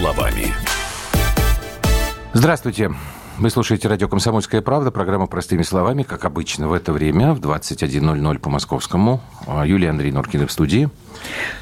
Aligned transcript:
словами. 0.00 0.46
Здравствуйте. 2.32 2.90
Вы 3.38 3.50
слушаете 3.50 3.86
радио 3.86 4.08
«Комсомольская 4.08 4.62
правда», 4.62 4.90
программа 4.90 5.26
«Простыми 5.26 5.62
словами», 5.62 6.04
как 6.04 6.24
обычно, 6.24 6.68
в 6.68 6.72
это 6.72 6.92
время, 6.92 7.34
в 7.34 7.40
21.00 7.40 8.38
по 8.38 8.48
московскому. 8.48 9.20
Юлия 9.64 9.90
Андрей 9.90 10.10
Норкина 10.10 10.46
в 10.46 10.52
студии. 10.52 10.88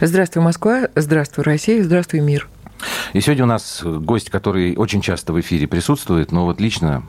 Здравствуй, 0.00 0.44
Москва, 0.44 0.88
здравствуй, 0.94 1.42
Россия, 1.42 1.82
здравствуй, 1.82 2.20
мир. 2.20 2.48
И 3.12 3.20
сегодня 3.20 3.44
у 3.44 3.48
нас 3.48 3.82
гость, 3.82 4.30
который 4.30 4.76
очень 4.76 5.00
часто 5.00 5.32
в 5.32 5.40
эфире 5.40 5.66
присутствует, 5.66 6.32
но 6.32 6.44
вот 6.44 6.60
лично 6.60 7.02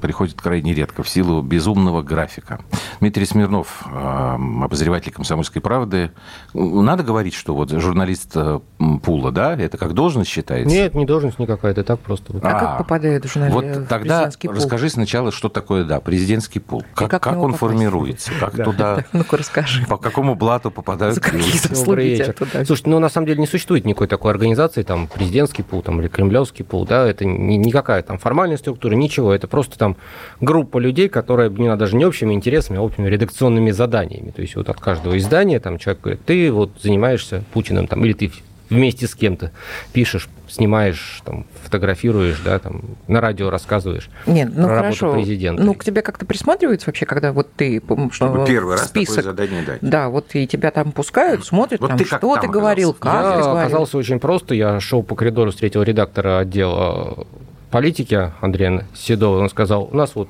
приходит 0.00 0.40
крайне 0.40 0.74
редко 0.74 1.02
в 1.02 1.08
силу 1.08 1.42
безумного 1.42 2.02
графика. 2.02 2.60
Дмитрий 3.00 3.26
Смирнов, 3.26 3.84
обозреватель 3.86 5.12
«Комсомольской 5.12 5.60
правды». 5.60 6.12
Надо 6.54 7.02
говорить, 7.02 7.34
что 7.34 7.54
вот 7.54 7.70
журналист 7.70 8.32
э, 8.34 8.60
Пула, 9.02 9.32
да, 9.32 9.54
это 9.54 9.78
как 9.78 9.94
должность 9.94 10.30
считается? 10.30 10.74
Нет, 10.74 10.94
не 10.94 11.04
должность 11.04 11.38
никакая, 11.38 11.72
это 11.72 11.84
так 11.84 12.00
просто. 12.00 12.32
А, 12.42 12.48
а 12.48 12.58
как 12.58 12.78
попадает 12.78 13.24
журналист 13.24 13.54
вот 13.54 13.64
в 13.64 13.86
тогда 13.86 14.30
пул? 14.40 14.52
расскажи 14.52 14.88
сначала, 14.88 15.32
что 15.32 15.48
такое, 15.48 15.84
да, 15.84 16.00
президентский 16.00 16.60
пул. 16.60 16.84
Как, 16.94 17.10
как, 17.10 17.22
как 17.22 17.32
он 17.34 17.52
попасть? 17.52 17.60
формируется? 17.60 18.30
Как 18.38 18.54
да. 18.54 18.64
туда... 18.64 19.04
Ну-ка 19.12 19.36
расскажи. 19.36 19.84
По 19.86 19.96
какому 19.96 20.34
блату 20.34 20.70
попадают 20.70 21.16
За 21.16 21.20
какие 21.20 21.58
заслуги 21.58 22.22
Слушайте, 22.64 22.90
ну 22.90 22.98
на 22.98 23.08
самом 23.08 23.26
деле 23.26 23.40
не 23.40 23.46
существует 23.46 23.84
никакой 23.84 24.06
такой 24.06 24.30
организации, 24.30 24.82
там, 24.82 25.08
президентский 25.14 25.62
пул 25.62 25.82
там, 25.82 26.00
или 26.00 26.08
кремлевский 26.08 26.64
пул, 26.64 26.86
да, 26.86 27.08
это 27.08 27.24
не, 27.24 27.56
никакая 27.56 28.02
там 28.02 28.18
формальная 28.18 28.56
структура, 28.56 28.94
ничего, 28.94 29.32
это 29.32 29.48
просто 29.48 29.78
там 29.78 29.96
группа 30.40 30.78
людей, 30.78 31.08
которая 31.08 31.50
не 31.50 31.74
даже 31.76 31.96
не 31.96 32.04
общими 32.04 32.34
интересами, 32.34 32.78
а 32.78 32.82
общими 32.82 33.08
редакционными 33.08 33.70
заданиями. 33.70 34.30
То 34.30 34.42
есть 34.42 34.56
вот 34.56 34.68
от 34.68 34.80
каждого 34.80 35.16
издания 35.18 35.60
там 35.60 35.78
человек 35.78 36.02
говорит, 36.02 36.24
ты 36.24 36.50
вот 36.52 36.70
занимаешься 36.80 37.44
Путиным, 37.52 37.86
там, 37.86 38.04
или 38.04 38.12
ты 38.12 38.30
вместе 38.70 39.06
с 39.06 39.14
кем-то 39.14 39.50
пишешь, 39.92 40.28
снимаешь, 40.48 41.20
там, 41.24 41.46
фотографируешь, 41.64 42.40
да, 42.44 42.58
там, 42.58 42.82
на 43.08 43.20
радио 43.20 43.50
рассказываешь 43.50 44.08
Нет, 44.26 44.50
ну 44.54 44.66
про 44.66 44.76
хорошо. 44.76 45.06
работу 45.06 45.22
президента. 45.22 45.62
Ну, 45.62 45.74
к 45.74 45.84
тебе 45.84 46.02
как-то 46.02 46.24
присматриваются 46.24 46.86
вообще, 46.86 47.04
когда 47.04 47.32
вот 47.32 47.52
ты... 47.52 47.82
Чтобы 48.12 48.46
первый 48.46 48.76
раз 48.76 48.88
список, 48.88 49.16
такое 49.16 49.32
задание 49.32 49.62
дать. 49.62 49.78
Да, 49.82 50.08
вот 50.08 50.34
и 50.34 50.46
тебя 50.46 50.70
там 50.70 50.92
пускают, 50.92 51.44
смотрят, 51.44 51.80
вот 51.80 51.88
там, 51.88 51.98
ты 51.98 52.04
что 52.04 52.18
ты 52.18 52.26
оказался? 52.26 52.48
говорил, 52.48 52.94
как 52.94 53.12
я 53.12 53.20
ты 53.20 53.38
говорил. 53.42 53.58
оказался 53.58 53.98
очень 53.98 54.20
просто. 54.20 54.54
Я 54.54 54.80
шел 54.80 55.02
по 55.02 55.14
коридору, 55.16 55.50
встретил 55.50 55.82
редактора 55.82 56.38
отдела 56.38 57.26
политики 57.70 58.32
Андрея 58.40 58.86
Седова. 58.94 59.38
Он 59.38 59.50
сказал, 59.50 59.88
у 59.90 59.96
нас 59.96 60.14
вот 60.14 60.28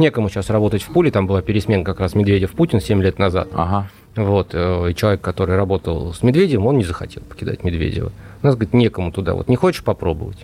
некому 0.00 0.28
сейчас 0.28 0.50
работать 0.50 0.82
в 0.82 0.92
пуле, 0.92 1.10
там 1.10 1.26
была 1.26 1.42
пересменка 1.42 1.92
как 1.92 2.00
раз 2.00 2.14
Медведев-Путин 2.14 2.80
7 2.80 3.02
лет 3.02 3.18
назад. 3.18 3.48
Ага. 3.52 3.88
Вот, 4.16 4.50
э, 4.52 4.90
и 4.90 4.94
человек, 4.94 5.20
который 5.20 5.56
работал 5.56 6.12
с 6.12 6.22
Медведевым, 6.22 6.66
он 6.66 6.78
не 6.78 6.84
захотел 6.84 7.22
покидать 7.22 7.62
Медведева. 7.62 8.10
У 8.42 8.46
нас, 8.46 8.56
говорит, 8.56 8.74
некому 8.74 9.12
туда. 9.12 9.34
Вот 9.34 9.48
не 9.48 9.56
хочешь 9.56 9.84
попробовать? 9.84 10.38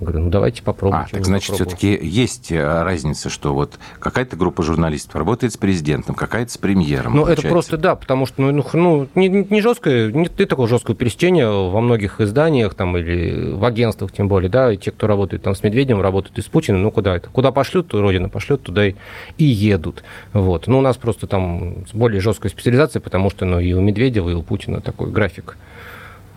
Я 0.00 0.06
говорю, 0.06 0.24
ну 0.24 0.30
давайте 0.30 0.62
попробуем. 0.62 1.04
А, 1.04 1.08
так 1.10 1.26
значит, 1.26 1.54
все-таки 1.54 1.98
есть 2.00 2.50
э, 2.50 2.82
разница, 2.82 3.28
что 3.28 3.52
вот 3.52 3.78
какая-то 3.98 4.34
группа 4.34 4.62
журналистов 4.62 5.14
работает 5.14 5.52
с 5.52 5.58
президентом, 5.58 6.14
какая-то 6.14 6.50
с 6.50 6.56
премьером. 6.56 7.16
Ну, 7.16 7.26
это 7.26 7.46
просто 7.46 7.76
да, 7.76 7.96
потому 7.96 8.24
что 8.24 8.40
ну, 8.40 8.64
ну 8.72 9.08
не, 9.14 9.28
не 9.28 9.60
жесткое, 9.60 10.10
не 10.10 10.28
ты 10.28 10.46
такое 10.46 10.66
жесткое 10.68 10.96
пересечение 10.96 11.48
во 11.48 11.80
многих 11.82 12.20
изданиях 12.20 12.74
там 12.74 12.96
или 12.96 13.52
в 13.52 13.64
агентствах 13.64 14.10
тем 14.12 14.28
более, 14.28 14.48
да, 14.48 14.72
и 14.72 14.78
те, 14.78 14.90
кто 14.90 15.06
работает 15.06 15.42
там 15.42 15.54
с 15.54 15.62
Медведевым, 15.62 16.02
работают 16.02 16.38
и 16.38 16.42
с 16.42 16.46
Путиным, 16.46 16.82
ну 16.82 16.90
куда 16.90 17.16
это? 17.16 17.28
Куда 17.28 17.52
пошлют, 17.52 17.88
то 17.88 18.00
Родина 18.00 18.30
пошлет, 18.30 18.62
туда 18.62 18.86
и, 18.86 18.94
и 19.36 19.44
едут. 19.44 20.02
Вот. 20.32 20.66
Ну, 20.66 20.78
у 20.78 20.82
нас 20.82 20.96
просто 20.96 21.26
там 21.26 21.84
более 21.92 22.20
жесткая 22.20 22.50
специализация, 22.50 23.00
потому 23.00 23.30
что 23.30 23.44
ну, 23.44 23.60
и 23.60 23.72
у 23.74 23.80
Медведева, 23.80 24.30
и 24.30 24.34
у 24.34 24.42
Путина 24.42 24.80
такой 24.80 25.10
график. 25.10 25.58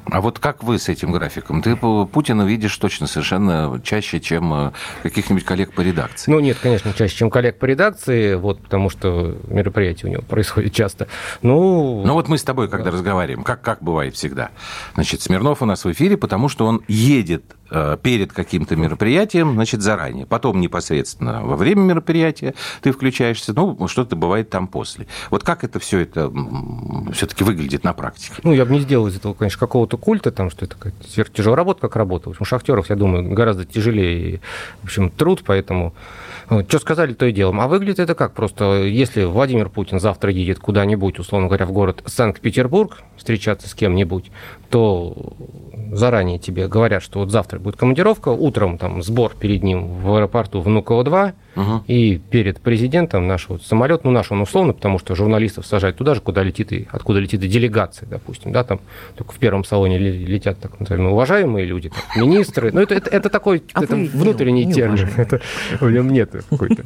А 0.06 0.22
вот 0.22 0.40
как 0.40 0.64
вы 0.64 0.80
с 0.80 0.90
этим 0.90 1.12
графиком? 1.12 1.62
Ты 1.62 1.76
Путина 1.76 2.44
видишь 2.44 2.76
точно 2.78 3.08
совершенно 3.08 3.82
чаще, 3.84 4.20
чем 4.20 4.54
э, 4.54 4.72
каких-нибудь 5.02 5.46
коллег 5.46 5.74
по 5.74 5.82
редакции. 5.82 6.30
Ну, 6.30 6.40
нет, 6.40 6.58
конечно, 6.62 6.94
чаще, 6.94 7.16
чем 7.16 7.30
коллег 7.30 7.58
по 7.58 7.66
редакции, 7.66 8.36
вот, 8.36 8.62
потому 8.62 8.90
что 8.90 9.38
мероприятия 9.48 10.08
у 10.08 10.10
него 10.10 10.22
происходят 10.22 10.74
часто. 10.74 11.08
Ну, 11.42 12.04
ну 12.06 12.14
вот 12.14 12.28
мы 12.28 12.38
с 12.38 12.44
тобой, 12.44 12.70
когда 12.70 12.86
да. 12.86 12.98
разговариваем, 12.98 13.44
как, 13.44 13.62
как 13.62 13.82
бывает 13.82 14.16
всегда. 14.16 14.52
Значит, 14.96 15.22
Смирнов 15.22 15.62
у 15.62 15.66
нас 15.66 15.86
в 15.86 15.92
эфире, 15.92 16.18
потому 16.18 16.50
что 16.50 16.66
он 16.66 16.82
едет 16.88 17.44
Э, 17.76 17.98
перед 18.00 18.32
каким-то 18.32 18.76
мероприятием, 18.76 19.54
значит, 19.54 19.82
заранее. 19.82 20.28
Потом 20.28 20.62
непосредственно 20.62 21.44
во 21.44 21.56
время 21.56 21.82
мероприятия 21.82 22.54
ты 22.82 22.92
включаешься, 22.92 23.52
ну, 23.54 23.88
что-то 23.88 24.16
бывает 24.16 24.52
там 24.52 24.68
после. 24.68 25.08
Вот 25.32 25.44
как 25.44 25.64
это 25.64 25.80
все 25.80 26.02
это 26.02 26.32
все-таки 27.14 27.44
выглядит 27.44 27.84
на 27.84 27.94
практике? 27.94 28.36
Ну, 28.44 28.54
я 28.54 28.66
бы 28.66 28.74
не 28.74 28.82
сделал 28.82 29.08
из 29.08 29.16
этого, 29.16 29.34
конечно, 29.34 29.60
какого-то 29.60 29.93
культа, 29.98 30.32
там, 30.32 30.50
что 30.50 30.66
это 30.66 30.76
сверхтяжелая 31.08 31.58
работа, 31.58 31.82
как 31.82 31.96
работа. 31.96 32.30
В 32.30 32.32
общем, 32.32 32.46
шахтеров, 32.46 32.90
я 32.90 32.96
думаю, 32.96 33.34
гораздо 33.34 33.66
тяжелее, 33.66 34.42
в 34.82 34.86
общем, 34.86 35.10
труд, 35.10 35.44
поэтому 35.46 35.94
что 36.62 36.80
сказали, 36.80 37.14
то 37.14 37.26
и 37.26 37.32
делаем. 37.32 37.60
А 37.60 37.68
выглядит 37.68 38.00
это 38.00 38.16
как? 38.16 38.34
Просто 38.34 38.84
если 38.84 39.24
Владимир 39.24 39.70
Путин 39.70 40.00
завтра 40.00 40.32
едет 40.32 40.60
куда-нибудь, 40.60 41.20
условно 41.20 41.48
говоря, 41.48 41.66
в 41.66 41.72
город 41.72 42.04
Санкт-Петербург, 42.06 43.02
встречаться 43.18 43.68
с 43.68 43.74
кем-нибудь, 43.74 44.32
то 44.70 45.34
заранее 45.92 46.40
тебе 46.40 46.68
говорят, 46.68 47.04
что 47.04 47.20
вот 47.20 47.32
завтра 47.32 47.60
будет 47.60 47.78
командировка, 47.78 48.30
утром 48.30 48.78
там 48.78 49.02
сбор 49.04 49.34
перед 49.40 49.64
ним 49.64 50.00
в 50.00 50.16
аэропорту 50.16 50.62
Внуково-2, 50.62 51.34
Угу. 51.56 51.84
И 51.88 52.18
перед 52.18 52.60
президентом 52.60 53.28
наш 53.28 53.48
вот 53.48 53.64
самолет, 53.64 54.04
ну 54.04 54.12
наш 54.12 54.32
он 54.32 54.42
условно, 54.42 54.74
потому 54.74 54.98
что 55.00 55.16
журналистов 55.16 55.66
сажают 55.66 55.98
туда 55.98 56.16
же, 56.16 56.22
куда 56.22 56.42
летит 56.42 56.72
и 56.72 56.88
откуда 56.92 57.20
летит 57.20 57.44
и 57.44 57.48
делегация, 57.48 58.08
допустим, 58.08 58.52
да, 58.52 58.64
там 58.64 58.80
только 59.16 59.34
в 59.34 59.38
первом 59.38 59.64
салоне 59.64 59.98
летят 59.98 60.60
так 60.60 60.80
называемые 60.80 61.14
уважаемые 61.14 61.66
люди, 61.66 61.90
там, 61.90 62.24
министры. 62.24 62.72
Ну 62.72 62.82
это, 62.82 62.96
это, 62.96 63.10
это 63.10 63.30
такой 63.30 63.64
а 63.74 63.84
это 63.84 63.96
внутренний 63.96 64.66
не 64.66 64.74
термин. 64.74 65.10
Это, 65.16 65.42
в 65.80 65.92
нем 65.92 66.10
нет 66.10 66.34
какой-то. 66.50 66.84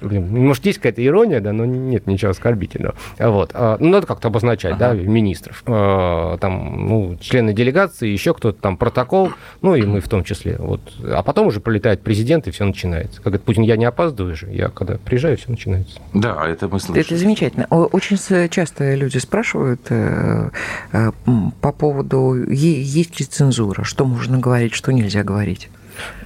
Может, 0.00 0.66
есть 0.66 0.78
какая-то 0.78 1.04
ирония, 1.04 1.40
да, 1.40 1.52
но 1.52 1.64
нет 1.64 2.06
ничего 2.06 2.30
оскорбительного. 2.30 2.94
Вот. 3.18 3.50
А, 3.54 3.76
ну, 3.80 3.88
надо 3.88 4.06
как-то 4.06 4.28
обозначать, 4.28 4.72
ага. 4.72 4.90
да, 4.90 4.94
министров. 4.94 5.62
А, 5.66 6.36
там, 6.38 6.86
ну, 6.86 7.16
члены 7.20 7.52
делегации, 7.52 8.08
еще 8.08 8.34
кто-то 8.34 8.60
там, 8.60 8.76
протокол, 8.76 9.30
ну, 9.62 9.74
и 9.74 9.82
мы 9.82 10.00
в 10.00 10.08
том 10.08 10.24
числе. 10.24 10.56
Вот. 10.58 10.80
А 11.04 11.22
потом 11.22 11.46
уже 11.46 11.60
пролетает 11.60 12.02
президент, 12.02 12.46
и 12.48 12.50
все 12.50 12.64
начинается. 12.64 13.16
Как 13.16 13.26
говорит 13.26 13.42
Путин, 13.42 13.62
я 13.62 13.76
не 13.76 13.84
опаздываю, 13.84 14.08
опаздываю 14.08 14.36
же. 14.36 14.48
Я 14.50 14.68
когда 14.68 14.96
приезжаю, 14.96 15.36
все 15.36 15.50
начинается. 15.50 16.00
Да, 16.14 16.46
это 16.46 16.68
мы 16.68 16.80
слышим. 16.80 17.00
Это 17.00 17.16
замечательно. 17.16 17.66
Очень 17.66 18.18
часто 18.48 18.94
люди 18.94 19.18
спрашивают 19.18 19.80
э, 19.90 20.50
э, 20.92 21.10
по 21.60 21.72
поводу, 21.72 22.50
есть 22.50 23.20
ли 23.20 23.26
цензура, 23.26 23.84
что 23.84 24.04
можно 24.04 24.38
говорить, 24.38 24.74
что 24.74 24.92
нельзя 24.92 25.22
говорить. 25.22 25.68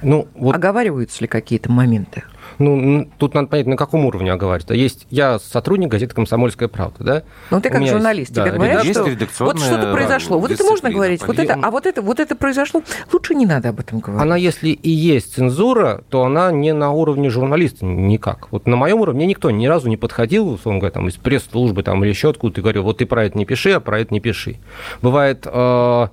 Ну, 0.01 0.27
вот... 0.35 0.55
Оговариваются 0.55 1.21
ли 1.21 1.27
какие-то 1.27 1.71
моменты? 1.71 2.23
Ну, 2.59 3.09
тут 3.17 3.33
надо 3.33 3.47
понять, 3.47 3.67
на 3.67 3.77
каком 3.77 4.05
уровне 4.05 4.31
оговаривать. 4.31 4.69
Есть 4.71 5.07
я 5.09 5.39
сотрудник 5.39 5.89
газеты 5.89 6.13
«Комсомольская 6.15 6.67
правда», 6.67 7.03
да? 7.03 7.23
Ну, 7.51 7.61
ты 7.61 7.69
как 7.69 7.85
журналист, 7.85 8.29
есть, 8.29 8.33
тебе 8.33 8.51
да, 8.51 8.57
говорят, 8.57 8.85
что 8.85 9.45
вот 9.45 9.59
что-то 9.59 9.91
произошло, 9.91 10.39
вот 10.39 10.51
это 10.51 10.63
можно 10.63 10.89
говорить, 10.91 11.25
вот 11.25 11.39
это, 11.39 11.57
а 11.61 11.71
вот 11.71 11.85
это, 11.85 12.01
вот 12.01 12.19
это 12.19 12.35
произошло, 12.35 12.81
лучше 13.11 13.35
не 13.35 13.45
надо 13.45 13.69
об 13.69 13.79
этом 13.79 13.99
говорить. 13.99 14.21
Она, 14.21 14.37
если 14.37 14.69
и 14.69 14.89
есть 14.89 15.35
цензура, 15.35 16.03
то 16.09 16.23
она 16.23 16.51
не 16.51 16.73
на 16.73 16.91
уровне 16.91 17.29
журналиста 17.29 17.85
никак. 17.85 18.51
Вот 18.51 18.67
на 18.67 18.75
моем 18.75 19.01
уровне 19.01 19.25
никто 19.25 19.51
ни 19.51 19.65
разу 19.65 19.89
не 19.89 19.97
подходил, 19.97 20.49
условно 20.49 20.79
говоря, 20.79 20.93
там, 20.93 21.07
из 21.07 21.15
пресс-службы 21.15 21.83
там, 21.83 22.03
или 22.03 22.09
еще 22.09 22.29
откуда-то, 22.29 22.61
и 22.61 22.63
говорил, 22.63 22.83
вот 22.83 22.99
ты 22.99 23.05
про 23.05 23.25
это 23.25 23.37
не 23.37 23.45
пиши, 23.45 23.71
а 23.71 23.79
про 23.79 23.99
это 23.99 24.13
не 24.13 24.19
пиши. 24.19 24.57
Бывает... 25.01 25.45
Э- 25.45 26.07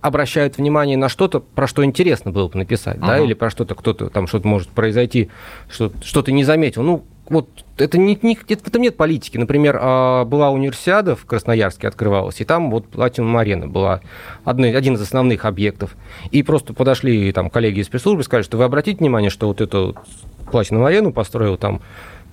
обращают 0.00 0.58
внимание 0.58 0.96
на 0.96 1.08
что-то, 1.08 1.40
про 1.40 1.66
что 1.66 1.84
интересно 1.84 2.30
было 2.30 2.48
бы 2.48 2.58
написать, 2.58 2.98
uh-huh. 2.98 3.06
да, 3.06 3.18
или 3.18 3.34
про 3.34 3.50
что-то 3.50 3.74
кто-то 3.74 4.08
там 4.10 4.26
что-то 4.26 4.46
может 4.46 4.68
произойти, 4.68 5.30
что, 5.70 5.92
что 6.02 6.22
ты 6.22 6.32
не 6.32 6.44
заметил. 6.44 6.82
Ну, 6.82 7.04
вот 7.28 7.48
это 7.76 7.98
не, 7.98 8.18
не, 8.22 8.36
в 8.36 8.66
этом 8.66 8.82
нет 8.82 8.96
политики. 8.96 9.36
Например, 9.36 9.78
а, 9.80 10.24
была 10.24 10.50
универсиада 10.50 11.14
в 11.14 11.26
Красноярске 11.26 11.88
открывалась, 11.88 12.40
и 12.40 12.44
там 12.44 12.70
вот 12.70 12.88
Платинум 12.88 13.36
Арена 13.36 13.66
была 13.66 14.00
одной, 14.44 14.74
один 14.74 14.94
из 14.94 15.02
основных 15.02 15.44
объектов. 15.44 15.94
И 16.30 16.42
просто 16.42 16.72
подошли 16.72 17.30
там 17.32 17.50
коллеги 17.50 17.80
из 17.80 17.88
пресс-службы 17.88 18.22
и 18.22 18.24
сказали, 18.24 18.44
что 18.44 18.56
вы 18.56 18.64
обратите 18.64 18.98
внимание, 18.98 19.30
что 19.30 19.46
вот 19.46 19.60
эту 19.60 19.96
Платинум 20.50 20.84
Арену 20.84 21.12
построил 21.12 21.56
там 21.58 21.82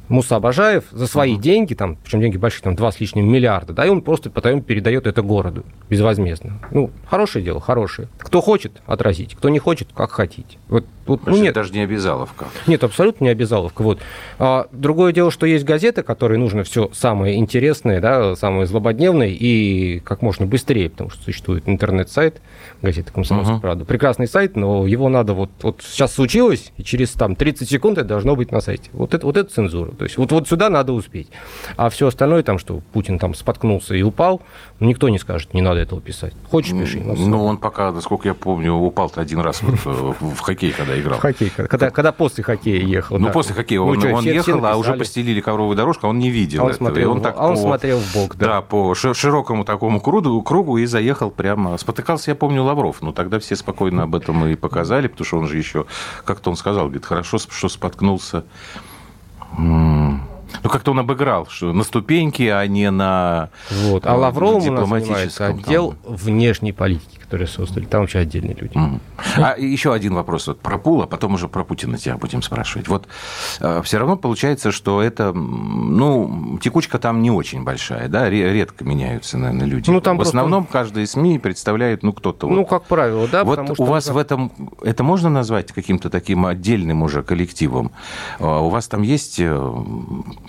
Муса 0.07 0.39
Бажаев 0.39 0.85
за 0.91 1.07
свои 1.07 1.35
uh-huh. 1.35 1.41
деньги, 1.41 1.73
там, 1.73 1.97
причем 2.03 2.21
деньги 2.21 2.37
большие, 2.37 2.63
там, 2.63 2.75
два 2.75 2.91
с 2.91 2.99
лишним 2.99 3.31
миллиарда, 3.31 3.73
да, 3.73 3.85
и 3.85 3.89
он 3.89 4.01
просто 4.01 4.29
потом 4.29 4.61
передает 4.61 5.07
это 5.07 5.21
городу 5.21 5.63
безвозмездно. 5.89 6.59
Ну, 6.71 6.91
хорошее 7.07 7.43
дело, 7.43 7.59
хорошее. 7.59 8.07
Кто 8.17 8.41
хочет, 8.41 8.81
отразить, 8.85 9.35
кто 9.35 9.49
не 9.49 9.59
хочет, 9.59 9.89
как 9.93 10.11
хотите. 10.11 10.57
Вот 10.67 10.85
Вот, 11.05 11.21
ну, 11.25 11.37
нет. 11.37 11.53
даже 11.53 11.71
не 11.73 11.81
обязаловка. 11.81 12.47
Нет, 12.67 12.83
абсолютно 12.83 13.25
не 13.25 13.29
обязаловка. 13.29 13.81
Вот. 13.81 13.99
А, 14.39 14.67
другое 14.71 15.13
дело, 15.13 15.29
что 15.29 15.45
есть 15.45 15.63
газеты, 15.63 16.01
которые 16.01 16.39
нужно 16.39 16.63
все 16.63 16.89
самое 16.93 17.35
интересное, 17.37 18.01
да, 18.01 18.35
самое 18.35 18.65
злободневное 18.65 19.29
и 19.29 19.99
как 19.99 20.21
можно 20.21 20.45
быстрее, 20.45 20.89
потому 20.89 21.11
что 21.11 21.23
существует 21.23 21.63
интернет-сайт 21.67 22.41
газеты 22.81 23.11
«Комсомольская 23.11 23.57
uh-huh. 23.57 23.61
правда». 23.61 23.85
Прекрасный 23.85 24.27
сайт, 24.27 24.55
но 24.55 24.87
его 24.87 25.09
надо 25.09 25.33
вот, 25.33 25.51
вот 25.61 25.81
сейчас 25.83 26.13
случилось, 26.13 26.71
и 26.77 26.83
через 26.83 27.11
там 27.11 27.35
30 27.35 27.69
секунд 27.69 27.97
это 27.97 28.07
должно 28.07 28.35
быть 28.35 28.51
на 28.51 28.61
сайте. 28.61 28.89
Вот 28.93 29.13
это, 29.13 29.25
вот 29.25 29.37
это 29.37 29.49
цензура. 29.49 29.91
То 29.91 30.05
есть 30.05 30.17
вот, 30.17 30.31
вот 30.31 30.47
сюда 30.47 30.69
надо 30.69 30.93
успеть. 30.93 31.27
А 31.77 31.89
все 31.89 32.07
остальное, 32.07 32.41
там, 32.43 32.57
что 32.57 32.81
Путин 32.93 33.19
там 33.19 33.33
споткнулся 33.35 33.95
и 33.95 34.01
упал, 34.01 34.41
ну, 34.79 34.87
никто 34.87 35.09
не 35.09 35.19
скажет, 35.19 35.53
не 35.53 35.61
надо 35.61 35.79
этого 35.79 36.01
писать. 36.01 36.33
Хочешь, 36.49 36.73
пиши. 36.77 36.99
Ну, 36.99 37.45
он 37.45 37.57
пока, 37.57 37.91
насколько 37.91 38.27
я 38.27 38.33
помню, 38.33 38.73
упал-то 38.73 39.21
один 39.21 39.39
раз 39.39 39.61
в 39.61 40.39
хоккей, 40.39 40.71
когда 40.71 40.94
играл. 40.99 41.19
Хоккей, 41.19 41.49
когда, 41.49 41.89
когда 41.89 42.11
после 42.11 42.43
хоккея 42.43 42.85
ехал. 42.85 43.17
Ну, 43.17 43.31
после 43.31 43.55
хоккея 43.55 43.81
он, 43.81 44.03
он 44.03 44.23
ехал, 44.23 44.65
а 44.65 44.75
уже 44.75 44.93
постелили 44.93 45.41
ковровую 45.41 45.75
дорожку, 45.75 46.07
а 46.07 46.09
он 46.09 46.19
не 46.19 46.29
видел 46.29 46.61
а 46.61 46.65
он 46.65 46.71
этого. 46.71 46.87
Смотрел, 46.87 47.11
он 47.11 47.21
так 47.21 47.35
а 47.37 47.47
он 47.47 47.55
по, 47.55 47.61
смотрел 47.61 47.99
в 47.99 48.13
бок, 48.13 48.35
да. 48.35 48.45
Да, 48.45 48.61
по 48.61 48.93
широкому 48.95 49.65
такому 49.65 49.99
кругу, 50.01 50.41
кругу 50.41 50.77
и 50.77 50.85
заехал 50.85 51.31
прямо. 51.31 51.77
Спотыкался, 51.77 52.31
я 52.31 52.35
помню, 52.35 52.63
Лавров, 52.63 53.01
но 53.01 53.11
тогда 53.11 53.39
все 53.39 53.55
спокойно 53.55 54.03
об 54.03 54.15
этом 54.15 54.45
и 54.45 54.55
показали, 54.55 55.07
потому 55.07 55.25
что 55.25 55.37
он 55.37 55.47
же 55.47 55.57
еще, 55.57 55.85
как-то 56.23 56.49
он 56.49 56.55
сказал, 56.55 56.85
говорит, 56.85 57.05
хорошо, 57.05 57.37
что 57.37 57.69
споткнулся. 57.69 58.43
Ну, 60.63 60.69
как-то 60.69 60.91
он 60.91 60.99
обыграл, 60.99 61.47
что 61.47 61.73
на 61.73 61.83
ступеньке, 61.83 62.53
а 62.53 62.65
не 62.67 62.89
на 62.91 63.49
Вот. 63.69 64.05
А 64.05 64.13
э, 64.13 64.17
Лавровым 64.17 64.67
у 64.67 64.71
нас 64.71 64.89
занимается 64.89 65.47
отдел 65.47 65.95
там... 66.03 66.15
внешней 66.15 66.71
политики 66.71 67.15
которые 67.25 67.47
создали. 67.47 67.85
Там 67.85 68.01
вообще 68.01 68.19
отдельные 68.19 68.55
люди. 68.55 68.77
Mm. 68.77 68.99
А 69.37 69.55
еще 69.57 69.93
один 69.93 70.13
вопрос 70.13 70.45
вот 70.47 70.59
про 70.59 70.77
Пул, 70.77 71.01
а 71.01 71.07
потом 71.07 71.33
уже 71.33 71.47
про 71.47 71.63
Путина 71.63 71.97
тебя 71.97 72.17
будем 72.17 72.43
спрашивать. 72.43 72.87
Вот 72.87 73.07
э, 73.59 73.81
все 73.83 73.97
равно 73.97 74.15
получается, 74.15 74.71
что 74.71 75.01
это, 75.01 75.33
ну, 75.33 76.59
текучка 76.61 76.99
там 76.99 77.23
не 77.23 77.31
очень 77.31 77.63
большая, 77.63 78.09
да, 78.09 78.29
редко 78.29 78.85
меняются, 78.85 79.39
наверное, 79.39 79.65
люди. 79.65 79.89
Ну, 79.89 80.01
там 80.01 80.15
в 80.15 80.19
просто... 80.19 80.37
основном 80.37 80.65
каждые 80.65 81.07
СМИ 81.07 81.39
представляют, 81.39 82.03
ну, 82.03 82.13
кто-то. 82.13 82.47
Ну, 82.47 82.59
вот. 82.59 82.69
как 82.69 82.83
правило, 82.83 83.27
да. 83.27 83.43
Вот 83.43 83.79
у 83.79 83.83
вас 83.85 84.07
в 84.07 84.17
этом, 84.17 84.51
это 84.83 85.03
можно 85.03 85.29
назвать 85.29 85.71
каким-то 85.71 86.11
таким 86.11 86.45
отдельным 86.45 87.01
уже 87.01 87.23
коллективом? 87.23 87.91
А 88.39 88.61
у 88.61 88.69
вас 88.69 88.87
там 88.87 89.01
есть 89.01 89.39
э, 89.39 89.73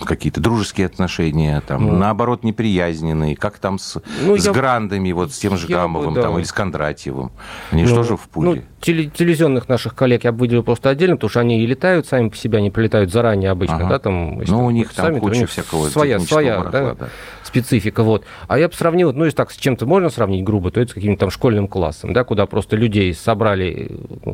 какие-то 0.05 0.39
дружеские 0.39 0.87
отношения, 0.87 1.61
там, 1.65 1.85
ну, 1.85 1.97
наоборот, 1.97 2.43
неприязненные, 2.43 3.35
как 3.35 3.59
там 3.59 3.79
с, 3.79 4.01
ну, 4.21 4.37
с 4.37 4.45
я... 4.45 4.51
грандами, 4.51 5.11
вот 5.11 5.33
с 5.33 5.37
тем 5.37 5.57
же 5.57 5.67
Гамовым, 5.67 6.13
бы, 6.13 6.15
да. 6.15 6.23
там, 6.23 6.37
или 6.37 6.45
с 6.45 6.51
Кондратьевым. 6.51 7.31
Они 7.71 7.83
ну, 7.83 8.03
же 8.03 8.17
в 8.17 8.29
пуле? 8.29 8.49
Ну, 8.49 8.61
телевизионных 8.81 9.67
наших 9.69 9.95
коллег 9.95 10.23
я 10.23 10.31
выделил 10.31 10.63
просто 10.63 10.89
отдельно, 10.89 11.15
потому 11.15 11.29
что 11.29 11.39
они 11.39 11.63
и 11.63 11.65
летают 11.65 12.07
сами 12.07 12.29
по 12.29 12.37
себе, 12.37 12.59
они 12.59 12.69
прилетают 12.69 13.11
заранее 13.11 13.51
обычно, 13.51 13.77
ага. 13.77 13.89
да, 13.89 13.99
там. 13.99 14.39
Ну, 14.39 14.65
у 14.65 14.71
них 14.71 14.93
там 14.93 15.07
сами, 15.07 15.19
куча 15.19 15.45
всякого 15.47 15.89
своя, 15.89 16.19
своя 16.19 16.63
да, 16.63 16.95
да. 16.95 17.09
Специфика, 17.47 18.03
вот. 18.03 18.23
А 18.47 18.59
я 18.59 18.67
бы 18.67 18.73
сравнил, 18.73 19.11
ну, 19.13 19.25
если 19.25 19.37
так 19.37 19.51
с 19.51 19.57
чем-то 19.57 19.85
можно 19.85 20.09
сравнить 20.09 20.43
грубо, 20.43 20.71
то 20.71 20.79
это 20.79 20.91
с 20.91 20.93
каким-то 20.93 21.21
там 21.21 21.31
школьным 21.31 21.67
классом, 21.67 22.13
да, 22.13 22.23
куда 22.23 22.45
просто 22.45 22.75
людей 22.75 23.13
собрали, 23.13 23.91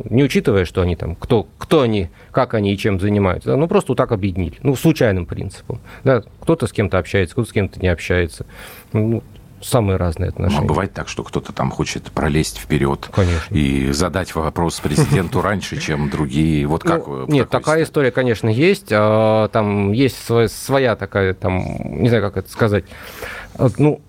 не 0.09 0.23
учитывая, 0.23 0.65
что 0.65 0.81
они 0.81 0.95
там, 0.95 1.15
кто, 1.15 1.47
кто 1.57 1.81
они, 1.81 2.09
как 2.31 2.53
они 2.53 2.73
и 2.73 2.77
чем 2.77 2.99
занимаются, 2.99 3.49
да, 3.49 3.57
ну, 3.57 3.67
просто 3.67 3.91
вот 3.91 3.97
так 3.97 4.11
объединили, 4.11 4.55
ну, 4.61 4.75
случайным 4.75 5.25
принципом, 5.25 5.79
да, 6.03 6.23
кто-то 6.41 6.67
с 6.67 6.71
кем-то 6.73 6.97
общается, 6.97 7.33
кто-то 7.33 7.49
с 7.49 7.53
кем-то 7.53 7.79
не 7.79 7.87
общается, 7.87 8.45
ну, 8.91 9.23
самые 9.63 9.97
разные 9.97 10.29
отношения. 10.29 10.61
Ну, 10.61 10.65
а 10.65 10.67
бывает 10.67 10.93
так, 10.93 11.07
что 11.07 11.23
кто-то 11.23 11.53
там 11.53 11.71
хочет 11.71 12.11
пролезть 12.11 12.57
вперед 12.57 13.09
конечно. 13.11 13.53
и 13.53 13.91
задать 13.91 14.35
вопрос 14.35 14.79
президенту 14.79 15.41
раньше, 15.43 15.79
чем 15.79 16.09
другие. 16.09 16.65
Вот 16.67 16.83
как? 16.83 17.07
Ну, 17.07 17.27
нет, 17.27 17.49
такая 17.49 17.83
история, 17.83 18.11
конечно, 18.11 18.49
есть. 18.49 18.89
А, 18.91 19.47
там 19.49 19.91
есть 19.91 20.17
своя 20.47 20.95
такая, 20.95 21.33
там, 21.33 21.63
не 22.01 22.09
знаю, 22.09 22.23
как 22.23 22.37
это 22.37 22.51
сказать. 22.51 22.85
Ну, 23.77 24.01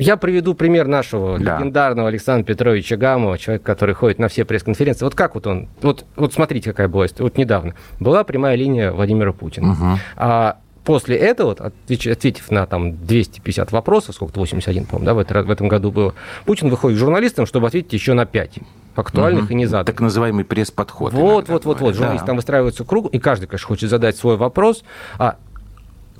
я 0.00 0.16
приведу 0.16 0.54
пример 0.54 0.86
нашего 0.86 1.38
да. 1.38 1.58
легендарного 1.58 2.08
Александра 2.08 2.42
Петровича 2.42 2.96
Гамова, 2.96 3.36
человека, 3.36 3.66
который 3.66 3.94
ходит 3.94 4.18
на 4.18 4.28
все 4.28 4.46
пресс-конференции. 4.46 5.04
Вот 5.04 5.14
как 5.14 5.34
вот 5.34 5.46
он, 5.46 5.68
вот, 5.82 6.06
вот 6.16 6.32
смотрите, 6.32 6.70
какая 6.70 6.88
была 6.88 7.04
история. 7.04 7.24
Вот 7.24 7.36
недавно 7.36 7.74
была 7.98 8.24
прямая 8.24 8.56
линия 8.56 8.92
Владимира 8.92 9.34
Путина. 9.34 9.72
Угу. 9.72 9.98
А 10.16 10.56
после 10.84 11.16
этого, 11.16 11.52
ответив 11.52 12.50
на 12.50 12.66
там 12.66 12.96
250 13.06 13.72
вопросов, 13.72 14.14
сколько-то 14.14 14.40
81, 14.40 14.86
по-моему, 14.86 15.06
да, 15.06 15.14
в, 15.14 15.18
это, 15.18 15.42
в 15.42 15.50
этом 15.50 15.68
году 15.68 15.90
было, 15.90 16.14
Путин 16.44 16.68
выходит 16.68 16.96
к 16.96 17.00
журналистам, 17.00 17.46
чтобы 17.46 17.66
ответить 17.66 17.92
еще 17.92 18.14
на 18.14 18.26
5 18.26 18.58
актуальных 18.96 19.44
угу. 19.44 19.52
и 19.52 19.54
незаданных. 19.54 19.86
Так 19.86 20.00
называемый 20.00 20.44
пресс-подход. 20.44 21.12
Вот, 21.12 21.48
вот, 21.48 21.64
вот, 21.64 21.80
вот. 21.80 21.94
Журналисты 21.94 22.24
да. 22.24 22.26
там 22.26 22.36
выстраиваются 22.36 22.84
круг, 22.84 23.12
и 23.12 23.18
каждый, 23.18 23.46
конечно, 23.46 23.68
хочет 23.68 23.90
задать 23.90 24.16
свой 24.16 24.36
вопрос. 24.36 24.84
А 25.18 25.36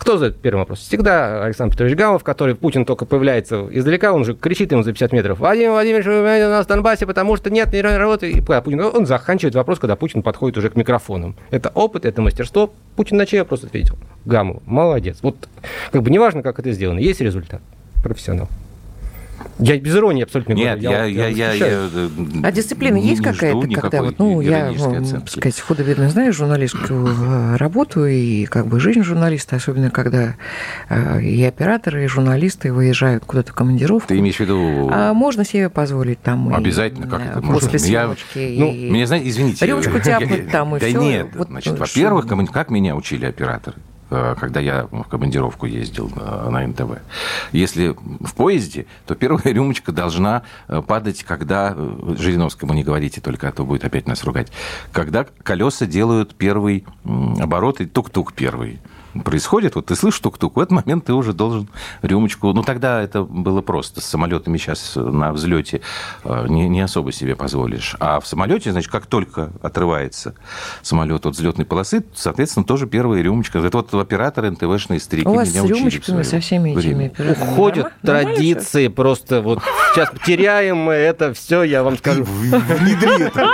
кто 0.00 0.14
задает 0.14 0.40
первый 0.40 0.60
вопрос? 0.60 0.78
Всегда 0.78 1.44
Александр 1.44 1.74
Петрович 1.74 1.94
Гамов, 1.94 2.24
который 2.24 2.54
Путин 2.54 2.86
только 2.86 3.04
появляется 3.04 3.68
издалека, 3.70 4.14
он 4.14 4.24
же 4.24 4.34
кричит 4.34 4.72
ему 4.72 4.82
за 4.82 4.92
50 4.92 5.12
метров. 5.12 5.38
Владимир 5.38 5.72
Владимирович, 5.72 6.06
вы 6.06 6.46
у 6.46 6.50
нас 6.50 6.64
в 6.64 6.68
Донбассе, 6.68 7.06
потому 7.06 7.36
что 7.36 7.50
нет 7.50 7.70
ни 7.74 7.78
работы. 7.78 8.30
И 8.30 8.40
Путин, 8.40 8.80
он 8.80 9.04
заканчивает 9.04 9.54
вопрос, 9.54 9.78
когда 9.78 9.96
Путин 9.96 10.22
подходит 10.22 10.56
уже 10.56 10.70
к 10.70 10.76
микрофонам. 10.76 11.36
Это 11.50 11.70
опыт, 11.74 12.06
это 12.06 12.22
мастерство. 12.22 12.72
Путин 12.96 13.18
на 13.18 13.26
чей 13.26 13.40
вопрос 13.40 13.62
ответил? 13.62 13.98
Гамов. 14.24 14.62
Молодец. 14.64 15.18
Вот 15.20 15.36
как 15.92 16.02
бы 16.02 16.10
неважно, 16.10 16.42
как 16.42 16.58
это 16.58 16.72
сделано, 16.72 16.98
есть 16.98 17.20
результат. 17.20 17.60
Профессионал. 18.02 18.48
Я 19.58 19.78
без 19.78 19.94
иронии 19.94 20.22
абсолютно 20.22 20.54
Нет, 20.54 20.80
говорю. 20.80 20.98
Я, 20.98 21.04
я, 21.04 21.28
я, 21.28 21.52
я, 21.52 21.66
я, 21.66 21.88
А 22.42 22.52
дисциплина 22.52 22.96
не, 22.96 23.08
есть 23.08 23.22
какая-то, 23.22 23.80
когда 23.80 24.02
вот, 24.02 24.18
ну, 24.18 24.40
я, 24.40 24.72
так 24.72 25.28
сказать, 25.28 25.60
худо-бедно 25.60 26.08
знаю 26.08 26.32
журналистскую 26.32 27.08
э, 27.08 27.56
работу 27.56 28.06
и 28.06 28.46
как 28.46 28.66
бы 28.66 28.80
жизнь 28.80 29.02
журналиста, 29.02 29.56
особенно 29.56 29.90
когда 29.90 30.34
э, 30.88 31.22
и 31.22 31.44
операторы, 31.44 32.04
и 32.04 32.06
журналисты 32.06 32.72
выезжают 32.72 33.24
куда-то 33.24 33.52
в 33.52 33.54
командировку. 33.54 34.08
Ты 34.08 34.18
имеешь 34.18 34.36
в 34.36 34.40
виду... 34.40 34.88
А 34.90 35.12
можно 35.12 35.44
себе 35.44 35.68
позволить 35.68 36.20
там... 36.20 36.54
Обязательно, 36.54 37.06
и, 37.06 37.08
как 37.08 37.20
это 37.20 37.40
можно? 37.40 37.60
После 37.60 37.78
съемочки. 37.78 38.38
Я, 38.38 38.64
ну, 38.64 38.72
и... 38.72 38.90
меня, 38.90 39.06
знаете, 39.06 39.28
извините. 39.28 39.66
Рюмочку 39.66 40.00
тяпнуть 40.00 40.50
там 40.50 40.76
и 40.76 40.80
да 40.80 40.86
все. 40.86 40.98
Да 40.98 41.04
нет, 41.04 41.26
вот, 41.34 41.48
значит, 41.48 41.78
во-первых, 41.78 42.26
как 42.50 42.70
меня 42.70 42.96
учили 42.96 43.26
операторы? 43.26 43.76
Э, 44.10 44.34
когда 44.38 44.58
я 44.58 44.88
в 44.90 45.04
командировку 45.04 45.66
ездил 45.66 46.10
на 46.10 46.66
НТВ. 46.66 46.98
Если 47.52 47.94
в 48.20 48.34
поезде, 48.34 48.86
то 49.06 49.14
первая 49.14 49.42
рюмочка 49.44 49.92
должна 49.92 50.42
э, 50.66 50.82
падать, 50.82 51.22
когда, 51.22 51.74
э, 51.76 52.14
Жириновскому 52.18 52.74
не 52.74 52.82
говорите 52.82 53.20
только, 53.20 53.48
а 53.48 53.52
то 53.52 53.64
будет 53.64 53.84
опять 53.84 54.08
нас 54.08 54.24
ругать, 54.24 54.50
когда 54.90 55.26
колеса 55.44 55.86
делают 55.86 56.34
первый 56.34 56.84
оборот 57.04 57.80
и 57.80 57.86
тук-тук 57.86 58.32
первый 58.32 58.80
происходит, 59.24 59.74
вот 59.74 59.86
ты 59.86 59.96
слышишь 59.96 60.20
тук-тук, 60.20 60.56
в 60.56 60.60
этот 60.60 60.72
момент 60.72 61.04
ты 61.06 61.12
уже 61.12 61.32
должен 61.32 61.68
рюмочку... 62.02 62.52
Ну, 62.52 62.62
тогда 62.62 63.02
это 63.02 63.22
было 63.22 63.62
просто. 63.62 64.00
С 64.00 64.04
самолетами 64.04 64.56
сейчас 64.58 64.92
на 64.96 65.32
взлете 65.32 65.80
э, 66.24 66.46
не, 66.48 66.68
не 66.68 66.80
особо 66.80 67.12
себе 67.12 67.36
позволишь. 67.36 67.96
А 68.00 68.20
в 68.20 68.26
самолете, 68.26 68.72
значит, 68.72 68.90
как 68.90 69.06
только 69.06 69.50
отрывается 69.62 70.34
самолет 70.82 71.26
от 71.26 71.34
взлетной 71.34 71.64
полосы, 71.64 72.04
соответственно, 72.14 72.64
тоже 72.64 72.86
первая 72.86 73.22
рюмочка. 73.22 73.58
Это 73.58 73.78
вот 73.78 73.92
операторы 73.94 74.50
НТВшные 74.50 75.00
старики 75.00 75.28
У 75.28 75.34
вас 75.34 75.48
меня 75.50 75.62
с 75.62 75.68
рюмочками 75.68 76.22
со 76.22 76.40
всеми 76.40 76.70
этими 76.70 77.06
операторами 77.06 77.50
Уходят 77.50 77.92
традиции, 78.02 78.88
просто 78.88 79.42
вот 79.42 79.60
сейчас 79.92 80.10
теряем 80.26 80.78
мы 80.78 80.94
это 80.94 81.34
все, 81.34 81.62
я 81.62 81.82
вам 81.82 81.98
скажу. 81.98 82.24
Внедри 82.24 83.24
это. 83.24 83.50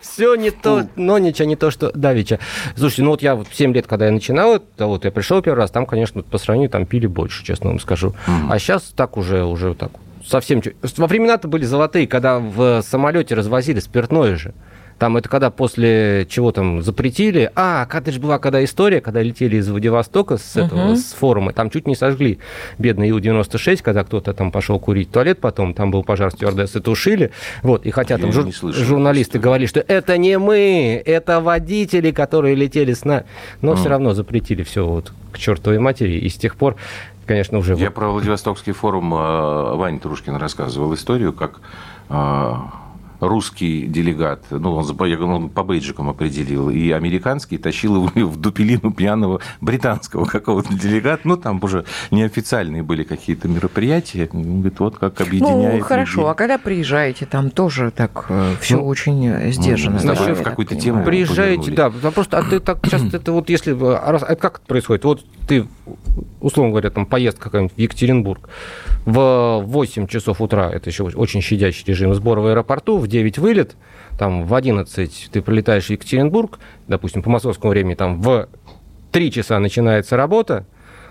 Все 0.00 0.34
не 0.34 0.50
то, 0.50 0.88
но 0.96 1.18
ничего 1.18 1.48
не 1.48 1.56
то, 1.56 1.70
что 1.70 1.92
давеча. 1.92 2.38
Слушайте, 2.76 3.02
ну 3.02 3.10
вот 3.10 3.22
я 3.22 3.34
вот 3.34 3.48
7 3.52 3.74
лет, 3.74 3.86
когда 3.86 4.06
я 4.06 4.12
начинал, 4.12 4.56
это 4.56 4.86
вот 4.92 5.04
я 5.04 5.10
пришел 5.10 5.42
первый 5.42 5.58
раз, 5.58 5.70
там, 5.70 5.86
конечно, 5.86 6.22
по 6.22 6.38
сравнению 6.38 6.70
там 6.70 6.86
пили 6.86 7.06
больше, 7.06 7.44
честно 7.44 7.70
вам 7.70 7.80
скажу. 7.80 8.14
Mm-hmm. 8.26 8.46
А 8.50 8.58
сейчас 8.58 8.82
так 8.96 9.16
уже, 9.16 9.44
уже 9.44 9.74
так 9.74 9.90
совсем... 10.26 10.62
Во 10.96 11.06
времена-то 11.06 11.48
были 11.48 11.64
золотые, 11.64 12.06
когда 12.06 12.38
в 12.38 12.82
самолете 12.82 13.34
развозили 13.34 13.80
спиртное 13.80 14.36
же. 14.36 14.54
Там 15.02 15.16
это 15.16 15.28
когда 15.28 15.50
после 15.50 16.28
чего 16.30 16.52
там 16.52 16.80
запретили. 16.80 17.50
А, 17.56 17.88
это 17.92 18.12
же 18.12 18.20
была 18.20 18.38
когда 18.38 18.62
история, 18.62 19.00
когда 19.00 19.20
летели 19.20 19.56
из 19.56 19.68
Владивостока 19.68 20.36
с, 20.36 20.54
этого, 20.54 20.92
uh-huh. 20.92 20.96
с 20.96 21.12
форума, 21.14 21.52
там 21.52 21.70
чуть 21.70 21.88
не 21.88 21.96
сожгли 21.96 22.38
бедный 22.78 23.08
Ил-96, 23.08 23.82
когда 23.82 24.04
кто-то 24.04 24.32
там 24.32 24.52
пошел 24.52 24.78
курить 24.78 25.08
в 25.08 25.10
туалет, 25.10 25.40
потом 25.40 25.74
там 25.74 25.90
был 25.90 26.04
пожар 26.04 26.30
стюардессы, 26.30 26.78
тушили. 26.78 27.32
Вот, 27.64 27.84
и 27.84 27.90
хотя 27.90 28.16
там 28.16 28.30
жур... 28.30 28.52
журналисты 28.52 29.40
говорили, 29.40 29.66
что 29.66 29.80
это 29.80 30.16
не 30.18 30.38
мы, 30.38 31.02
это 31.04 31.40
водители, 31.40 32.12
которые 32.12 32.54
летели 32.54 32.92
с 32.92 33.04
нами. 33.04 33.24
Но 33.60 33.72
uh-huh. 33.72 33.78
все 33.78 33.88
равно 33.88 34.14
запретили 34.14 34.62
все 34.62 34.86
вот 34.86 35.12
к 35.32 35.38
чертовой 35.38 35.80
матери. 35.80 36.12
И 36.12 36.28
с 36.28 36.36
тех 36.36 36.54
пор 36.54 36.76
конечно, 37.26 37.58
уже... 37.58 37.74
Я 37.74 37.90
про 37.90 38.08
Владивостокский 38.08 38.72
форум 38.72 39.12
э, 39.12 39.74
Ваня 39.74 39.98
Трушкин 39.98 40.36
рассказывал 40.36 40.94
историю, 40.94 41.32
как 41.32 41.60
э, 42.08 42.54
русский 43.22 43.86
делегат, 43.86 44.44
ну, 44.50 44.74
он, 44.74 45.22
он 45.22 45.48
по 45.48 45.62
бейджикам 45.62 46.08
определил, 46.08 46.70
и 46.70 46.90
американский 46.90 47.56
тащил 47.56 48.08
его 48.08 48.28
в 48.28 48.36
дупелину 48.36 48.92
пьяного 48.92 49.40
британского 49.60 50.24
какого-то 50.24 50.74
делегата. 50.74 51.22
Ну, 51.24 51.36
там 51.36 51.60
уже 51.62 51.84
неофициальные 52.10 52.82
были 52.82 53.04
какие-то 53.04 53.46
мероприятия. 53.46 54.28
Он 54.32 54.58
говорит, 54.60 54.80
вот 54.80 54.98
как 54.98 55.20
объединяет 55.20 55.80
Ну, 55.80 55.84
хорошо, 55.84 56.20
людей. 56.22 56.30
а 56.32 56.34
когда 56.34 56.58
приезжаете, 56.58 57.26
там 57.26 57.50
тоже 57.50 57.92
так 57.92 58.26
э, 58.28 58.54
все 58.60 58.76
ну, 58.76 58.86
очень 58.86 59.52
сдержанно. 59.52 60.00
Ну, 60.02 60.14
да, 60.14 60.34
в 60.34 60.42
какую-то 60.42 60.74
тему 60.74 61.04
Приезжаете, 61.04 61.70
да, 61.70 61.90
просто 61.90 62.38
а 62.38 62.42
ты 62.42 62.58
так 62.58 62.86
часто, 62.88 63.18
это 63.18 63.32
вот 63.32 63.48
если, 63.48 63.76
а 63.80 64.16
это 64.16 64.34
как 64.34 64.56
это 64.58 64.66
происходит? 64.66 65.04
Вот 65.04 65.24
ты, 65.46 65.68
условно 66.42 66.70
говоря, 66.70 66.90
там 66.90 67.06
поездка 67.06 67.44
какая-нибудь 67.44 67.76
в 67.76 67.78
Екатеринбург, 67.78 68.48
в 69.04 69.62
8 69.64 70.06
часов 70.06 70.40
утра, 70.40 70.70
это 70.70 70.90
еще 70.90 71.04
очень 71.04 71.40
щадящий 71.40 71.84
режим 71.86 72.14
сбора 72.14 72.40
в 72.40 72.46
аэропорту, 72.46 72.98
в 72.98 73.06
9 73.06 73.38
вылет, 73.38 73.76
там 74.18 74.44
в 74.44 74.54
11 74.54 75.30
ты 75.32 75.42
прилетаешь 75.42 75.86
в 75.86 75.90
Екатеринбург, 75.90 76.58
допустим, 76.88 77.22
по 77.22 77.30
московскому 77.30 77.70
времени, 77.70 77.94
там 77.94 78.20
в 78.20 78.48
3 79.12 79.32
часа 79.32 79.58
начинается 79.58 80.16
работа, 80.16 80.66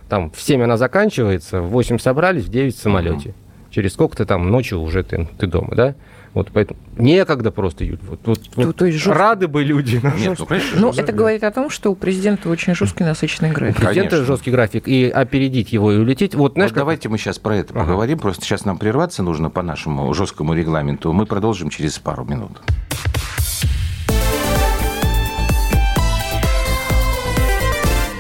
там 0.10 0.32
в 0.32 0.42
7 0.42 0.62
она 0.62 0.78
заканчивается, 0.78 1.62
в 1.62 1.70
8 1.70 1.98
собрались, 1.98 2.46
в 2.46 2.50
9 2.50 2.76
в 2.76 2.80
самолете. 2.80 3.34
Через 3.70 3.94
сколько-то 3.94 4.26
там 4.26 4.52
ночью 4.52 4.82
уже 4.82 5.04
ты, 5.04 5.30
ты 5.40 5.48
дома, 5.48 5.74
да? 5.76 5.96
Вот 6.34 6.50
поэтому 6.54 6.80
некогда 6.98 7.52
просто, 7.52 7.84
Юль. 7.84 8.00
Вот, 8.04 8.20
вот, 8.24 8.40
ну, 8.56 8.68
вот 8.68 8.76
то 8.78 8.86
есть 8.86 9.00
жестко... 9.00 9.14
Рады 9.14 9.48
бы 9.48 9.64
люди. 9.64 10.02
Нет, 10.18 10.40
ну, 10.40 10.46
конечно, 10.46 10.80
ну, 10.80 10.92
это 10.92 11.12
говорит 11.12 11.44
о 11.44 11.52
том, 11.52 11.70
что 11.70 11.92
у 11.92 11.96
президента 11.96 12.50
очень 12.50 12.74
жесткий 12.74 13.04
насыщенный 13.04 13.52
график. 13.52 13.80
У 13.80 13.82
президента 13.82 14.24
жесткий 14.24 14.52
график, 14.52 14.88
и 14.88 15.10
опередить 15.10 15.74
его 15.74 15.92
и 15.92 15.98
улететь. 15.98 16.34
Вот, 16.36 16.54
знаешь, 16.54 16.70
вот 16.72 16.76
как... 16.76 16.82
давайте 16.84 17.10
мы 17.10 17.18
сейчас 17.18 17.38
про 17.38 17.58
это 17.58 17.74
ага. 17.74 17.82
поговорим. 17.82 18.20
Просто 18.20 18.46
сейчас 18.46 18.64
нам 18.64 18.78
прерваться 18.78 19.24
нужно 19.24 19.50
по 19.50 19.62
нашему 19.62 20.14
жесткому 20.14 20.54
регламенту. 20.54 21.12
Мы 21.12 21.26
продолжим 21.26 21.70
через 21.70 22.00
пару 22.00 22.24
минут. 22.24 22.52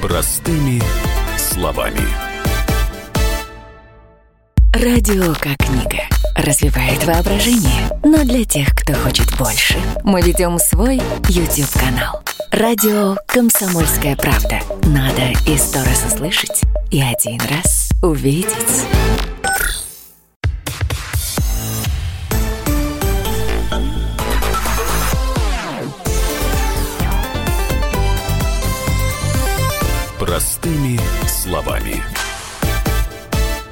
Простыми 0.01 0.81
словами. 1.37 2.01
Радио 4.73 5.33
как 5.35 5.57
книга 5.57 6.20
развивает 6.35 7.03
воображение. 7.05 7.89
Но 8.03 8.23
для 8.23 8.45
тех, 8.45 8.69
кто 8.75 8.93
хочет 8.93 9.37
больше, 9.37 9.77
мы 10.03 10.21
ведем 10.21 10.57
свой 10.59 11.01
YouTube-канал. 11.29 12.23
Радио 12.51 13.15
«Комсомольская 13.27 14.15
правда». 14.15 14.59
Надо 14.83 15.31
и 15.47 15.57
сто 15.57 15.79
раз 15.79 16.05
услышать, 16.05 16.61
и 16.89 17.01
один 17.01 17.39
раз 17.49 17.89
увидеть. 18.03 18.85
Простыми 30.19 30.99
словами. 31.27 32.03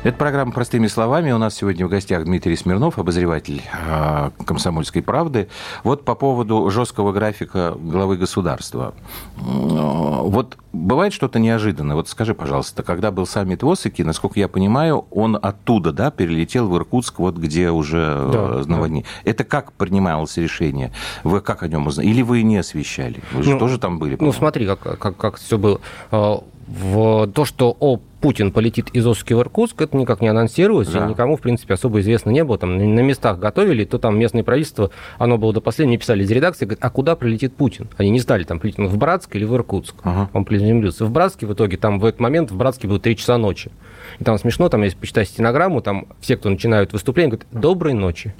Это 0.01 0.17
программа 0.17 0.53
«Простыми 0.53 0.87
словами». 0.87 1.31
У 1.31 1.37
нас 1.37 1.55
сегодня 1.55 1.85
в 1.85 1.89
гостях 1.89 2.23
Дмитрий 2.23 2.55
Смирнов, 2.55 2.97
обозреватель 2.97 3.61
а, 3.73 4.31
«Комсомольской 4.45 5.01
правды». 5.01 5.49
Вот 5.83 6.05
по 6.05 6.15
поводу 6.15 6.69
жесткого 6.69 7.11
графика 7.11 7.75
главы 7.77 8.15
государства. 8.15 8.93
Вот 9.35 10.57
бывает 10.71 11.11
что-то 11.11 11.39
неожиданное. 11.39 11.97
Вот 11.97 12.07
скажи, 12.07 12.33
пожалуйста, 12.33 12.81
когда 12.81 13.11
был 13.11 13.27
саммит 13.27 13.61
в 13.61 13.69
Осаке, 13.69 14.05
насколько 14.05 14.39
я 14.39 14.47
понимаю, 14.47 15.05
он 15.11 15.37
оттуда 15.39 15.91
да, 15.91 16.11
перелетел 16.11 16.69
в 16.69 16.77
Иркутск, 16.77 17.19
вот 17.19 17.35
где 17.35 17.69
уже 17.69 18.29
да, 18.31 18.63
наводнение. 18.65 19.05
Да. 19.25 19.31
Это 19.31 19.43
как 19.43 19.73
принималось 19.73 20.37
решение? 20.37 20.93
Вы 21.25 21.41
как 21.41 21.61
о 21.61 21.67
нем 21.67 21.87
узнали? 21.87 22.07
Или 22.07 22.21
вы 22.21 22.43
не 22.43 22.55
освещали? 22.55 23.21
Вы 23.33 23.43
же 23.43 23.51
ну, 23.51 23.59
тоже 23.59 23.77
там 23.77 23.99
были? 23.99 24.15
Ну, 24.17 24.31
смотри, 24.31 24.65
как, 24.65 24.79
как, 24.79 25.17
как 25.17 25.35
все 25.35 25.57
было 25.57 25.81
а, 26.09 26.41
в 26.67 27.27
то, 27.27 27.43
что 27.43 27.75
о, 27.81 27.99
Путин 28.21 28.51
полетит 28.51 28.89
из 28.89 29.07
Оски 29.07 29.33
в 29.33 29.39
Иркутск, 29.39 29.81
это 29.81 29.95
никак 29.95 30.21
не 30.21 30.27
анонсировалось, 30.27 30.89
да. 30.89 31.05
и 31.05 31.09
никому, 31.09 31.37
в 31.37 31.41
принципе, 31.41 31.75
особо 31.75 32.01
известно 32.01 32.29
не 32.31 32.43
было. 32.43 32.57
Там 32.57 32.77
на 32.77 32.99
местах 32.99 33.39
готовили, 33.39 33.85
то 33.85 33.97
там 33.97 34.17
местное 34.19 34.43
правительство, 34.43 34.91
оно 35.17 35.37
было 35.37 35.53
до 35.53 35.61
последнего, 35.61 35.99
писали 35.99 36.23
из 36.23 36.31
редакции, 36.31 36.65
говорят, 36.65 36.83
а 36.83 36.89
куда 36.89 37.15
прилетит 37.15 37.55
Путин? 37.55 37.87
Они 37.97 38.09
не 38.09 38.19
знали, 38.19 38.43
там 38.43 38.59
прилетит 38.59 38.79
он 38.79 38.87
в 38.87 38.97
Братск 38.97 39.35
или 39.35 39.45
в 39.45 39.53
Иркутск. 39.55 39.95
Ага. 40.03 40.29
Он 40.33 40.45
приземлился 40.45 41.05
в 41.05 41.11
Братске, 41.11 41.45
в 41.45 41.53
итоге 41.53 41.77
там 41.77 41.99
в 41.99 42.05
этот 42.05 42.19
момент 42.19 42.51
в 42.51 42.57
Братске 42.57 42.87
было 42.87 42.99
3 42.99 43.15
часа 43.15 43.37
ночи. 43.37 43.71
И 44.19 44.23
там 44.23 44.37
смешно, 44.37 44.69
там, 44.69 44.83
если 44.83 44.97
почитать 44.97 45.27
стенограмму, 45.27 45.81
там 45.81 46.07
все, 46.21 46.37
кто 46.37 46.49
начинают 46.49 46.93
выступление, 46.93 47.37
говорят, 47.37 47.47
доброй 47.51 47.93
ночи. 47.93 48.33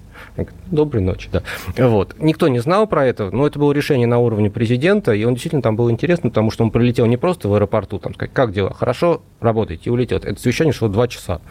Доброй 0.68 1.02
ночи, 1.02 1.30
да. 1.32 1.44
Вот. 1.78 2.16
Никто 2.20 2.48
не 2.48 2.60
знал 2.60 2.88
про 2.88 3.06
это, 3.06 3.30
но 3.32 3.48
это 3.48 3.60
было 3.60 3.72
решение 3.72 4.08
на 4.08 4.20
уровне 4.20 4.50
президента, 4.50 5.14
и 5.14 5.24
он 5.24 5.34
действительно 5.34 5.62
там 5.62 5.76
был 5.76 5.90
интересно, 5.90 6.30
потому 6.30 6.52
что 6.52 6.64
он 6.64 6.72
прилетел 6.72 7.06
не 7.06 7.18
просто 7.18 7.48
в 7.48 7.54
аэропорту, 7.54 8.00
там 8.00 8.14
сказать, 8.14 8.34
как 8.34 8.52
дела, 8.52 8.74
хорошо, 8.74 9.22
работаете, 9.40 9.84
и 9.86 9.90
улетел. 9.90 10.18
Это 10.18 10.40
совещание 10.40 10.74
шло 10.74 10.88
два 10.88 11.08
часа. 11.08 11.42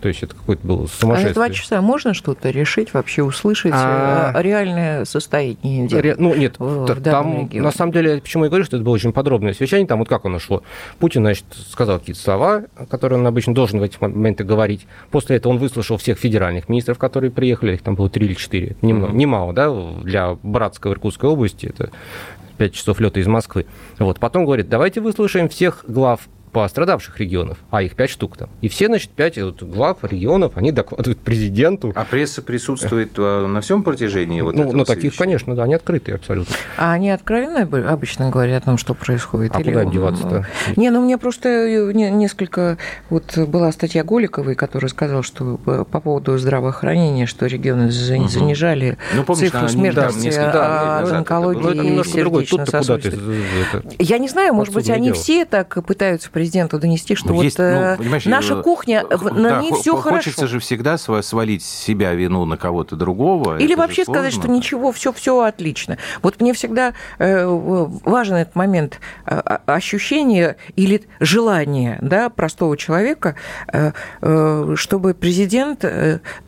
То 0.00 0.08
есть 0.08 0.22
это 0.22 0.34
какое-то 0.34 0.66
было 0.66 0.86
сумасшествие. 0.86 1.30
А 1.30 1.34
за 1.34 1.34
два 1.34 1.50
часа 1.50 1.80
можно 1.82 2.14
что-то 2.14 2.50
решить, 2.50 2.94
вообще 2.94 3.22
услышать 3.22 3.72
а... 3.74 4.32
Э, 4.34 4.42
реальное 4.42 5.04
состояние 5.04 5.86
дел? 5.86 6.00
Ре... 6.00 6.14
Ну, 6.16 6.34
нет, 6.34 6.56
в, 6.58 6.86
в 6.86 7.02
там, 7.02 7.42
регионе. 7.42 7.62
на 7.62 7.70
самом 7.70 7.92
деле, 7.92 8.20
почему 8.20 8.44
я 8.44 8.50
говорю, 8.50 8.64
что 8.64 8.76
это 8.76 8.84
было 8.84 8.94
очень 8.94 9.12
подробное 9.12 9.52
совещание, 9.52 9.86
там 9.86 9.98
вот 9.98 10.08
как 10.08 10.24
оно 10.24 10.38
шло. 10.38 10.62
Путин, 10.98 11.22
значит, 11.22 11.44
сказал 11.68 11.98
какие-то 11.98 12.20
слова, 12.20 12.64
которые 12.88 13.18
он 13.18 13.26
обычно 13.26 13.54
должен 13.54 13.78
в 13.78 13.82
эти 13.82 13.98
моменты 14.00 14.44
говорить. 14.44 14.86
После 15.10 15.36
этого 15.36 15.52
он 15.52 15.58
выслушал 15.58 15.98
всех 15.98 16.18
федеральных 16.18 16.68
министров, 16.68 16.98
которые 16.98 17.30
приехали, 17.30 17.74
их 17.74 17.82
там 17.82 17.94
было 17.94 18.08
три 18.08 18.26
или 18.26 18.34
четыре. 18.34 18.76
Немного, 18.80 19.12
mm-hmm. 19.12 19.16
Немало, 19.16 19.52
да, 19.52 19.70
для 20.02 20.34
Братской 20.42 20.92
Иркутской 20.92 21.28
области, 21.28 21.66
это 21.66 21.90
5 22.56 22.72
часов 22.74 23.00
лета 23.00 23.20
из 23.20 23.26
Москвы. 23.26 23.66
Вот. 23.98 24.18
Потом 24.18 24.44
говорит, 24.44 24.68
давайте 24.68 25.00
выслушаем 25.00 25.48
всех 25.48 25.84
глав 25.86 26.28
пострадавших 26.52 27.18
регионов, 27.18 27.58
а 27.70 27.82
их 27.82 27.94
пять 27.94 28.10
штук 28.10 28.36
там. 28.36 28.48
И 28.60 28.68
все, 28.68 28.86
значит, 28.86 29.10
пять 29.10 29.38
вот, 29.38 29.62
глав 29.62 29.98
регионов, 30.02 30.52
они 30.56 30.72
докладывают 30.72 31.20
президенту. 31.20 31.92
А 31.94 32.04
пресса 32.04 32.42
присутствует 32.42 33.12
э, 33.16 33.46
на 33.46 33.60
всем 33.60 33.82
протяжении 33.82 34.40
вот 34.40 34.54
Ну, 34.54 34.72
ну 34.72 34.84
таких, 34.84 35.16
конечно, 35.16 35.54
да, 35.54 35.64
они 35.64 35.74
открытые 35.74 36.16
абсолютно. 36.16 36.54
А 36.76 36.92
они 36.92 37.10
откровенно 37.10 37.62
обычно 37.90 38.30
говорят 38.30 38.64
о 38.64 38.66
том, 38.66 38.78
что 38.78 38.94
происходит? 38.94 39.54
А 39.54 39.60
Или... 39.60 39.70
куда 39.70 39.84
деваться-то? 39.84 40.46
Не, 40.76 40.90
ну, 40.90 41.02
мне 41.02 41.18
просто 41.18 41.48
э, 41.48 41.92
несколько... 41.92 42.78
Вот 43.08 43.36
была 43.38 43.70
статья 43.72 44.04
Голиковой, 44.04 44.54
которая 44.54 44.88
сказала, 44.88 45.22
что 45.22 45.60
э, 45.66 45.84
по 45.90 46.00
поводу 46.00 46.36
здравоохранения, 46.38 47.26
что 47.26 47.46
регионы 47.46 47.90
занижали 47.90 48.98
угу. 49.14 49.24
ну, 49.28 49.34
цифру 49.34 49.68
смертности 49.68 50.30
да, 50.30 51.00
от 51.00 51.12
онкологии 51.12 52.00
и 52.00 52.04
сердечно-сосудистой. 52.04 53.18
Я 53.98 54.18
не 54.18 54.28
знаю, 54.28 54.54
может 54.54 54.74
быть, 54.74 54.90
они 54.90 55.12
все 55.12 55.44
так 55.44 55.84
пытаются 55.84 56.30
президенту 56.40 56.78
донести, 56.78 57.14
что 57.16 57.34
ну, 57.34 57.42
есть, 57.42 57.58
вот 57.58 57.64
ну, 57.64 58.14
э, 58.14 58.20
наша 58.24 58.54
э, 58.54 58.62
кухня, 58.62 59.04
на 59.06 59.50
да, 59.50 59.60
ней 59.60 59.74
все 59.74 59.94
хорошо. 59.94 60.16
Хочется 60.16 60.46
же 60.46 60.58
всегда 60.58 60.96
свалить 60.96 61.62
себя 61.62 62.14
вину 62.14 62.46
на 62.46 62.56
кого-то 62.56 62.96
другого. 62.96 63.58
Или 63.58 63.74
вообще 63.74 64.04
сказать, 64.04 64.32
что 64.32 64.48
ничего, 64.48 64.90
все, 64.90 65.12
все 65.12 65.42
отлично. 65.42 65.98
Вот 66.22 66.40
мне 66.40 66.54
всегда 66.54 66.94
э, 67.18 67.44
важен 67.46 68.36
этот 68.36 68.56
момент 68.56 69.00
ощущения 69.26 70.56
или 70.76 71.02
желания 71.20 71.98
да, 72.00 72.30
простого 72.30 72.74
человека, 72.78 73.34
чтобы 74.76 75.12
президент 75.12 75.84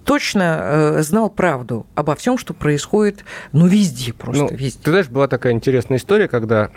точно 0.05 0.97
знал 1.01 1.29
правду 1.29 1.87
обо 1.95 2.15
всем, 2.17 2.39
что 2.39 2.55
происходит, 2.55 3.27
ну, 3.53 3.67
везде 3.67 4.15
просто, 4.15 4.45
ну, 4.45 4.49
везде. 4.51 4.79
Ты 4.83 4.91
знаешь, 4.91 5.09
была 5.09 5.29
такая 5.29 5.53
интересная 5.53 5.99
история, 5.99 6.29
когда 6.29 6.71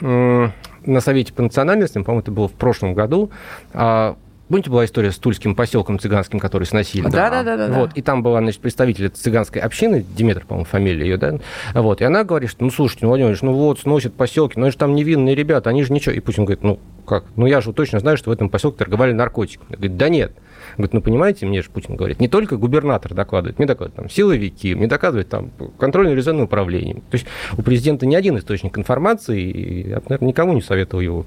на 0.86 1.02
Совете 1.02 1.34
по 1.34 1.42
национальностям, 1.42 2.04
по-моему, 2.04 2.22
это 2.22 2.32
было 2.32 2.48
в 2.48 2.54
прошлом 2.54 2.94
году, 2.94 3.30
а, 3.74 4.16
Помните, 4.48 4.70
была 4.70 4.86
история 4.86 5.12
с 5.12 5.18
тульским 5.18 5.56
поселком 5.56 5.98
цыганским, 5.98 6.40
который 6.40 6.66
сносили? 6.66 7.08
Да, 7.08 7.32
да, 7.32 7.42
да, 7.42 7.58
да. 7.58 7.80
Вот, 7.80 7.94
и 7.96 8.04
там 8.04 8.22
была, 8.22 8.42
значит, 8.42 8.62
представитель 8.62 9.10
цыганской 9.10 9.60
общины, 9.60 10.06
Диметр, 10.16 10.46
по-моему, 10.46 10.66
фамилия 10.66 11.04
ее, 11.04 11.18
да? 11.18 11.40
Вот, 11.74 12.02
и 12.02 12.04
она 12.04 12.24
говорит, 12.24 12.52
что, 12.52 12.64
ну, 12.64 12.70
слушайте, 12.70 13.06
ну, 13.06 13.10
Владимир 13.10 13.36
ну 13.42 13.54
вот, 13.54 13.80
сносят 13.80 14.14
поселки, 14.14 14.60
но 14.60 14.68
это 14.68 14.74
же 14.74 14.78
там 14.78 14.94
невинные 14.94 15.34
ребята, 15.34 15.72
они 15.72 15.82
же 15.82 15.92
ничего. 15.92 16.14
И 16.14 16.20
Путин 16.20 16.46
говорит, 16.46 16.64
ну, 16.64 16.80
как? 17.08 17.26
Ну, 17.36 17.48
я 17.48 17.60
же 17.60 17.74
точно 17.74 18.00
знаю, 18.00 18.18
что 18.18 18.30
в 18.30 18.34
этом 18.34 18.50
поселке 18.50 18.78
торговали 18.78 19.14
наркотиками. 19.14 19.74
Говорит, 19.78 19.98
да 19.98 20.10
нет. 20.10 20.32
Говорит, 20.78 20.94
ну, 20.94 21.02
понимаете, 21.02 21.46
мне 21.46 21.62
же 21.62 21.70
Путин 21.70 21.96
говорит, 21.96 22.20
не 22.20 22.28
только 22.28 22.58
губернатор 22.58 23.14
докладывает, 23.14 23.58
мне 23.58 23.68
докладывают 23.68 23.96
там 23.96 24.10
силовики, 24.10 24.76
мне 24.76 24.88
доказывают 24.88 25.30
там 25.30 25.52
контрольно-резонное 25.78 26.46
управление. 26.46 26.96
То 26.96 27.14
есть 27.14 27.26
у 27.58 27.62
президента 27.62 28.06
не 28.06 28.16
один 28.16 28.38
источник 28.38 28.78
информации, 28.78 29.42
и 29.42 29.90
я, 29.90 30.02
наверное, 30.08 30.28
никому 30.28 30.54
не 30.54 30.62
советовал 30.62 31.02
его 31.02 31.26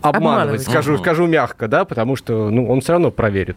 обманывать, 0.00 0.26
обманывать. 0.26 0.62
скажу, 0.62 0.98
скажу 0.98 1.26
мягко, 1.26 1.68
да, 1.68 1.84
потому 1.84 2.16
что 2.16 2.50
ну, 2.50 2.68
он 2.68 2.80
все 2.80 2.92
равно 2.92 3.10
проверит. 3.10 3.56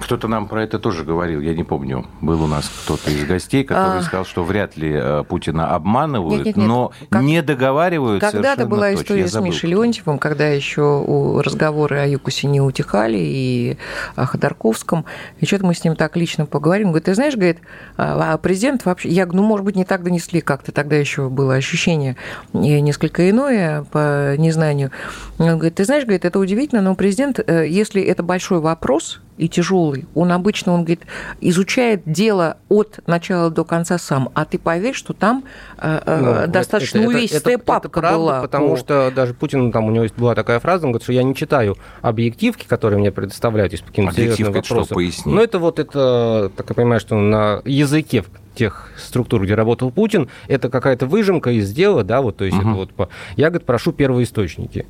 Кто-то 0.00 0.28
нам 0.28 0.48
про 0.48 0.62
это 0.62 0.78
тоже 0.78 1.04
говорил, 1.04 1.40
я 1.40 1.54
не 1.54 1.64
помню. 1.64 2.06
Был 2.20 2.42
у 2.42 2.46
нас 2.46 2.70
кто-то 2.84 3.10
из 3.10 3.24
гостей, 3.24 3.64
который 3.64 4.00
а... 4.00 4.02
сказал, 4.02 4.24
что 4.24 4.42
вряд 4.42 4.76
ли 4.76 4.92
э, 4.92 5.24
Путина 5.28 5.74
обманывают, 5.74 6.44
нет, 6.44 6.46
нет, 6.46 6.56
нет. 6.56 6.66
но 6.66 6.92
как... 7.10 7.22
не 7.22 7.42
договариваются. 7.42 8.30
Когда-то 8.30 8.66
была 8.66 8.90
точно. 8.90 9.02
история 9.02 9.28
с 9.28 9.40
Мишей 9.40 9.70
Леонтьевым, 9.70 10.18
когда 10.18 10.48
еще 10.48 11.04
разговоры 11.44 11.98
о 11.98 12.06
Юкусе 12.06 12.48
не 12.48 12.60
утихали, 12.60 13.18
и 13.18 13.78
о 14.16 14.26
Ходорковском. 14.26 15.04
И 15.38 15.46
что-то 15.46 15.66
мы 15.66 15.74
с 15.74 15.84
ним 15.84 15.96
так 15.96 16.16
лично 16.16 16.46
поговорим. 16.46 16.88
Говорит, 16.88 17.06
ты 17.06 17.14
знаешь, 17.14 17.34
говорит, 17.34 17.58
а, 17.96 18.34
а 18.34 18.38
президент 18.38 18.84
вообще... 18.84 19.08
Я 19.08 19.26
говорю, 19.26 19.42
ну, 19.42 19.48
может 19.48 19.64
быть, 19.64 19.76
не 19.76 19.84
так 19.84 20.02
донесли 20.02 20.40
как-то. 20.40 20.72
Тогда 20.72 20.96
еще 20.96 21.28
было 21.28 21.54
ощущение 21.54 22.16
несколько 22.52 23.28
иное 23.30 23.84
по 23.84 24.36
незнанию. 24.36 24.90
Он 25.38 25.54
говорит, 25.54 25.76
ты 25.76 25.84
знаешь, 25.84 26.04
говорит, 26.04 26.24
это 26.24 26.38
удивительно, 26.38 26.82
но 26.82 26.94
президент, 26.94 27.38
э, 27.38 27.66
если 27.68 28.02
это 28.02 28.22
большой 28.22 28.60
вопрос, 28.60 29.20
и 29.36 29.48
тяжелый. 29.48 30.06
Он 30.14 30.32
обычно, 30.32 30.72
он 30.72 30.80
говорит, 30.80 31.02
изучает 31.40 32.02
дело 32.06 32.56
от 32.68 33.00
начала 33.06 33.50
до 33.50 33.64
конца 33.64 33.98
сам, 33.98 34.30
а 34.34 34.44
ты 34.44 34.58
поверь, 34.58 34.94
что 34.94 35.12
там 35.12 35.44
э, 35.78 36.00
э 36.04 36.20
ну, 36.20 36.52
достаточно 36.52 36.98
это, 36.98 37.08
увесистая 37.08 37.54
это, 37.54 37.64
папка 37.64 37.88
это 37.88 38.00
правда, 38.00 38.18
была. 38.18 38.40
Потому 38.42 38.70
по... 38.70 38.76
что 38.76 39.12
даже 39.14 39.34
Путин, 39.34 39.72
там 39.72 39.86
у 39.86 39.90
него 39.90 40.06
была 40.16 40.34
такая 40.34 40.60
фраза, 40.60 40.86
он 40.86 40.92
говорит, 40.92 41.04
что 41.04 41.12
я 41.12 41.22
не 41.22 41.34
читаю 41.34 41.76
объективки, 42.02 42.66
которые 42.66 42.98
мне 42.98 43.10
предоставляют, 43.10 43.72
есть 43.72 43.84
каким-то 43.84 44.14
серьезным 44.14 44.52
вопросом. 44.52 44.84
Что, 44.84 44.94
поясни. 44.94 45.32
Но 45.32 45.42
это 45.42 45.58
вот, 45.58 45.78
это, 45.78 46.52
так 46.56 46.68
я 46.68 46.74
понимаю, 46.74 47.00
что 47.00 47.16
на 47.16 47.60
языке 47.64 48.24
тех 48.54 48.90
структур, 48.96 49.42
где 49.42 49.54
работал 49.54 49.90
Путин, 49.90 50.28
это 50.46 50.68
какая-то 50.70 51.06
выжимка 51.06 51.50
из 51.50 51.72
дела, 51.72 52.04
да, 52.04 52.22
вот, 52.22 52.36
то 52.36 52.44
есть 52.44 52.56
угу. 52.56 52.68
это 52.68 52.92
вот, 52.96 53.08
я, 53.36 53.50
говорит, 53.50 53.66
прошу 53.66 53.92
первоисточники. 53.92 54.86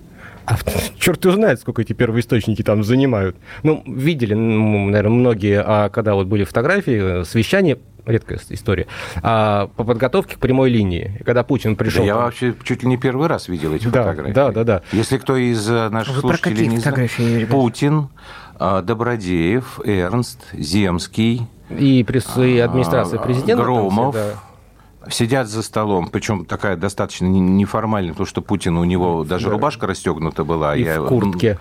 А 0.46 0.56
черт 0.98 1.24
его 1.24 1.34
знает, 1.34 1.60
сколько 1.60 1.82
эти 1.82 1.92
первоисточники 1.92 2.62
там 2.62 2.84
занимают. 2.84 3.36
Ну, 3.62 3.82
видели, 3.86 4.34
наверное, 4.34 5.10
многие, 5.10 5.62
а 5.64 5.88
когда 5.88 6.14
вот 6.14 6.26
были 6.26 6.44
фотографии, 6.44 7.20
э, 7.20 7.24
совещания, 7.24 7.78
редкая 8.04 8.38
история, 8.50 8.86
а, 9.22 9.68
по 9.76 9.84
подготовке 9.84 10.36
к 10.36 10.38
прямой 10.38 10.70
линии. 10.70 11.20
Когда 11.24 11.42
Путин 11.42 11.76
пришел... 11.76 12.02
Да 12.02 12.06
я 12.06 12.16
вообще 12.16 12.54
чуть 12.62 12.82
ли 12.82 12.88
не 12.88 12.98
первый 12.98 13.28
раз 13.28 13.48
видел 13.48 13.72
эти 13.74 13.86
да, 13.88 14.02
фотографии. 14.02 14.32
Да, 14.32 14.52
да, 14.52 14.64
да. 14.64 14.82
Если 14.92 15.16
кто 15.18 15.36
из 15.36 15.68
э, 15.68 15.88
наших 15.88 16.16
Вы 16.16 16.20
слушателей 16.20 16.66
не 16.66 16.78
знает, 16.78 17.48
Путин, 17.48 18.08
а, 18.58 18.82
Добродеев, 18.82 19.80
Эрнст, 19.84 20.40
Земский... 20.52 21.46
И, 21.70 22.04
пресс... 22.04 22.36
и 22.36 22.58
администрация 22.58 23.18
президента. 23.18 23.64
Громов. 23.64 24.14
Все, 24.14 24.24
да 24.24 24.40
сидят 25.10 25.48
за 25.48 25.62
столом, 25.62 26.08
причем 26.08 26.44
такая 26.44 26.76
достаточно 26.76 27.26
неформальная, 27.26 28.12
потому 28.12 28.26
что 28.26 28.42
Путин 28.42 28.76
у 28.76 28.84
него 28.84 29.24
даже 29.24 29.50
рубашка 29.50 29.86
расстегнута 29.86 30.44
была. 30.44 30.76
И 30.76 30.82
я, 30.82 31.00
в 31.00 31.08
куртке. 31.08 31.58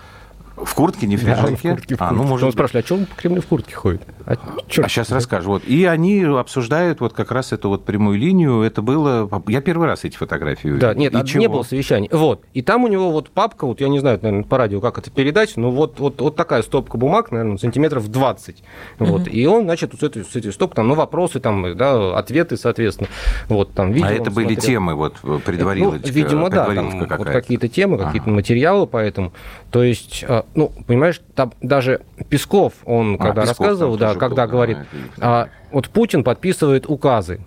В 0.56 0.72
куртке, 0.74 1.06
не 1.08 1.16
в 1.16 1.20
пиджаке? 1.20 1.42
Да, 1.42 1.56
в 1.56 1.62
куртке, 1.62 1.68
в 1.68 1.76
куртке. 1.76 1.96
А, 1.98 2.12
ну, 2.12 2.22
может... 2.22 2.46
Он 2.46 2.52
спрашивает, 2.52 2.84
а 2.84 2.86
что 2.86 2.94
он 2.94 3.06
по 3.06 3.16
Кремлю 3.16 3.42
в 3.42 3.46
куртке 3.46 3.74
ходит? 3.74 4.02
А, 4.24 4.34
а 4.34 4.88
сейчас 4.88 5.10
расскажу. 5.10 5.50
Вот. 5.50 5.64
И 5.64 5.84
они 5.84 6.22
обсуждают 6.22 7.00
вот 7.00 7.12
как 7.12 7.32
раз 7.32 7.52
эту 7.52 7.68
вот 7.70 7.84
прямую 7.84 8.18
линию. 8.18 8.62
Это 8.62 8.80
было... 8.80 9.28
Я 9.48 9.60
первый 9.60 9.88
раз 9.88 10.04
эти 10.04 10.16
фотографии 10.16 10.68
увидел. 10.68 10.88
Да, 10.88 10.94
нет, 10.94 11.12
и 11.12 11.16
а 11.16 11.24
чего? 11.24 11.40
не 11.40 11.48
было 11.48 11.64
совещаний. 11.64 12.08
Вот. 12.12 12.44
И 12.54 12.62
там 12.62 12.84
у 12.84 12.88
него 12.88 13.10
вот 13.10 13.30
папка, 13.30 13.66
вот 13.66 13.80
я 13.80 13.88
не 13.88 13.98
знаю, 13.98 14.20
наверное, 14.22 14.44
по 14.44 14.56
радио 14.56 14.80
как 14.80 14.98
это 14.98 15.10
передать, 15.10 15.56
но 15.56 15.72
вот, 15.72 15.98
вот, 15.98 16.20
вот 16.20 16.36
такая 16.36 16.62
стопка 16.62 16.98
бумаг, 16.98 17.32
наверное, 17.32 17.56
сантиметров 17.56 18.08
20. 18.08 18.62
Вот. 19.00 19.22
Mm-hmm. 19.22 19.30
И 19.30 19.46
он, 19.46 19.64
значит, 19.64 19.92
с 19.98 20.02
этой, 20.04 20.24
с 20.24 20.36
этой 20.36 20.52
стопкой, 20.52 20.76
там, 20.76 20.88
ну, 20.88 20.94
вопросы, 20.94 21.40
там, 21.40 21.76
да, 21.76 22.16
ответы, 22.16 22.56
соответственно. 22.56 23.08
Вот, 23.48 23.72
там, 23.72 23.90
видимо, 23.90 24.10
а 24.10 24.12
это 24.12 24.30
были 24.30 24.54
смотрел. 24.54 24.64
темы 24.64 24.94
вот 24.94 25.16
предварительно? 25.44 26.00
Ну, 26.00 26.12
видимо, 26.12 26.48
да, 26.48 26.66
там, 26.72 27.08
вот 27.08 27.26
какие-то 27.26 27.66
темы, 27.66 27.98
какие-то 27.98 28.28
ага. 28.28 28.36
материалы, 28.36 28.86
поэтому... 28.86 29.32
То 29.74 29.82
есть, 29.82 30.24
а, 30.28 30.46
ну, 30.54 30.70
понимаешь, 30.86 31.20
там 31.34 31.52
даже 31.60 32.02
Песков, 32.28 32.74
он 32.84 33.16
а, 33.16 33.18
когда 33.18 33.42
Песков 33.42 33.58
рассказывал, 33.58 33.96
да, 33.96 34.14
когда 34.14 34.44
был, 34.44 34.52
говорит, 34.52 34.78
да, 35.16 35.48
вот 35.72 35.88
Путин 35.88 36.22
подписывает 36.22 36.88
указы. 36.88 37.40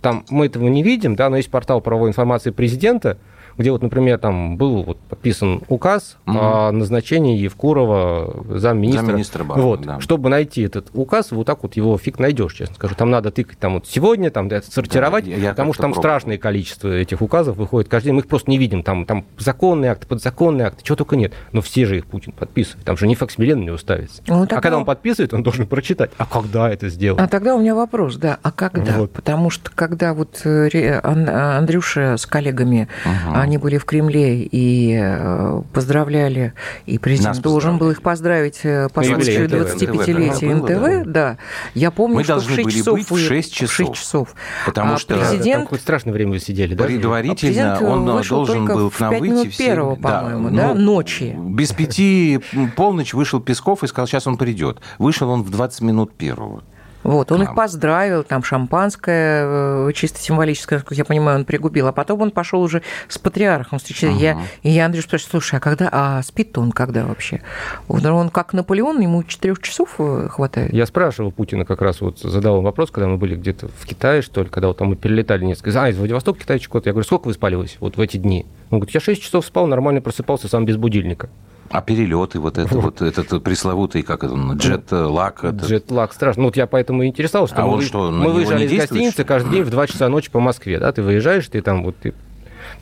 Там 0.00 0.24
мы 0.30 0.46
этого 0.46 0.68
не 0.68 0.82
видим, 0.82 1.16
да, 1.16 1.28
но 1.28 1.36
есть 1.36 1.50
портал 1.50 1.82
правовой 1.82 2.08
информации 2.08 2.50
президента, 2.50 3.18
где 3.58 3.70
вот, 3.70 3.82
например, 3.82 4.18
там 4.18 4.56
был 4.56 4.82
вот 4.82 4.98
подписан 4.98 5.62
указ 5.68 6.18
угу. 6.26 6.38
о 6.38 6.72
назначении 6.72 7.38
Евкурова 7.38 8.58
замминистра. 8.58 9.06
Замминистра 9.06 9.44
Барон, 9.44 9.64
вот, 9.64 9.80
да. 9.82 10.00
Чтобы 10.00 10.28
найти 10.28 10.62
этот 10.62 10.88
указ, 10.92 11.32
вот 11.32 11.46
так 11.46 11.62
вот 11.62 11.76
его 11.76 11.96
фиг 11.96 12.18
найдешь, 12.18 12.52
честно 12.54 12.74
скажу. 12.74 12.94
Там 12.94 13.10
надо 13.10 13.30
тыкать 13.30 13.58
там 13.58 13.74
вот 13.74 13.86
сегодня, 13.86 14.30
там 14.30 14.48
да, 14.48 14.60
сортировать, 14.60 15.24
да, 15.24 15.30
я, 15.30 15.50
потому 15.50 15.72
что 15.72 15.82
там 15.82 15.92
пробовал. 15.92 16.10
страшное 16.10 16.38
количество 16.38 16.88
этих 16.88 17.22
указов 17.22 17.56
выходит 17.56 17.88
каждый 17.88 18.06
день. 18.06 18.14
Мы 18.14 18.20
их 18.20 18.28
просто 18.28 18.50
не 18.50 18.58
видим. 18.58 18.82
Там, 18.82 19.06
там 19.06 19.24
законные 19.38 19.92
акты, 19.92 20.06
подзаконные 20.06 20.66
акты, 20.66 20.84
чего 20.84 20.96
только 20.96 21.16
нет. 21.16 21.32
Но 21.52 21.62
все 21.62 21.86
же 21.86 21.96
их 21.96 22.06
Путин 22.06 22.32
подписывает. 22.32 22.84
Там 22.84 22.96
же 22.96 23.06
не 23.06 23.14
факсимилен 23.14 23.60
на 23.60 23.64
него 23.64 23.78
ставится. 23.78 24.22
Ну, 24.26 24.40
тогда... 24.40 24.58
А 24.58 24.60
когда 24.60 24.78
он 24.78 24.84
подписывает, 24.84 25.32
он 25.32 25.42
должен 25.42 25.66
прочитать. 25.66 26.10
А 26.18 26.26
когда 26.26 26.70
это 26.70 26.90
сделать? 26.90 27.20
А 27.20 27.26
тогда 27.26 27.54
у 27.54 27.60
меня 27.60 27.74
вопрос, 27.74 28.16
да. 28.16 28.38
А 28.42 28.52
когда? 28.52 28.98
Вот. 28.98 29.12
Потому 29.12 29.48
что 29.48 29.70
когда 29.74 30.12
вот 30.12 30.42
э, 30.44 31.00
Андрюша 31.00 32.16
с 32.18 32.26
коллегами 32.26 32.88
угу 33.04 33.45
они 33.46 33.58
были 33.58 33.78
в 33.78 33.84
Кремле 33.84 34.42
и 34.42 34.98
э, 35.00 35.62
поздравляли, 35.72 36.52
и 36.84 36.98
президент 36.98 37.36
Нас 37.36 37.38
должен 37.38 37.78
был 37.78 37.90
их 37.90 38.02
поздравить 38.02 38.60
э, 38.64 38.88
по 38.92 39.04
случаю 39.04 39.48
25-летия 39.48 40.54
НТВ, 40.54 41.08
да. 41.08 41.38
Я 41.74 41.92
помню, 41.92 42.16
Мы 42.16 42.24
что 42.24 42.34
должны 42.34 42.52
в 42.52 42.56
6 42.56 42.76
часов... 42.76 42.94
Быть 42.94 43.10
в 43.10 43.18
6 43.18 43.52
часов. 43.52 43.74
6 43.74 43.94
часов. 43.94 44.34
Потому 44.66 44.94
а 44.94 44.98
что... 44.98 45.16
Президент... 45.16 45.60
Там 45.60 45.66
хоть 45.68 45.80
страшное 45.80 46.12
время 46.12 46.32
вы 46.32 46.40
сидели, 46.40 46.74
да? 46.74 46.84
Предварительно 46.84 47.76
а 47.76 47.84
он 47.84 48.04
должен 48.04 48.66
был 48.66 48.90
к 48.90 48.98
нам 48.98 49.18
выйти... 49.18 49.48
В 49.48 49.56
первого, 49.56 49.94
по-моему, 49.94 50.50
да, 50.50 50.74
ну, 50.74 50.80
ночи. 50.80 51.36
Без 51.38 51.72
пяти 51.72 52.40
полночь 52.74 53.14
вышел 53.14 53.40
Песков 53.40 53.84
и 53.84 53.86
сказал, 53.86 54.08
сейчас 54.08 54.26
он 54.26 54.36
придет. 54.36 54.80
Вышел 54.98 55.30
он 55.30 55.44
в 55.44 55.50
20 55.50 55.82
минут 55.82 56.12
первого. 56.16 56.64
Вот, 57.06 57.30
он 57.30 57.42
а. 57.42 57.44
их 57.44 57.54
поздравил, 57.54 58.24
там 58.24 58.42
шампанское, 58.42 59.44
э, 59.88 59.92
чисто 59.94 60.18
символическое, 60.18 60.80
как 60.80 60.98
я 60.98 61.04
понимаю, 61.04 61.38
он 61.38 61.44
пригубил. 61.44 61.86
А 61.86 61.92
потом 61.92 62.20
он 62.20 62.32
пошел 62.32 62.60
уже 62.60 62.82
с 63.06 63.16
патриархом 63.16 63.78
встречаться. 63.78 64.16
Ага. 64.16 64.18
Я, 64.20 64.38
и 64.62 64.70
я 64.70 64.86
Андрей 64.86 65.02
спрашиваю, 65.02 65.30
слушай, 65.30 65.54
а 65.56 65.60
когда, 65.60 65.88
а 65.92 66.22
спит 66.22 66.58
он 66.58 66.72
когда 66.72 67.04
вообще? 67.04 67.42
Он 67.86 68.28
как 68.30 68.52
Наполеон, 68.54 69.00
ему 69.00 69.22
четырех 69.22 69.62
часов 69.62 69.94
э, 69.98 70.26
хватает? 70.28 70.72
Я 70.72 70.84
спрашивал 70.84 71.30
Путина 71.30 71.64
как 71.64 71.80
раз, 71.80 72.00
вот 72.00 72.18
задал 72.18 72.60
вопрос, 72.60 72.90
когда 72.90 73.06
мы 73.06 73.18
были 73.18 73.36
где-то 73.36 73.68
в 73.68 73.86
Китае, 73.86 74.20
что 74.22 74.42
ли, 74.42 74.48
когда 74.48 74.66
вот 74.66 74.78
там 74.78 74.88
мы 74.88 74.96
перелетали 74.96 75.44
несколько... 75.44 75.80
А, 75.80 75.88
из 75.88 75.96
Владивостока, 75.96 76.40
Китайчик, 76.40 76.74
вот. 76.74 76.86
Я 76.86 76.92
говорю, 76.92 77.06
сколько 77.06 77.28
вы 77.28 77.34
спаливались 77.34 77.76
вот 77.78 77.96
в 77.96 78.00
эти 78.00 78.16
дни? 78.16 78.46
Он 78.70 78.80
говорит, 78.80 78.94
я 78.94 79.00
6 79.00 79.22
часов 79.22 79.46
спал, 79.46 79.68
нормально 79.68 80.00
просыпался 80.00 80.48
сам 80.48 80.64
без 80.64 80.76
будильника. 80.76 81.28
А 81.70 81.80
перелеты, 81.82 82.38
вот 82.38 82.58
это 82.58 82.78
вот, 82.78 83.02
этот 83.02 83.42
пресловутый, 83.42 84.02
как 84.02 84.24
это, 84.24 84.34
джет-лак. 84.34 85.44
Джет-лак, 85.44 86.12
страшно. 86.12 86.42
Ну, 86.42 86.48
вот 86.48 86.56
я 86.56 86.66
поэтому 86.66 87.02
и 87.02 87.06
интересовался, 87.06 87.54
что 87.54 87.62
а 87.62 87.66
мы, 87.66 87.82
что, 87.82 88.10
мы 88.10 88.32
выезжали 88.32 88.66
из 88.66 88.80
гостиницы 88.80 89.24
каждый 89.24 89.52
день 89.52 89.62
в 89.62 89.70
2 89.70 89.86
часа 89.86 90.08
ночи 90.08 90.30
по 90.30 90.40
Москве, 90.40 90.78
да, 90.78 90.92
ты 90.92 91.02
выезжаешь, 91.02 91.46
ты 91.48 91.60
там 91.62 91.84
вот, 91.84 91.96
ты 91.96 92.14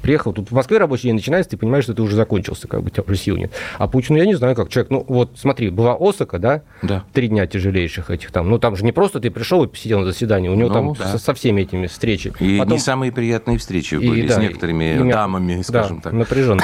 приехал, 0.04 0.34
тут 0.34 0.50
в 0.50 0.54
Москве 0.54 0.76
рабочий 0.76 1.04
день 1.04 1.14
начинается, 1.14 1.52
ты 1.52 1.56
понимаешь, 1.56 1.84
что 1.84 1.94
ты 1.94 2.02
уже 2.02 2.14
закончился, 2.14 2.68
как 2.68 2.82
бы 2.82 2.88
у 2.88 2.90
тебя 2.90 3.04
уже 3.06 3.16
сил 3.16 3.36
нет. 3.38 3.52
А 3.78 3.88
Путину 3.88 4.18
я 4.18 4.26
не 4.26 4.34
знаю, 4.34 4.54
как 4.54 4.68
человек, 4.68 4.90
ну 4.90 5.02
вот 5.08 5.30
смотри, 5.36 5.70
была 5.70 5.96
Осака, 5.98 6.38
да, 6.38 6.62
да. 6.82 7.04
три 7.14 7.28
дня 7.28 7.46
тяжелейших 7.46 8.10
этих 8.10 8.30
там, 8.30 8.50
ну 8.50 8.58
там 8.58 8.76
же 8.76 8.84
не 8.84 8.92
просто 8.92 9.18
ты 9.18 9.30
пришел 9.30 9.64
и 9.64 9.66
посидел 9.66 10.00
на 10.00 10.04
заседании, 10.04 10.50
у 10.50 10.54
него 10.54 10.68
ну, 10.68 10.74
там 10.74 10.92
да. 10.92 11.06
со, 11.06 11.18
со 11.18 11.32
всеми 11.32 11.62
этими 11.62 11.86
встречи. 11.86 12.34
И 12.38 12.58
потом... 12.58 12.74
не 12.74 12.78
самые 12.78 13.12
приятные 13.12 13.56
встречи 13.56 13.94
были 13.94 14.24
и, 14.24 14.28
да, 14.28 14.34
с 14.34 14.38
некоторыми 14.38 14.94
и, 14.94 15.10
дамами, 15.10 15.62
скажем 15.62 15.96
да, 15.96 16.02
так. 16.02 16.12
напряженно. 16.12 16.62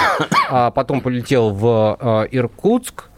А 0.51 0.71
потом 0.71 1.01
полетел 1.01 1.51
в 1.51 1.97
э, 1.99 2.29
Иркутск, 2.33 3.09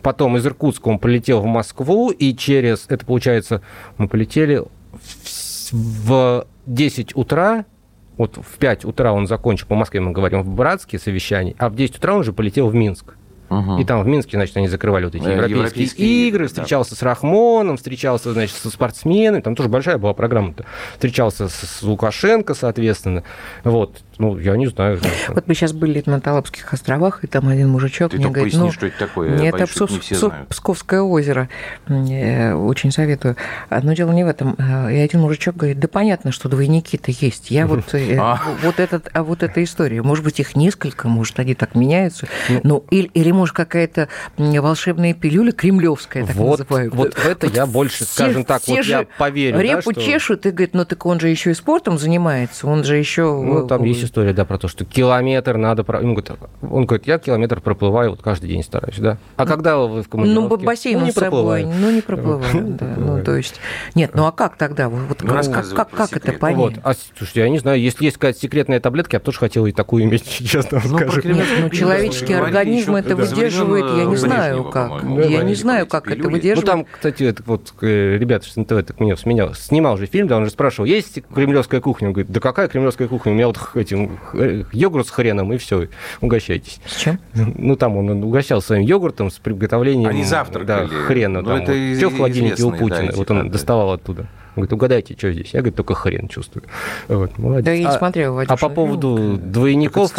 потом 0.00 0.36
из 0.36 0.46
Иркутска 0.46 0.88
он 0.88 1.00
полетел 1.00 1.40
в 1.40 1.46
Москву, 1.46 2.10
и 2.10 2.36
через, 2.36 2.84
это 2.88 3.04
получается, 3.04 3.62
мы 3.98 4.06
полетели 4.06 4.62
в, 4.92 5.72
в 5.72 6.46
10 6.66 7.16
утра, 7.16 7.64
вот 8.16 8.36
в 8.36 8.58
5 8.58 8.84
утра 8.84 9.12
он 9.12 9.26
закончил, 9.26 9.66
по 9.66 9.74
Москве 9.74 10.00
мы 10.00 10.12
говорим, 10.12 10.42
в 10.42 10.48
братские 10.48 10.98
совещания, 10.98 11.54
а 11.58 11.68
в 11.68 11.74
10 11.74 11.98
утра 11.98 12.14
он 12.14 12.20
уже 12.20 12.32
полетел 12.32 12.68
в 12.68 12.74
Минск. 12.74 13.14
Угу. 13.52 13.78
И 13.80 13.84
там 13.84 14.02
в 14.02 14.06
Минске, 14.06 14.38
значит, 14.38 14.56
они 14.56 14.68
закрывали 14.68 15.04
вот 15.04 15.14
эти 15.14 15.24
э, 15.24 15.32
европейские, 15.32 15.58
европейские 15.58 16.28
игры, 16.28 16.46
встречался 16.46 16.92
да. 16.92 16.96
с 16.96 17.02
Рахмоном, 17.02 17.76
встречался, 17.76 18.32
значит, 18.32 18.56
со 18.56 18.70
спортсменами, 18.70 19.42
там 19.42 19.54
тоже 19.54 19.68
большая 19.68 19.98
была 19.98 20.14
программа-то. 20.14 20.64
Встречался 20.92 21.48
с 21.48 21.82
Лукашенко, 21.82 22.54
соответственно. 22.54 23.24
Вот, 23.62 24.00
ну, 24.18 24.38
я 24.38 24.56
не 24.56 24.66
знаю. 24.66 25.00
Вот 25.28 25.46
мы 25.46 25.54
сейчас 25.54 25.72
были 25.72 26.02
на 26.06 26.20
Талапских 26.20 26.72
островах, 26.72 27.24
и 27.24 27.26
там 27.26 27.48
один 27.48 27.68
мужичок 27.68 28.10
Ты 28.10 28.18
мне 28.18 28.28
говорит, 28.28 28.52
поясни, 28.52 28.66
ну, 28.66 28.72
что 28.72 28.86
это 28.86 28.98
такое? 28.98 29.38
Нет, 29.38 29.54
это 29.54 29.66
Псов, 29.66 29.90
Псов, 30.00 30.32
Псковское 30.48 31.02
озеро. 31.02 31.48
Очень 31.88 32.92
советую. 32.92 33.36
Но 33.70 33.92
дело 33.94 34.12
не 34.12 34.24
в 34.24 34.28
этом. 34.28 34.54
И 34.90 34.96
один 34.96 35.20
мужичок 35.20 35.56
говорит, 35.56 35.78
да 35.78 35.88
понятно, 35.88 36.32
что 36.32 36.48
двойники-то 36.48 37.10
есть. 37.10 37.50
Я 37.50 37.66
вот, 37.66 37.94
э, 37.94 38.16
а. 38.20 38.40
вот, 38.62 38.80
этот, 38.80 39.08
а 39.12 39.22
вот 39.22 39.42
эта 39.42 39.62
история. 39.62 40.02
Может 40.02 40.24
быть, 40.24 40.40
их 40.40 40.56
несколько, 40.56 41.08
может, 41.08 41.38
они 41.38 41.54
так 41.54 41.74
меняются. 41.74 42.28
Ну, 42.48 42.60
ну 42.72 42.84
или, 42.90 43.10
или, 43.14 43.30
может, 43.32 43.54
какая-то 43.54 44.08
волшебная 44.36 45.14
пилюля 45.14 45.52
кремлевская, 45.52 46.26
так 46.26 46.36
вот, 46.36 46.60
называемая. 46.60 46.96
Вот 46.96 47.18
это 47.18 47.46
я 47.48 47.66
больше, 47.66 48.04
скажем 48.04 48.44
так, 48.44 48.62
вот 48.66 48.84
я 48.84 49.06
поверю. 49.18 49.60
Репу 49.60 49.92
чешут, 49.92 50.46
и 50.46 50.50
говорит, 50.50 50.74
ну 50.74 50.84
так 50.84 51.04
он 51.04 51.20
же 51.20 51.28
еще 51.28 51.50
и 51.50 51.54
спортом 51.54 51.98
занимается, 51.98 52.66
он 52.66 52.84
же 52.84 52.96
еще... 52.96 53.22
Ну, 53.42 53.66
там 53.66 53.84
есть 53.84 54.01
есть 54.02 54.12
история, 54.12 54.32
да, 54.32 54.44
про 54.44 54.58
то, 54.58 54.68
что 54.68 54.84
километр 54.84 55.56
надо... 55.56 55.82
Он 55.82 56.14
говорит, 56.14 56.30
он 56.62 56.86
говорит, 56.86 57.06
я 57.06 57.18
километр 57.18 57.60
проплываю, 57.60 58.10
вот 58.10 58.22
каждый 58.22 58.48
день 58.48 58.62
стараюсь, 58.62 58.98
да. 58.98 59.18
А 59.36 59.46
когда 59.46 59.78
вы 59.78 60.02
в 60.02 60.08
командировке? 60.08 60.56
Ну, 60.56 60.66
бассейн 60.66 60.98
ну, 60.98 61.06
не 61.06 61.12
с 61.12 61.14
собой, 61.14 61.64
ну, 61.64 61.90
не 61.90 62.00
проплываю, 62.00 62.76
да. 62.78 62.94
Ну, 62.96 63.22
то 63.22 63.36
есть... 63.36 63.60
Нет, 63.94 64.12
ну, 64.14 64.26
а 64.26 64.32
как 64.32 64.56
тогда? 64.56 64.88
Вот, 64.88 65.22
ну, 65.22 65.34
как, 65.74 65.90
как 65.90 66.12
это 66.16 66.32
понять? 66.32 66.58
Вот. 66.58 66.74
А, 66.82 66.94
слушайте, 67.16 67.40
я 67.40 67.48
не 67.48 67.58
знаю, 67.58 67.80
если 67.80 68.04
есть 68.04 68.16
какая-то 68.16 68.38
секретная 68.38 68.80
таблетка, 68.80 69.16
я 69.16 69.20
бы 69.20 69.24
тоже 69.24 69.38
хотел 69.38 69.66
и 69.66 69.72
такую 69.72 70.04
иметь, 70.04 70.28
честно 70.28 70.80
ну, 70.84 70.96
скажу. 70.96 71.20
Нет, 71.24 71.46
ну, 71.60 71.70
человеческий 71.70 72.34
организм 72.34 72.94
это 72.94 73.16
выдерживает, 73.16 73.84
я 73.96 74.04
не 74.04 74.16
знаю 74.16 74.64
как. 74.64 75.02
Я 75.02 75.42
не 75.42 75.54
знаю, 75.54 75.86
как 75.86 76.08
это 76.10 76.28
выдерживает. 76.28 76.66
Ну, 76.66 76.84
там, 76.84 76.86
кстати, 76.90 77.34
вот 77.46 77.72
э, 77.82 78.16
ребята 78.18 78.48
с 78.48 78.56
НТВ 78.56 78.84
так 78.86 79.00
меня 79.00 79.16
снимал 79.16 79.96
же 79.96 80.06
фильм, 80.06 80.28
да, 80.28 80.36
он 80.36 80.44
же 80.44 80.50
спрашивал, 80.50 80.86
есть 80.86 81.20
кремлевская 81.34 81.80
кухня? 81.80 82.08
Он 82.08 82.14
говорит, 82.14 82.30
да 82.30 82.40
какая 82.40 82.68
кремлевская 82.68 83.08
кухня? 83.08 83.32
У 83.32 83.34
меня 83.34 83.46
вот 83.46 83.56
этим 83.92 84.18
э, 84.34 84.64
йогурт 84.72 85.06
с 85.06 85.10
хреном, 85.10 85.52
и 85.52 85.58
все, 85.58 85.88
угощайтесь. 86.20 86.80
С 86.86 86.96
чем? 86.96 87.18
Ну, 87.34 87.76
там 87.76 87.96
он 87.96 88.22
угощал 88.24 88.62
своим 88.62 88.82
йогуртом 88.82 89.30
с 89.30 89.38
приготовлением... 89.38 90.08
Они 90.08 90.24
завтракали. 90.24 90.66
Да, 90.66 90.86
хрена. 90.86 91.42
Ну, 91.42 91.48
там, 91.48 91.56
это 91.62 91.72
вот, 91.72 91.96
все 91.96 92.08
в 92.08 92.16
холодильнике 92.16 92.62
у 92.62 92.70
Путина. 92.70 93.10
Да, 93.10 93.16
вот 93.16 93.30
он 93.30 93.50
доставал 93.50 93.92
оттуда. 93.92 94.26
Говорит, 94.54 94.72
угадайте, 94.74 95.14
что 95.16 95.32
здесь? 95.32 95.54
Я, 95.54 95.60
говорю, 95.60 95.76
только 95.76 95.94
хрен 95.94 96.28
чувствую. 96.28 96.64
Вот, 97.08 97.38
молодец. 97.38 97.64
Да 97.64 97.72
я 97.72 97.78
не 97.78 97.86
а, 97.86 97.92
смотрел, 97.92 98.34
Вадюша. 98.34 98.52
А 98.52 98.56
по 98.58 98.68
поводу 98.68 99.16
ну, 99.16 99.36
двойников... 99.38 100.12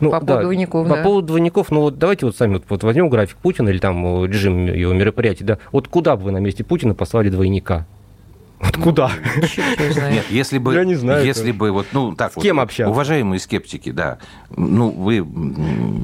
Ну, 0.00 0.10
по 0.10 0.18
поводу 0.18 0.26
да, 0.26 0.40
двойников, 0.42 0.88
По 0.88 0.96
да. 0.96 1.02
поводу 1.04 1.26
двойников, 1.28 1.70
ну 1.70 1.80
вот 1.82 1.96
давайте 1.96 2.26
вот 2.26 2.36
сами 2.36 2.54
вот, 2.54 2.64
вот 2.68 2.82
возьмем 2.82 3.08
график 3.08 3.36
Путина 3.36 3.68
или 3.68 3.78
там 3.78 4.24
режим 4.24 4.66
его 4.66 4.92
мероприятий, 4.92 5.44
да, 5.44 5.58
вот 5.70 5.86
куда 5.86 6.16
бы 6.16 6.24
вы 6.24 6.30
на 6.32 6.38
месте 6.38 6.64
Путина 6.64 6.94
послали 6.94 7.28
двойника? 7.28 7.86
Вот 8.60 8.76
куда? 8.76 9.10
Нет, 10.10 10.26
если 10.30 10.58
бы, 10.58 10.74
я 10.74 10.84
не 10.84 10.94
знаю, 10.94 11.24
если 11.24 11.50
бы 11.50 11.72
вот, 11.72 11.86
ну 11.92 12.14
так, 12.14 12.32
С 12.32 12.36
вот, 12.36 12.42
кем 12.42 12.60
общаться? 12.60 12.90
уважаемые 12.90 13.40
скептики, 13.40 13.90
да, 13.90 14.18
ну 14.54 14.90
вы 14.90 15.24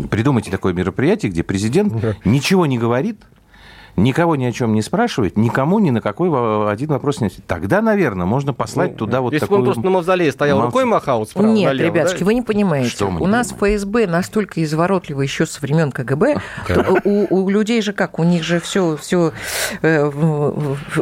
придумайте 0.09 0.51
такое 0.51 0.73
мероприятие, 0.73 1.31
где 1.31 1.42
президент 1.42 1.92
ничего 2.25 2.64
не 2.64 2.79
говорит, 2.79 3.21
никого 3.97 4.37
ни 4.37 4.45
о 4.45 4.53
чем 4.53 4.75
не 4.75 4.83
спрашивает, 4.83 5.37
никому 5.37 5.79
ни 5.79 5.91
на 5.91 6.01
какой 6.01 6.29
один 6.71 6.89
вопрос 6.89 7.21
не 7.21 7.27
отвечает. 7.29 7.47
Тогда, 7.47 7.83
наверное, 7.83 8.27
можно 8.27 8.53
послать 8.53 8.93
ну, 8.93 8.99
туда 8.99 9.21
вот 9.21 9.33
если 9.33 9.47
такую... 9.47 9.61
Если 9.61 9.65
бы 9.65 9.69
он 9.69 9.75
просто 9.75 9.85
на 9.85 9.91
мавзолее 9.91 10.33
стоял, 10.33 10.59
Мав... 10.59 10.67
рукой 10.67 10.85
махал 10.85 11.27
справа 11.27 11.47
Нет, 11.47 11.67
налево, 11.67 11.87
ребятушки, 11.87 12.21
да? 12.21 12.25
вы 12.27 12.35
не 12.35 12.43
понимаете. 12.43 12.91
Что 12.91 13.07
у 13.07 13.27
нас 13.27 13.53
понимаем? 13.53 13.79
ФСБ 13.79 14.07
настолько 14.07 14.63
изворотливо 14.63 15.23
еще 15.23 15.47
со 15.47 15.61
времен 15.61 15.93
КГБ. 15.93 16.41
У, 17.05 17.43
у 17.43 17.49
людей 17.49 17.81
же 17.83 17.93
как, 17.93 18.19
у 18.19 18.25
них 18.25 18.43
же 18.43 18.61
все, 18.61 18.97
все 18.97 19.33
э, 19.83 20.11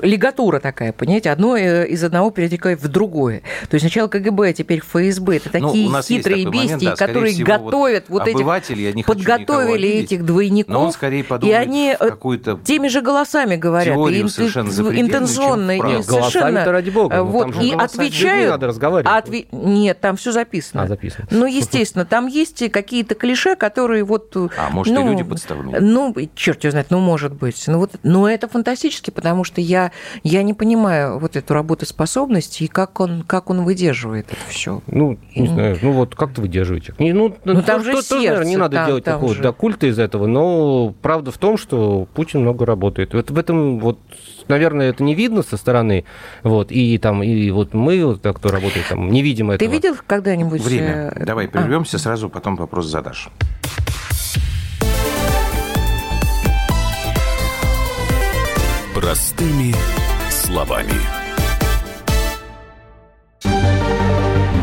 лигатура 0.03 0.61
такая, 0.61 0.93
понимаете, 0.93 1.31
одно 1.31 1.57
э, 1.57 1.87
из 1.89 2.03
одного 2.05 2.31
перетекает 2.31 2.83
в 2.83 2.89
другое. 2.89 3.43
То 3.69 3.75
есть 3.75 3.83
сначала 3.83 4.09
КГБ, 4.09 4.49
а 4.49 4.53
теперь 4.53 4.81
ФСБ. 4.81 5.37
Это 5.37 5.59
ну, 5.59 5.69
такие 5.69 6.03
хитрые 6.03 6.47
бестии, 6.47 6.87
да, 6.87 6.97
которые 6.97 7.35
всего, 7.35 7.47
готовят 7.47 8.05
вот, 8.09 8.23
вот 8.23 8.29
этих, 8.29 9.07
подготовили 9.07 9.89
этих 9.89 10.25
двойников. 10.25 10.73
Но 10.73 10.85
он 10.85 10.93
скорее 10.93 11.25
подумает 11.25 11.55
и 11.55 11.61
они 11.61 11.97
э, 11.99 12.09
какую-то 12.11 12.59
теми 12.65 12.84
же 12.89 13.01
голосами 13.01 13.57
говорят, 13.57 13.95
Теорию 13.95 14.29
совершенно 14.29 14.69
интенсионно, 14.69 15.77
и 15.77 16.03
совершенно... 16.03 16.65
ради 16.65 16.91
бога. 16.91 17.17
Ну, 17.17 17.25
вот, 17.25 17.63
и 17.63 17.73
отвечают... 17.73 18.51
надо 18.51 18.67
разговаривать. 18.69 19.13
Отве... 19.13 19.47
Нет, 19.53 20.01
там 20.01 20.17
все 20.17 20.33
записано. 20.33 20.83
А, 20.83 20.89
записано. 20.89 21.27
Ну, 21.31 21.47
естественно, 21.47 22.05
там 22.05 22.27
есть 22.27 22.71
какие-то 22.71 23.15
клише, 23.15 23.57
которые 23.57 24.05
вот... 24.05 24.37
А, 24.37 24.71
может, 24.71 24.95
ну, 24.95 25.07
и 25.07 25.11
люди 25.11 25.23
подставные? 25.23 25.81
Ну, 25.81 26.15
черт 26.35 26.63
его 26.65 26.71
знает, 26.71 26.89
ну, 26.91 27.01
может 27.01 27.35
быть. 27.35 27.63
Ну, 27.67 27.79
вот, 27.79 27.93
но 28.03 28.29
это 28.29 28.49
фантастически, 28.49 29.11
потому 29.11 29.45
что 29.45 29.61
я, 29.61 29.93
я 30.23 30.43
не 30.43 30.55
понимаю 30.55 31.19
вот 31.19 31.37
эту 31.37 31.55
работоспособность 31.55 32.61
и 32.61 32.67
как 32.67 33.01
он, 33.01 33.23
как 33.23 33.51
он 33.51 33.65
выдерживает 33.65 34.27
это 34.27 34.41
все. 34.49 34.83
Ну, 34.87 35.19
не 35.35 35.47
знаю, 35.49 35.79
ну, 35.83 35.93
вот 35.93 36.15
как-то 36.15 36.41
выдерживаете. 36.41 36.95
Не, 36.99 37.13
ну, 37.13 37.37
ну, 37.45 37.63
там 37.63 37.83
то, 37.83 37.85
же 37.85 37.93
сердце, 37.95 38.15
наверное, 38.17 38.47
не 38.47 38.57
надо 38.57 38.77
там, 38.77 38.87
делать 38.87 39.05
там 39.05 39.15
такого 39.15 39.35
же. 39.35 39.43
да, 39.43 39.53
культа 39.53 39.87
из 39.87 39.99
этого, 39.99 40.27
но 40.27 40.95
правда 41.03 41.31
в 41.31 41.39
том, 41.39 41.57
что 41.57 42.07
Путин 42.15 42.41
много 42.41 42.67
работает. 42.67 42.74
Вот 43.15 43.31
в 43.31 43.39
этом 43.39 43.79
вот 43.79 43.99
наверное, 44.49 44.91
это 44.91 45.03
не 45.03 45.15
видно 45.15 45.43
со 45.43 45.57
стороны, 45.57 46.05
вот, 46.43 46.71
и 46.71 46.99
там, 46.99 47.23
и 47.23 47.51
вот 47.51 47.75
мы, 47.75 48.05
вот, 48.05 48.21
кто 48.21 48.49
работает 48.51 48.87
там, 48.89 49.11
не 49.11 49.23
видим 49.23 49.51
этого. 49.51 49.69
Ты 49.69 49.75
видел 49.75 49.97
когда-нибудь... 50.07 50.63
Время. 50.63 51.13
Э, 51.15 51.25
Давай 51.25 51.49
прервемся, 51.49 51.97
а. 51.97 52.01
сразу 52.01 52.29
потом 52.29 52.57
вопрос 52.57 52.87
задашь. 52.87 53.29
Простыми 58.95 59.75
словами. 60.31 60.93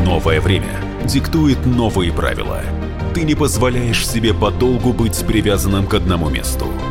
Новое 0.06 0.42
время 0.42 0.80
диктует 1.06 1.66
новые 1.66 2.12
правила. 2.12 2.62
Ты 3.14 3.24
не 3.24 3.36
позволяешь 3.36 4.08
себе 4.08 4.34
подолгу 4.34 4.94
быть 4.94 5.26
привязанным 5.26 5.86
к 5.86 5.94
одному 5.94 6.30
месту– 6.30 6.68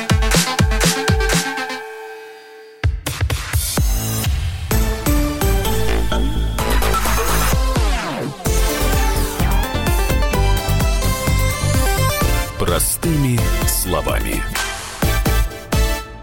Простыми 12.61 13.39
словами. 13.65 14.35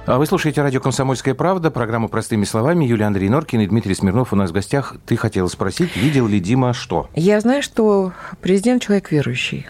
А 0.06 0.18
вы 0.18 0.26
слушаете 0.26 0.62
радио 0.62 0.80
«Комсомольская 0.80 1.34
правда», 1.34 1.72
программу 1.72 2.08
«Простыми 2.08 2.44
словами». 2.44 2.84
Юлия 2.84 3.06
Андрей 3.06 3.28
Норкин 3.28 3.62
и 3.62 3.66
Дмитрий 3.66 3.94
Смирнов 3.96 4.32
у 4.32 4.36
нас 4.36 4.50
в 4.50 4.52
гостях. 4.52 4.94
Ты 5.04 5.16
хотела 5.16 5.48
спросить, 5.48 5.96
видел 5.96 6.28
ли 6.28 6.38
Дима 6.38 6.74
что? 6.74 7.08
Я 7.16 7.40
знаю, 7.40 7.60
что 7.64 8.12
президент 8.40 8.84
человек 8.84 9.10
верующий 9.10 9.66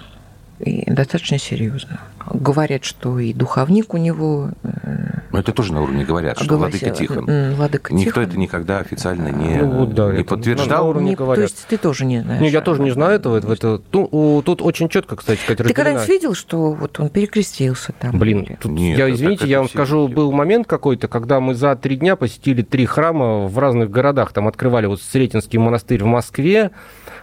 и 0.60 0.90
достаточно 0.90 1.38
серьезно. 1.38 2.00
Говорят, 2.30 2.84
что 2.84 3.18
и 3.18 3.32
духовник 3.32 3.94
у 3.94 3.96
него. 3.96 4.50
Э, 4.62 5.20
Но 5.32 5.38
это 5.38 5.52
тоже 5.52 5.72
на 5.72 5.82
уровне 5.82 6.04
говорят, 6.04 6.38
что 6.38 6.54
Огласил. 6.56 6.78
Владыка 6.80 6.90
Тихон. 6.90 7.54
Владыка 7.54 7.94
Никто 7.94 8.10
Тихон. 8.10 8.22
это 8.24 8.38
никогда 8.38 8.78
официально 8.80 9.28
не, 9.28 9.56
ну, 9.62 9.86
да, 9.86 10.12
не 10.12 10.24
подтверждал. 10.24 10.92
Не, 11.00 11.14
говорят. 11.14 11.46
То 11.46 11.52
есть 11.52 11.66
ты 11.68 11.76
тоже 11.78 12.04
не 12.04 12.20
знаешь? 12.22 12.40
Не, 12.42 12.48
я 12.50 12.60
тоже 12.60 12.82
не 12.82 12.90
знаю 12.90 13.12
этого. 13.16 13.38
Это, 13.38 13.52
это, 13.52 13.78
тут, 13.78 14.10
тут 14.44 14.62
очень 14.62 14.88
четко, 14.88 15.16
кстати, 15.16 15.40
Ты 15.46 15.56
когда-нибудь 15.72 16.08
видел, 16.08 16.34
что 16.34 16.72
вот 16.72 16.98
он 17.00 17.08
перекрестился 17.08 17.92
там? 17.98 18.18
Блин, 18.18 18.46
тут, 18.60 18.72
Нет, 18.72 18.98
я, 18.98 19.10
извините, 19.10 19.46
я 19.46 19.58
вам 19.60 19.68
скажу, 19.68 20.02
видели. 20.02 20.16
был 20.16 20.32
момент 20.32 20.66
какой-то, 20.66 21.08
когда 21.08 21.40
мы 21.40 21.54
за 21.54 21.76
три 21.76 21.96
дня 21.96 22.16
посетили 22.16 22.62
три 22.62 22.84
храма 22.84 23.46
в 23.46 23.58
разных 23.58 23.90
городах. 23.90 24.32
Там 24.32 24.48
открывали 24.48 24.86
вот 24.86 25.00
Сретенский 25.00 25.58
монастырь 25.58 26.02
в 26.02 26.06
Москве, 26.06 26.72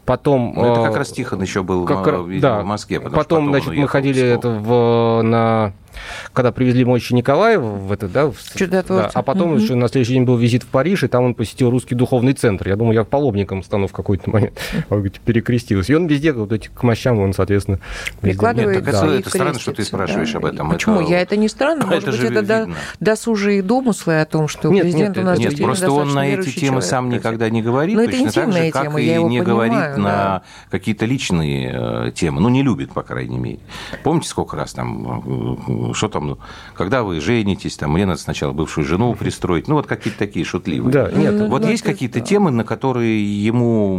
Потом... 0.05 0.53
Ну, 0.55 0.71
это 0.71 0.83
как 0.83 0.95
э, 0.95 0.97
раз 0.99 1.11
Тихон 1.11 1.41
еще 1.41 1.63
был 1.63 1.85
как, 1.85 2.05
видимо, 2.05 2.41
да, 2.41 2.61
в 2.61 2.65
Москве. 2.65 2.99
Потом, 2.99 3.17
потом 3.17 3.49
значит, 3.49 3.73
мы 3.73 3.87
ходили 3.87 4.21
это 4.21 4.49
в, 4.49 5.21
на 5.23 5.73
когда 6.33 6.51
привезли 6.51 6.85
мойщи 6.85 7.13
Николаева 7.13 7.67
в 7.67 7.91
это, 7.91 8.07
да, 8.07 8.27
в, 8.27 8.35
да, 8.57 9.11
а 9.13 9.21
потом 9.21 9.51
угу. 9.51 9.59
еще 9.59 9.75
на 9.75 9.87
следующий 9.87 10.13
день 10.13 10.23
был 10.23 10.37
визит 10.37 10.63
в 10.63 10.67
Париж, 10.67 11.03
и 11.03 11.07
там 11.07 11.23
он 11.23 11.35
посетил 11.35 11.69
русский 11.69 11.95
духовный 11.95 12.33
центр. 12.33 12.67
Я 12.67 12.75
думаю, 12.75 12.95
я 12.95 13.03
паломником 13.03 13.63
стану 13.63 13.87
в 13.87 13.91
какой-то 13.91 14.29
момент. 14.29 14.57
Он 14.89 14.97
говорит, 14.97 15.19
перекрестился. 15.19 15.93
И 15.93 15.95
он 15.95 16.07
везде, 16.07 16.33
вот 16.33 16.51
эти 16.51 16.69
к 16.73 16.83
мощам, 16.83 17.19
он, 17.19 17.33
соответственно, 17.33 17.79
прикладывает. 18.21 18.77
Нет, 18.77 18.85
так 18.85 18.93
да. 18.93 19.15
это 19.15 19.29
странно, 19.29 19.59
что 19.59 19.73
ты 19.73 19.83
спрашиваешь 19.83 20.31
да. 20.31 20.39
об 20.39 20.45
этом. 20.45 20.69
Почему? 20.69 21.01
Это... 21.01 21.11
Я 21.11 21.21
это 21.21 21.37
не 21.37 21.47
странно. 21.47 21.85
Может 21.87 22.07
это 22.07 22.11
быть, 22.11 22.31
это 22.31 22.41
до, 22.41 22.69
досужие 22.99 23.61
домыслы 23.61 24.21
о 24.21 24.25
том, 24.25 24.47
что 24.47 24.69
нет, 24.69 24.83
президент 24.83 25.15
нет, 25.15 25.23
у 25.23 25.27
нас 25.27 25.39
Нет, 25.39 25.57
просто 25.57 25.91
он 25.91 26.13
на 26.13 26.27
эти 26.27 26.49
темы 26.49 26.81
сам 26.81 27.09
никогда 27.09 27.49
не 27.49 27.61
говорит. 27.61 27.95
Но 27.95 28.03
ну, 28.03 28.09
точно 28.09 28.31
так 28.31 28.51
же, 28.51 28.71
как 28.71 28.99
и 28.99 29.23
не 29.23 29.41
говорит 29.41 29.97
на 29.97 30.43
какие-то 30.69 31.05
личные 31.05 32.07
э, 32.07 32.11
темы. 32.11 32.41
Ну, 32.41 32.49
не 32.49 32.63
любит, 32.63 32.91
по 32.91 33.03
крайней 33.03 33.37
мере. 33.37 33.59
Помните, 34.03 34.27
сколько 34.29 34.57
раз 34.57 34.73
там, 34.73 35.21
э, 35.25 35.84
что 35.93 36.09
там, 36.09 36.37
когда 36.73 37.03
вы 37.03 37.19
женитесь, 37.19 37.77
там, 37.77 37.91
мне 37.91 38.05
надо 38.05 38.19
сначала 38.19 38.51
бывшую 38.51 38.85
жену 38.85 39.13
пристроить, 39.15 39.67
ну, 39.67 39.75
вот 39.75 39.87
какие-то 39.87 40.19
такие 40.19 40.45
шутливые. 40.45 40.91
Да, 40.91 41.11
нет. 41.11 41.33
Ну, 41.33 41.47
вот 41.47 41.65
есть 41.65 41.83
какие-то 41.83 42.19
темы, 42.19 42.51
на 42.51 42.63
которые 42.63 43.45
ему, 43.45 43.97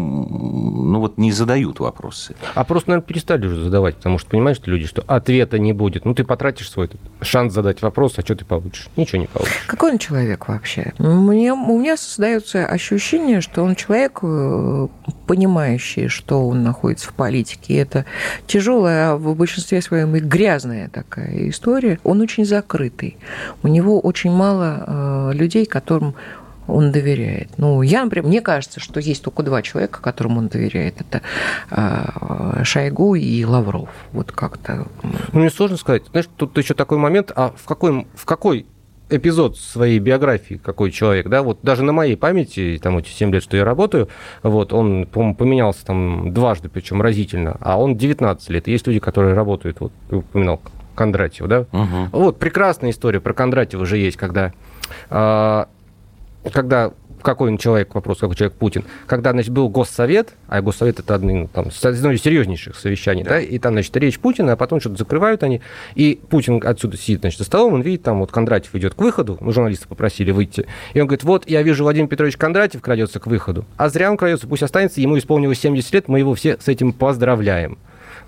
ну, 0.87 1.01
вот 1.01 1.19
не 1.19 1.33
задают 1.33 1.81
вопросы. 1.81 2.35
А 2.55 2.65
просто, 2.65 2.91
наверное, 2.91 3.07
перестали 3.07 3.47
уже 3.47 3.65
задавать, 3.65 3.97
потому 3.97 4.19
что 4.19 4.31
понимаешь, 4.31 4.57
что 4.57 4.71
люди, 4.71 4.87
что 4.87 5.03
ответа 5.07 5.59
не 5.59 5.73
будет. 5.73 6.05
Ну, 6.05 6.15
ты 6.15 6.25
потратишь 6.25 6.71
свой 6.71 6.91
шанс 7.21 7.53
задать 7.53 7.83
вопрос, 7.83 8.15
а 8.19 8.23
что 8.23 8.35
ты 8.35 8.45
получишь? 8.45 8.89
Ничего 8.97 9.21
не 9.21 9.27
получишь. 9.27 9.65
Какой 9.67 9.93
он 9.93 9.99
человек 9.99 10.49
вообще? 10.49 10.93
Мне, 10.99 11.53
у 11.53 11.79
меня 11.79 11.97
создается 11.97 12.67
ощущение, 12.67 13.41
что 13.41 13.63
он 13.63 13.75
человек 13.75 14.21
э, 14.23 14.89
понимающие, 15.27 16.09
что 16.09 16.47
он 16.47 16.63
находится 16.63 17.09
в 17.09 17.15
политике. 17.15 17.77
Это 17.77 18.05
тяжелая, 18.47 19.13
а 19.13 19.17
в 19.17 19.35
большинстве 19.35 19.83
своем 19.83 20.17
и 20.17 20.21
грязная 20.21 20.89
такая 20.89 21.49
история. 21.49 21.76
Он 22.05 22.21
очень 22.21 22.45
закрытый. 22.45 23.17
У 23.63 23.69
него 23.69 24.01
очень 24.01 24.31
мало 24.31 25.33
людей, 25.33 25.67
которым 25.67 26.15
он 26.69 26.93
доверяет. 26.93 27.51
Ну, 27.59 27.83
я, 27.83 28.05
например, 28.05 28.27
мне 28.27 28.41
кажется, 28.41 28.81
что 28.81 29.01
есть 29.01 29.23
только 29.23 29.43
два 29.43 29.63
человека, 29.63 30.01
которым 30.03 30.39
он 30.39 30.49
доверяет. 30.49 31.01
Это 31.01 31.23
э, 31.71 32.65
Шойгу 32.65 33.15
и 33.15 33.45
Лавров. 33.45 33.89
Вот 34.13 34.33
как-то. 34.33 34.87
Ну, 35.33 35.41
мне 35.41 35.51
сложно 35.51 35.77
сказать. 35.77 36.05
Знаешь, 36.11 36.29
тут 36.37 36.57
еще 36.59 36.75
такой 36.75 36.99
момент, 36.99 37.33
а 37.35 37.53
в 37.57 37.67
какой, 37.67 38.07
в 38.15 38.25
какой 38.25 38.67
эпизод 39.09 39.57
своей 39.57 40.01
биографии 40.01 40.61
какой 40.61 40.91
человек, 40.91 41.29
да, 41.29 41.43
вот 41.43 41.61
даже 41.63 41.85
на 41.85 41.93
моей 41.93 42.17
памяти, 42.17 42.81
там 42.83 42.99
эти 42.99 43.11
7 43.11 43.33
лет, 43.33 43.43
что 43.43 43.57
я 43.57 43.65
работаю, 43.65 44.09
вот, 44.43 44.73
он, 44.73 45.07
по-моему, 45.07 45.37
поменялся 45.37 45.87
там 45.87 46.35
дважды, 46.35 46.69
причем 46.69 47.01
разительно, 47.01 47.57
а 47.61 47.79
он 47.79 47.97
19 47.97 48.51
лет. 48.51 48.67
Есть 48.67 48.89
люди, 48.89 48.99
которые 48.99 49.35
работают, 49.35 49.79
вот, 49.79 49.93
ты 50.11 50.17
упоминал 50.17 50.61
Кондратьева, 50.97 51.49
да? 51.49 51.61
Угу. 51.73 52.09
Вот, 52.13 52.39
прекрасная 52.39 52.91
история 52.91 53.21
про 53.21 53.33
Кондратьева 53.33 53.87
же 53.87 53.97
есть, 53.99 54.17
когда 54.17 54.53
а, 55.11 55.69
когда 56.53 56.93
какой 57.23 57.51
он 57.51 57.59
человек, 57.59 57.93
вопрос, 57.95 58.19
какой 58.19 58.37
человек 58.37 58.57
Путин, 58.57 58.85
когда, 59.07 59.33
значит, 59.33 59.51
был 59.51 59.69
Госсовет, 59.69 60.35
а 60.47 60.63
Госсовет 60.63 61.01
это 61.01 61.17
одно, 61.17 61.33
ну, 61.33 61.49
там, 61.53 61.71
одно 61.83 62.13
из 62.13 62.23
серьезнейших 62.23 62.77
совещаний, 62.77 63.25
да. 63.25 63.31
да, 63.31 63.41
и 63.41 63.59
там, 63.59 63.73
значит, 63.73 63.97
речь 63.97 64.21
Путина, 64.21 64.53
а 64.53 64.57
потом 64.57 64.79
что-то 64.79 64.97
закрывают 64.97 65.43
они, 65.43 65.61
и 65.97 66.21
Путин 66.31 66.63
отсюда 66.65 66.97
сидит, 66.97 67.21
значит, 67.21 67.39
за 67.39 67.45
столом, 67.45 67.75
он 67.75 67.81
видит, 67.83 68.05
там 68.05 68.21
вот 68.21 68.31
Кондратьев 68.31 68.75
идет 68.77 68.95
к 68.95 69.01
выходу, 69.01 69.39
мы 69.41 69.53
журналисты 69.53 69.89
попросили 69.89 70.31
выйти, 70.31 70.67
и 70.95 71.01
он 71.01 71.09
говорит, 71.09 71.25
вот, 71.25 71.49
я 71.49 71.63
вижу, 71.63 71.83
Владимир 71.83 72.09
Петрович 72.09 72.37
Кондратьев 72.37 72.81
крадется 72.81 73.19
к 73.19 73.27
выходу, 73.27 73.65
а 73.77 73.89
зря 73.89 74.11
он 74.11 74.17
крадется, 74.17 74.47
пусть 74.47 74.63
останется, 74.63 75.01
ему 75.01 75.19
исполнилось 75.19 75.59
70 75.59 75.95
лет, 75.95 76.09
мы 76.09 76.21
его 76.21 76.35
все 76.35 76.59
с 76.61 76.69
этим 76.69 76.93
поздравляем. 76.93 77.79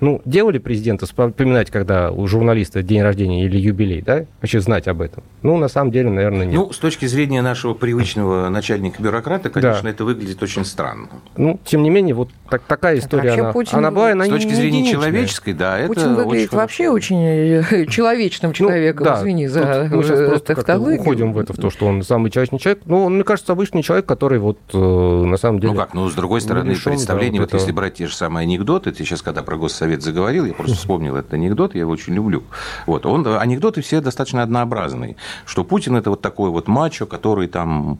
Ну, 0.00 0.22
делали 0.24 0.58
президента 0.58 1.06
вспоминать, 1.06 1.70
когда 1.70 2.10
у 2.10 2.26
журналиста 2.26 2.82
день 2.82 3.02
рождения 3.02 3.44
или 3.44 3.56
юбилей, 3.58 4.02
да? 4.02 4.26
Вообще 4.40 4.60
знать 4.60 4.86
об 4.88 5.00
этом. 5.00 5.24
Ну, 5.42 5.56
на 5.56 5.68
самом 5.68 5.90
деле, 5.90 6.10
наверное, 6.10 6.46
нет. 6.46 6.54
Ну, 6.54 6.72
с 6.72 6.78
точки 6.78 7.06
зрения 7.06 7.42
нашего 7.42 7.74
привычного 7.74 8.48
начальника-бюрократа, 8.48 9.50
конечно, 9.50 9.82
да. 9.84 9.90
это 9.90 10.04
выглядит 10.04 10.42
очень 10.42 10.64
странно. 10.64 11.08
Ну, 11.36 11.58
тем 11.64 11.82
не 11.82 11.90
менее, 11.90 12.14
вот 12.14 12.30
так, 12.48 12.62
такая 12.62 12.98
история, 12.98 13.32
она, 13.32 13.52
Путин, 13.52 13.78
она 13.78 13.90
была, 13.90 14.12
она 14.12 14.26
С 14.26 14.28
точки 14.28 14.54
зрения 14.54 14.90
человеческой, 14.90 15.52
да, 15.52 15.78
Путин 15.86 16.12
это 16.12 16.24
выглядит 16.24 16.48
очень 16.48 16.58
вообще 16.58 16.88
очень 16.88 17.24
э, 17.24 17.86
человечным 17.90 18.50
ну, 18.50 18.54
человеком, 18.54 19.06
ну, 19.06 19.12
да, 19.12 19.20
извини 19.20 19.46
за 19.48 19.88
мы 19.90 20.02
сейчас 20.02 20.44
просто 20.44 20.78
уходим 20.78 21.32
в 21.32 21.38
это, 21.38 21.52
в 21.52 21.56
то, 21.56 21.70
что 21.70 21.86
он 21.86 22.02
самый 22.02 22.30
человечный 22.30 22.58
человек. 22.58 22.82
Ну, 22.86 23.04
он, 23.04 23.14
мне 23.14 23.24
кажется, 23.24 23.52
обычный 23.52 23.82
человек, 23.82 24.06
который 24.06 24.38
вот 24.38 24.58
э, 24.72 24.78
на 24.78 25.36
самом 25.36 25.60
деле... 25.60 25.72
Ну 25.72 25.78
как, 25.78 25.94
ну, 25.94 26.08
с 26.08 26.14
другой 26.14 26.40
стороны, 26.40 26.74
представление, 26.74 27.40
вот 27.40 27.52
если 27.52 27.72
брать 27.72 27.94
те 27.94 28.06
же 28.06 28.14
самые 28.14 28.44
анекдоты, 28.44 28.92
ты 28.92 29.04
сейчас, 29.04 29.22
когда 29.22 29.42
про 29.42 29.56
госсовет 29.56 29.87
Совет 29.88 30.02
заговорил, 30.02 30.44
я 30.44 30.52
просто 30.52 30.76
вспомнил 30.76 31.16
этот 31.16 31.32
анекдот, 31.32 31.74
я 31.74 31.80
его 31.80 31.92
очень 31.92 32.12
люблю. 32.12 32.42
Вот, 32.84 33.06
он, 33.06 33.26
анекдоты 33.26 33.80
все 33.80 34.02
достаточно 34.02 34.42
однообразные, 34.42 35.16
что 35.46 35.64
Путин 35.64 35.96
это 35.96 36.10
вот 36.10 36.20
такой 36.20 36.50
вот 36.50 36.68
мачо, 36.68 37.06
который 37.06 37.48
там 37.48 37.98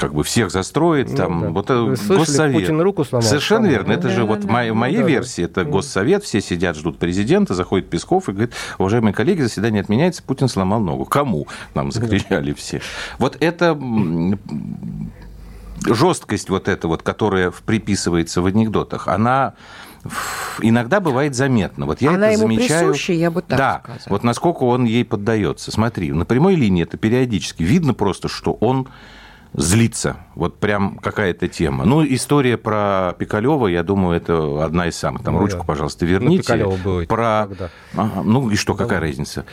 как 0.00 0.12
бы 0.12 0.24
всех 0.24 0.50
застроит, 0.50 1.10
ну, 1.10 1.16
там, 1.16 1.40
да. 1.40 1.48
вот 1.50 1.70
э, 1.70 1.74
Вы 1.76 1.96
слышали, 1.96 2.18
Госсовет. 2.18 2.60
Путин 2.62 2.80
руку 2.80 3.04
сломал. 3.04 3.28
Совершенно 3.28 3.66
верно. 3.66 3.92
Это 3.92 4.08
же 4.08 4.24
вот 4.24 4.42
моя, 4.42 4.74
моей 4.74 4.98
да, 4.98 5.04
версии, 5.04 5.44
это 5.44 5.62
Госсовет, 5.64 6.24
все 6.24 6.40
сидят, 6.40 6.76
ждут 6.76 6.98
президента, 6.98 7.54
заходит 7.54 7.88
Песков 7.88 8.28
и 8.28 8.32
говорит, 8.32 8.52
уважаемые 8.78 9.14
коллеги, 9.14 9.42
заседание 9.42 9.82
отменяется, 9.82 10.20
Путин 10.24 10.48
сломал 10.48 10.80
ногу. 10.80 11.04
Кому? 11.04 11.46
Нам 11.74 11.92
закричали 11.92 12.52
все. 12.54 12.80
Вот 13.18 13.36
это 13.38 13.78
жесткость 15.86 16.50
вот 16.50 16.66
эта 16.66 16.88
вот, 16.88 17.02
которая 17.02 17.52
приписывается 17.64 18.42
в 18.42 18.46
анекдотах, 18.46 19.06
она 19.06 19.54
иногда 20.60 21.00
бывает 21.00 21.34
заметно. 21.34 21.86
Вот 21.86 22.00
я 22.00 22.10
Она 22.10 22.28
это 22.28 22.40
ему 22.40 22.54
замечаю. 22.54 22.90
присуща, 22.90 23.12
я 23.12 23.30
бы 23.30 23.42
так 23.42 23.58
да, 23.58 23.80
сказала. 23.82 24.00
вот 24.08 24.24
насколько 24.24 24.62
он 24.64 24.84
ей 24.84 25.04
поддается. 25.04 25.70
Смотри, 25.70 26.12
на 26.12 26.24
прямой 26.24 26.54
линии 26.54 26.82
это 26.82 26.96
периодически 26.96 27.62
видно 27.62 27.94
просто, 27.94 28.28
что 28.28 28.52
он 28.52 28.88
злится. 29.54 30.16
Вот 30.34 30.58
прям 30.58 30.98
какая-то 30.98 31.48
тема. 31.48 31.84
Ну, 31.84 32.04
история 32.04 32.56
про 32.56 33.14
Пикалева, 33.18 33.68
я 33.68 33.82
думаю, 33.82 34.16
это 34.16 34.64
одна 34.64 34.88
из 34.88 34.96
самых. 34.96 35.22
Там, 35.22 35.34
ну, 35.34 35.40
ручку, 35.40 35.58
да. 35.60 35.64
пожалуйста, 35.64 36.06
верните. 36.06 36.54
Ну, 36.56 36.76
было 36.76 37.04
про... 37.04 37.48
Ага, 37.94 38.22
ну, 38.24 38.50
и 38.50 38.56
что, 38.56 38.74
какая 38.74 39.00
разница? 39.00 39.44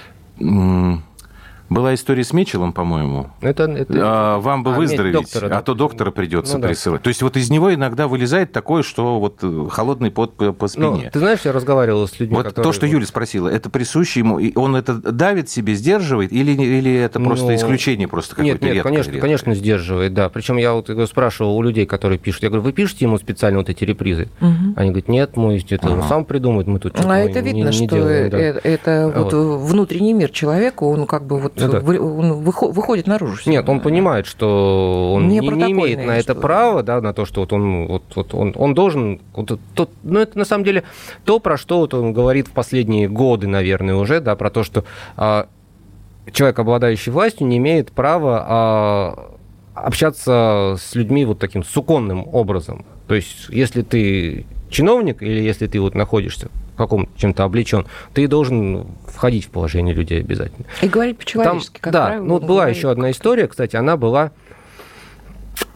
Была 1.72 1.94
история 1.94 2.26
с 2.26 2.34
Мечелом, 2.34 2.74
по-моему. 2.74 3.28
Это, 3.40 3.64
это... 3.64 3.94
А, 3.96 4.40
вам 4.40 4.62
бы 4.62 4.74
а, 4.74 4.74
выздороветь, 4.74 5.14
доктора, 5.14 5.58
а 5.58 5.62
то 5.62 5.74
доктора 5.74 6.12
придется 6.12 6.58
ну, 6.58 6.68
присылать. 6.68 7.00
Да. 7.00 7.04
То 7.06 7.08
есть 7.08 7.22
вот 7.22 7.38
из 7.38 7.50
него 7.50 7.74
иногда 7.74 8.10
вылезает 8.10 8.52
такое, 8.52 8.84
что 8.84 9.22
вот 9.22 9.40
э, 9.42 9.68
холодный 9.72 10.12
пот 10.12 10.36
по, 10.36 10.52
по 10.52 10.68
спине. 10.68 11.04
Ну, 11.06 11.10
ты 11.10 11.20
знаешь, 11.20 11.40
я 11.46 11.54
разговаривал 11.54 12.10
с 12.10 12.20
людьми, 12.20 12.36
Вот 12.36 12.48
которые... 12.48 12.70
то, 12.70 12.76
что 12.76 12.86
Юля 12.86 13.06
спросила, 13.06 13.48
это 13.48 13.70
присуще 13.70 14.20
ему, 14.20 14.38
и 14.38 14.52
он 14.54 14.76
это 14.76 14.96
давит 14.96 15.50
себе, 15.50 15.74
сдерживает, 15.76 16.34
или, 16.34 16.52
или 16.52 16.94
это 16.94 17.20
ну, 17.20 17.28
просто 17.28 17.56
исключение 17.56 18.10
просто 18.10 18.36
какое-то 18.36 18.66
Нет, 18.66 18.76
нет, 18.76 18.84
конечно, 18.84 19.12
редкое? 19.12 19.22
конечно, 19.22 19.56
сдерживает, 19.56 20.14
да. 20.14 20.28
Причем 20.28 20.58
я 20.58 20.74
вот 20.74 20.90
спрашивал 21.08 21.56
у 21.56 21.62
людей, 21.62 21.86
которые 21.86 22.20
пишут, 22.20 22.44
я 22.44 22.50
говорю, 22.50 22.64
вы 22.64 22.74
пишете 22.74 23.06
ему 23.06 23.18
специально 23.18 23.60
вот 23.60 23.70
эти 23.70 23.86
репризы? 23.86 24.28
Угу. 24.42 24.74
Они 24.76 24.90
говорят, 24.90 25.08
нет, 25.08 25.38
мы 25.38 25.58
это 25.58 25.90
он 25.90 26.04
сам 26.04 26.26
придумает, 26.26 26.68
мы 26.68 26.80
тут 26.80 27.00
А 27.00 27.18
это 27.18 27.40
видно, 27.40 27.70
не, 27.70 27.80
не 27.80 27.88
что 27.88 27.96
делаем, 27.96 28.30
да. 28.30 28.38
Э, 28.38 28.60
это 28.62 29.10
вот. 29.16 29.32
вот 29.32 29.62
внутренний 29.62 30.12
мир 30.12 30.32
человека, 30.32 30.84
он 30.84 31.08
как 31.08 31.26
бы 31.26 31.40
вот... 31.40 31.61
Да 31.68 31.80
он 31.80 32.42
выходит 32.44 33.08
наружу. 33.08 33.50
Нет, 33.50 33.68
он 33.68 33.80
понимает, 33.80 34.26
что 34.26 35.14
он 35.14 35.28
не, 35.28 35.40
не, 35.40 35.50
не 35.50 35.72
имеет 35.72 36.06
на 36.06 36.18
это 36.18 36.36
права, 36.36 36.84
да, 36.84 37.02
на 37.02 37.14
то, 37.14 37.26
что 37.26 37.42
вот 37.42 37.54
он, 37.54 37.88
вот, 37.88 38.04
вот 38.16 38.34
он, 38.34 38.54
он 38.56 38.74
должен... 38.74 39.20
Вот, 39.34 39.60
то, 39.76 39.90
ну, 40.04 40.20
это 40.20 40.38
на 40.38 40.46
самом 40.46 40.64
деле 40.64 40.84
то, 41.26 41.40
про 41.40 41.58
что 41.58 41.80
вот 41.80 41.94
он 41.94 42.14
говорит 42.14 42.48
в 42.48 42.52
последние 42.52 43.08
годы, 43.08 43.48
наверное, 43.48 43.96
уже, 43.96 44.22
да, 44.22 44.36
про 44.36 44.50
то, 44.50 44.64
что 44.64 44.84
а, 45.18 45.48
человек, 46.32 46.60
обладающий 46.60 47.12
властью, 47.12 47.48
не 47.48 47.58
имеет 47.58 47.92
права 47.92 48.46
а, 48.48 49.32
общаться 49.74 50.78
с 50.80 50.96
людьми 50.96 51.26
вот 51.26 51.40
таким 51.40 51.64
суконным 51.64 52.28
образом. 52.32 52.86
То 53.08 53.16
есть, 53.16 53.48
если 53.50 53.82
ты 53.82 54.46
чиновник 54.70 55.22
или 55.22 55.42
если 55.42 55.68
ты 55.68 55.80
вот 55.80 55.96
находишься 55.96 56.50
каком 56.82 57.10
чем-то 57.16 57.44
облечен, 57.44 57.86
ты 58.14 58.28
должен 58.28 58.88
входить 59.08 59.46
в 59.46 59.50
положение 59.50 59.94
людей 59.94 60.20
обязательно. 60.20 60.66
И 60.82 60.88
говорить 60.88 61.18
по-человечески, 61.18 61.80
как 61.80 61.94
Да, 61.94 62.06
правило, 62.08 62.24
ну 62.24 62.34
вот 62.36 62.44
была 62.44 62.68
еще 62.68 62.92
одна 62.92 63.12
история, 63.12 63.48
кстати, 63.48 63.76
она 63.76 63.98
была 63.98 64.32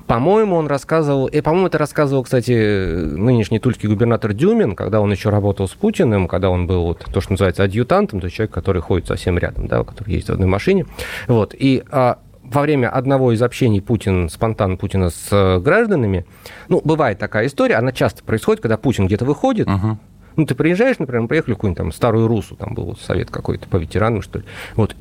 по-моему, 0.08 0.56
он 0.56 0.68
рассказывал, 0.68 1.26
и, 1.26 1.42
по-моему, 1.42 1.68
это 1.68 1.80
рассказывал, 1.80 2.24
кстати, 2.24 2.52
нынешний 2.52 3.58
тульский 3.58 3.90
губернатор 3.90 4.34
Дюмин, 4.34 4.76
когда 4.76 5.02
он 5.02 5.12
еще 5.12 5.30
работал 5.30 5.68
с 5.68 5.74
Путиным, 5.74 6.28
когда 6.28 6.52
он 6.52 6.68
был 6.68 6.84
вот, 6.84 7.06
то, 7.12 7.22
что 7.22 7.32
называется 7.32 7.64
адъютантом, 7.64 8.20
то 8.20 8.26
есть 8.26 8.36
человек, 8.36 8.54
который 8.54 8.84
ходит 8.84 9.08
совсем 9.08 9.38
рядом, 9.40 9.68
да, 9.68 9.84
который 9.84 10.14
ездит 10.14 10.30
в 10.30 10.34
одной 10.34 10.48
машине. 10.48 10.86
Вот. 11.28 11.56
И 11.58 11.84
а, 11.90 12.20
во 12.44 12.62
время 12.62 12.90
одного 12.90 13.32
из 13.32 13.42
общений 13.42 13.82
Путин, 13.82 14.30
спонтан 14.30 14.78
Путина 14.78 15.10
с 15.10 15.28
э, 15.32 15.60
гражданами, 15.60 16.26
ну, 16.68 16.82
бывает 16.84 17.18
такая 17.18 17.48
история, 17.48 17.76
она 17.76 17.92
часто 17.92 18.24
происходит, 18.24 18.62
когда 18.62 18.78
Путин 18.78 19.08
где-то 19.08 19.26
выходит, 19.26 19.68
uh-huh. 19.68 19.98
Ну, 20.36 20.46
ты 20.46 20.56
приезжаешь, 20.56 21.00
например, 21.00 21.24
мы 21.24 21.28
приехали 21.28 21.54
в 21.54 21.58
какую-нибудь 21.58 21.78
там 21.78 21.92
старую 21.92 22.28
Русу, 22.28 22.56
там 22.56 22.74
был 22.74 22.98
совет 22.98 23.30
какой-то 23.30 23.68
по 23.68 23.78
ветеранам, 23.78 24.22
что 24.22 24.40
ли. 24.40 24.46
Вот. 24.76 24.96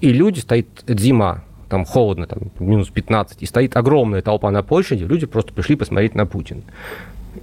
И 0.00 0.12
люди, 0.12 0.40
стоит 0.40 0.68
зима, 0.86 1.44
там 1.68 1.84
холодно, 1.84 2.26
там 2.26 2.50
минус 2.58 2.88
15, 2.88 3.42
и 3.42 3.46
стоит 3.46 3.76
огромная 3.76 4.22
толпа 4.22 4.50
на 4.50 4.62
площади, 4.62 5.04
люди 5.04 5.26
просто 5.26 5.52
пришли 5.52 5.76
посмотреть 5.76 6.14
на 6.14 6.26
Путина. 6.26 6.62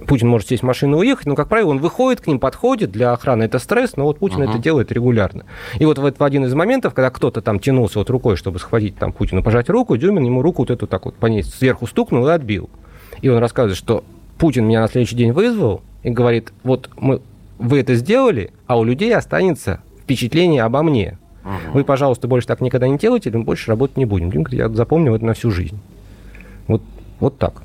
Путин 0.06 0.28
может 0.28 0.48
сесть 0.48 0.62
в 0.62 0.66
машину 0.66 0.98
и 0.98 1.00
уехать, 1.00 1.26
но, 1.26 1.34
как 1.34 1.48
правило, 1.48 1.70
он 1.70 1.78
выходит 1.78 2.20
к 2.20 2.26
ним, 2.26 2.38
подходит, 2.38 2.90
для 2.90 3.12
охраны 3.12 3.44
это 3.44 3.58
стресс, 3.58 3.96
но 3.96 4.04
вот 4.04 4.18
Путин 4.18 4.42
uh-huh. 4.42 4.50
это 4.50 4.58
делает 4.58 4.92
регулярно. 4.92 5.46
И 5.78 5.84
вот 5.84 5.98
в, 5.98 6.12
в 6.12 6.22
один 6.22 6.44
из 6.44 6.54
моментов, 6.54 6.92
когда 6.92 7.10
кто-то 7.10 7.40
там 7.40 7.60
тянулся 7.60 7.98
вот 7.98 8.10
рукой, 8.10 8.36
чтобы 8.36 8.58
схватить 8.58 8.96
там 8.98 9.12
Путина, 9.12 9.42
пожать 9.42 9.70
руку, 9.70 9.96
Дюмин 9.96 10.24
ему 10.24 10.42
руку 10.42 10.62
вот 10.62 10.70
эту 10.70 10.86
так 10.86 11.06
вот 11.06 11.14
по 11.14 11.26
ней 11.26 11.42
сверху 11.42 11.86
стукнул 11.86 12.26
и 12.28 12.30
отбил. 12.30 12.68
И 13.22 13.28
он 13.28 13.38
рассказывает, 13.38 13.78
что 13.78 14.04
Путин 14.38 14.66
меня 14.66 14.82
на 14.82 14.88
следующий 14.88 15.16
день 15.16 15.32
вызвал 15.32 15.82
и 16.02 16.10
говорит, 16.10 16.52
вот 16.62 16.90
мы 16.96 17.22
вы 17.58 17.80
это 17.80 17.94
сделали, 17.94 18.52
а 18.66 18.78
у 18.78 18.84
людей 18.84 19.14
останется 19.14 19.80
впечатление 20.02 20.62
обо 20.62 20.82
мне. 20.82 21.18
Угу. 21.44 21.72
Вы, 21.74 21.84
пожалуйста, 21.84 22.28
больше 22.28 22.46
так 22.46 22.60
никогда 22.60 22.88
не 22.88 22.98
делайте, 22.98 23.30
или 23.30 23.36
мы 23.36 23.44
больше 23.44 23.70
работать 23.70 23.96
не 23.96 24.04
будем. 24.04 24.30
Я 24.50 24.68
запомню 24.68 25.14
это 25.14 25.24
на 25.24 25.34
всю 25.34 25.50
жизнь. 25.50 25.78
Вот, 26.66 26.82
вот 27.20 27.38
так. 27.38 27.62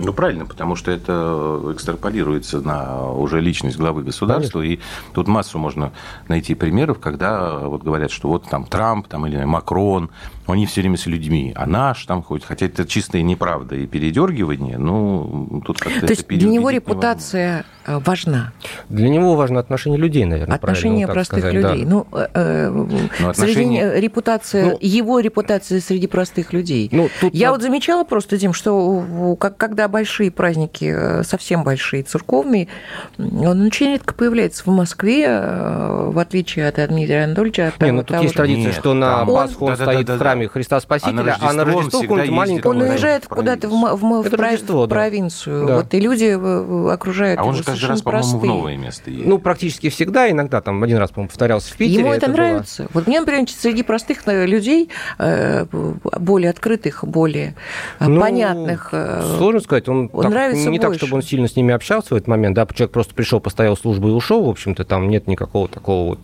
Ну, 0.00 0.12
правильно, 0.12 0.46
потому 0.46 0.76
что 0.76 0.92
это 0.92 1.72
экстраполируется 1.72 2.60
на 2.60 3.10
уже 3.10 3.40
личность 3.40 3.76
главы 3.76 4.04
государства, 4.04 4.60
Конечно. 4.60 4.80
и 4.82 5.12
тут 5.12 5.26
массу 5.26 5.58
можно 5.58 5.92
найти 6.28 6.54
примеров, 6.54 7.00
когда 7.00 7.58
вот 7.58 7.82
говорят, 7.82 8.12
что 8.12 8.28
вот 8.28 8.48
там 8.48 8.64
Трамп 8.64 9.08
там, 9.08 9.26
или 9.26 9.42
Макрон, 9.42 10.10
они 10.52 10.66
все 10.66 10.80
время 10.80 10.96
с 10.96 11.06
людьми, 11.06 11.52
а 11.54 11.66
наш 11.66 12.04
там 12.04 12.22
ходит, 12.22 12.44
хотя 12.44 12.66
это 12.66 12.86
чистая 12.86 13.22
неправда 13.22 13.76
и 13.76 13.86
передергивание, 13.86 14.78
ну, 14.78 15.62
тут 15.64 15.78
как-то 15.78 16.06
То 16.06 16.12
есть 16.12 16.26
для 16.26 16.48
него 16.48 16.70
репутация 16.70 17.64
невозможно. 17.86 18.04
важна? 18.06 18.52
Для 18.88 19.08
него 19.08 19.34
важно 19.34 19.60
отношение 19.60 19.98
людей, 19.98 20.24
наверное, 20.24 20.56
Отношение 20.56 21.06
простых 21.06 21.38
сказать, 21.38 21.54
людей. 21.54 21.84
Да. 21.84 21.90
Ну, 21.90 22.06
э, 22.12 22.26
э 22.34 22.70
ну 22.70 23.28
отношение... 23.28 23.90
среди, 23.90 24.00
репутация, 24.00 24.64
ну, 24.64 24.78
его 24.80 25.20
репутация 25.20 25.80
среди 25.80 26.06
простых 26.06 26.52
людей. 26.52 26.88
Ну, 26.92 27.08
тут 27.20 27.34
Я 27.34 27.52
вот 27.52 27.62
замечала 27.62 28.04
просто, 28.04 28.36
Дим, 28.36 28.52
что 28.52 29.36
когда 29.38 29.78
когда 29.78 29.88
большие 29.88 30.30
праздники, 30.30 30.92
э, 30.92 31.22
совсем 31.22 31.62
большие, 31.62 32.02
церковные, 32.02 32.68
он 33.18 33.66
очень 33.66 33.86
редко 33.86 34.14
появляется 34.14 34.64
в 34.64 34.68
Москве, 34.68 35.26
э, 35.28 36.10
в 36.10 36.18
отличие 36.18 36.66
от 36.68 36.76
Дмитрия 36.88 37.24
Анатольевича. 37.24 37.68
От 37.68 37.80
Не, 37.82 37.92
ну 37.92 38.02
тут 38.02 38.20
есть 38.22 38.34
традиция, 38.34 38.66
Нет, 38.66 38.74
что 38.74 38.94
на 38.94 39.22
он... 39.22 39.26
Пасху 39.28 39.66
он 39.66 39.76
стоит 39.76 40.06
да, 40.06 40.14
да, 40.14 40.16
в 40.16 40.18
храме 40.18 40.37
Христа 40.46 40.80
Спасителя, 40.80 41.12
а 41.12 41.14
на 41.14 41.24
Рождество, 41.24 41.48
а 41.48 41.52
на 41.52 41.64
Рождество 41.64 42.16
маленький. 42.32 42.68
Он 42.68 42.80
уезжает 42.80 43.26
куда-то 43.26 43.68
в, 43.68 43.72
в, 43.72 44.22
в, 44.22 44.34
Рождество, 44.34 44.86
в 44.86 44.88
провинцию, 44.88 45.66
да. 45.66 45.76
вот, 45.76 45.94
и 45.94 46.00
люди 46.00 46.92
окружают 46.92 47.40
А 47.40 47.44
он 47.44 47.54
же 47.54 47.64
каждый 47.64 47.86
раз, 47.86 48.02
по-моему, 48.02 48.38
в 48.38 48.44
новое 48.44 48.76
место 48.76 49.10
едет. 49.10 49.26
Ну, 49.26 49.38
практически 49.38 49.88
всегда, 49.90 50.30
иногда, 50.30 50.60
там, 50.60 50.82
один 50.82 50.98
раз, 50.98 51.10
по-моему, 51.10 51.28
повторялся 51.28 51.72
в 51.72 51.76
Питере. 51.76 52.00
Ему 52.00 52.12
это, 52.12 52.26
это 52.26 52.32
нравится. 52.32 52.82
Было. 52.84 52.90
Вот 52.94 53.06
мне, 53.06 53.20
например, 53.20 53.48
среди 53.48 53.82
простых 53.82 54.26
людей, 54.26 54.90
более 55.18 56.50
открытых, 56.50 57.04
более 57.04 57.54
ну, 58.00 58.20
понятных. 58.20 58.92
Сложно 59.36 59.60
сказать, 59.60 59.88
он, 59.88 60.10
он 60.12 60.22
так, 60.22 60.30
нравится 60.30 60.70
не 60.70 60.78
больше. 60.78 60.92
так, 60.92 60.94
чтобы 60.98 61.16
он 61.16 61.22
сильно 61.22 61.48
с 61.48 61.56
ними 61.56 61.74
общался 61.74 62.14
в 62.14 62.16
этот 62.16 62.28
момент, 62.28 62.54
да, 62.54 62.66
человек 62.66 62.92
просто 62.92 63.14
пришел, 63.14 63.40
поставил 63.40 63.76
службу 63.76 64.08
и 64.08 64.12
ушел, 64.12 64.44
в 64.44 64.48
общем-то, 64.48 64.84
там 64.84 65.08
нет 65.08 65.26
никакого 65.26 65.68
такого 65.68 66.10
вот 66.10 66.18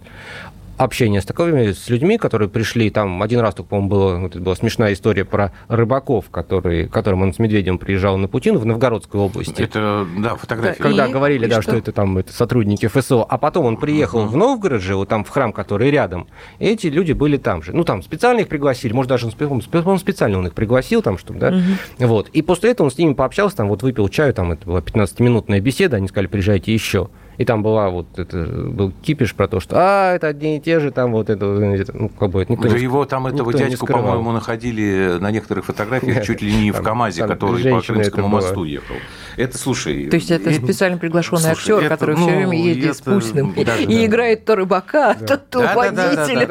общение 0.77 1.21
с 1.21 1.25
такими 1.25 1.73
с 1.73 1.89
людьми, 1.89 2.19
которые 2.19 2.49
пришли, 2.49 2.91
там 2.91 3.23
один 3.23 3.41
раз 3.41 3.55
только, 3.55 3.71
по-моему, 3.71 3.89
было, 3.89 4.19
вот 4.19 4.31
это 4.33 4.41
была 4.41 4.55
смешная 4.57 4.93
история 4.93 5.25
про 5.25 5.53
рыбаков, 5.69 6.31
который, 6.31 6.89
которым 6.89 7.23
он 7.23 7.33
с 7.33 7.39
Медведем 7.39 7.79
приезжал 7.79 8.17
на 8.17 8.29
Путин 8.29 8.59
в 8.59 8.67
Новгородской 8.67 9.21
области. 9.21 9.63
Это, 9.63 10.07
да, 10.19 10.37
фотография. 10.37 10.83
Когда 10.83 11.07
и, 11.07 11.13
говорили, 11.13 11.47
и 11.47 11.49
да, 11.49 11.63
что? 11.63 11.73
что 11.73 11.79
это 11.79 11.93
там 11.93 12.19
это 12.19 12.33
сотрудники 12.33 12.87
ФСО, 12.87 13.25
а 13.25 13.39
потом 13.39 13.67
он 13.67 13.77
приехал 13.77 14.21
uh-huh. 14.21 14.29
в 14.29 14.37
Новгород 14.37 14.83
же, 14.83 14.97
вот 14.97 15.09
там 15.09 15.25
в 15.25 15.29
храм, 15.29 15.53
который 15.53 15.91
рядом, 15.91 16.27
и 16.59 16.67
эти 16.67 16.89
люди 16.89 17.13
были 17.13 17.37
там 17.37 17.63
же. 17.63 17.73
Ну, 17.73 17.85
там 17.85 18.03
специально 18.03 18.41
их 18.41 18.49
пригласили, 18.49 18.93
может, 18.93 19.09
даже 19.09 19.27
он 19.27 19.99
специально 19.99 20.39
он 20.39 20.47
их 20.47 20.55
пригласил 20.55 21.03
там, 21.03 21.19
чтобы, 21.19 21.39
да, 21.39 21.51
uh-huh. 21.51 22.07
вот. 22.07 22.29
И 22.31 22.43
после 22.43 22.71
этого 22.71 22.87
он 22.87 22.91
с 22.91 22.99
ними 22.99 23.15
пообщался, 23.15 23.57
там, 23.57 23.69
вот 23.69 23.83
выпил 23.83 24.09
чаю, 24.09 24.35
там, 24.35 24.53
это 24.53 24.67
была 24.67 24.81
15-минутная 24.81 25.61
беседа, 25.61 25.97
они 25.97 26.09
сказали, 26.09 26.27
приезжайте 26.27 26.73
еще. 26.73 27.09
И 27.39 27.45
там 27.45 27.63
была 27.63 27.91
вот 27.91 28.19
это, 28.19 28.45
был 28.45 28.93
кипиш 29.03 29.35
про 29.35 29.49
то, 29.49 29.61
что 29.61 29.77
а, 29.79 30.15
это 30.15 30.29
одни 30.29 30.59
и 30.59 30.61
те 30.61 30.81
же, 30.81 30.91
там 30.91 31.13
вот 31.13 31.31
это, 31.31 31.45
ну, 31.47 32.09
как 32.09 32.31
бы 32.31 32.43
это 32.43 32.53
никто 32.53 32.69
не 32.69 32.81
Его 32.81 33.05
там, 33.05 33.27
этого 33.27 33.53
дядьку, 33.53 33.87
по-моему, 33.87 34.33
находили 34.33 35.19
на 35.21 35.31
некоторых 35.31 35.65
фотографиях 35.65 36.25
чуть 36.25 36.43
ли 36.43 36.55
не 36.55 36.71
в 36.71 36.83
КАМАЗе, 36.83 37.27
который 37.27 37.65
по 37.71 37.81
Крымскому 37.81 38.29
мосту 38.29 38.65
ехал. 38.65 38.95
Это, 39.37 39.59
слушай... 39.59 40.09
То 40.09 40.17
есть 40.17 40.31
это 40.31 40.53
специально 40.53 40.99
приглашенный 40.99 41.51
актер, 41.51 41.89
который 41.89 42.17
все 42.17 42.27
время 42.27 42.57
ездит 42.57 42.97
с 42.97 43.01
Путиным 43.01 43.53
и 43.53 44.07
играет 44.07 44.45
то 44.45 44.57
рыбака, 44.57 45.15
то 45.15 45.75
водителя, 45.75 46.47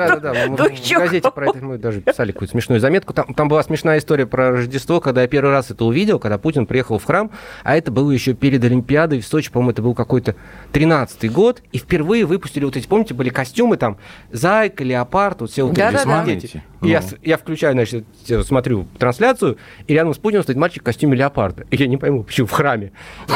то 0.56 0.64
В 0.64 1.00
газете 1.00 1.32
про 1.32 1.48
это 1.48 1.64
мы 1.64 1.78
даже 1.78 2.02
писали 2.02 2.32
какую-то 2.32 2.52
смешную 2.52 2.80
заметку. 2.80 3.14
Там 3.14 3.48
была 3.48 3.64
смешная 3.64 4.00
история 4.00 4.26
про 4.26 4.52
Рождество, 4.52 5.00
когда 5.00 5.22
я 5.22 5.28
первый 5.28 5.52
раз 5.52 5.72
это 5.72 5.86
увидел, 5.86 6.20
когда 6.20 6.38
Путин 6.38 6.66
приехал 6.66 7.00
в 7.00 7.06
храм, 7.06 7.32
а 7.64 7.76
это 7.76 7.92
было 7.92 8.12
еще 8.12 8.34
перед 8.34 8.64
Олимпиадой 8.64 9.20
в 9.20 9.28
Сочи, 9.28 9.52
по-моему, 9.52 9.72
это 9.72 9.82
был 9.82 9.94
какой-то 9.94 10.36
13 10.74 11.32
год, 11.32 11.62
и 11.72 11.78
впервые 11.78 12.26
выпустили 12.26 12.66
вот 12.66 12.76
эти, 12.76 12.88
помните, 12.88 13.14
были 13.14 13.30
костюмы 13.30 13.78
там, 13.78 13.98
зайка, 14.32 14.84
леопард, 14.84 15.42
вот 15.42 15.52
все 15.52 15.66
вот 15.66 15.76
да, 15.76 15.90
эти. 15.90 16.06
Да, 16.06 16.24
да. 16.26 16.64
Ну. 16.82 16.90
Я, 16.90 17.02
я 17.22 17.38
включаю, 17.38 17.74
значит, 17.74 18.06
смотрю 18.46 18.88
трансляцию, 18.98 19.58
и 19.88 19.94
рядом 19.94 20.14
с 20.14 20.18
Путиным 20.18 20.44
стоит 20.44 20.58
мальчик 20.58 20.82
в 20.82 20.86
костюме 20.86 21.16
леопарда. 21.16 21.66
И 21.70 21.78
я 21.78 21.88
не 21.88 21.98
пойму, 21.98 22.24
почему 22.24 22.48
в 22.48 22.52
храме. 22.52 22.92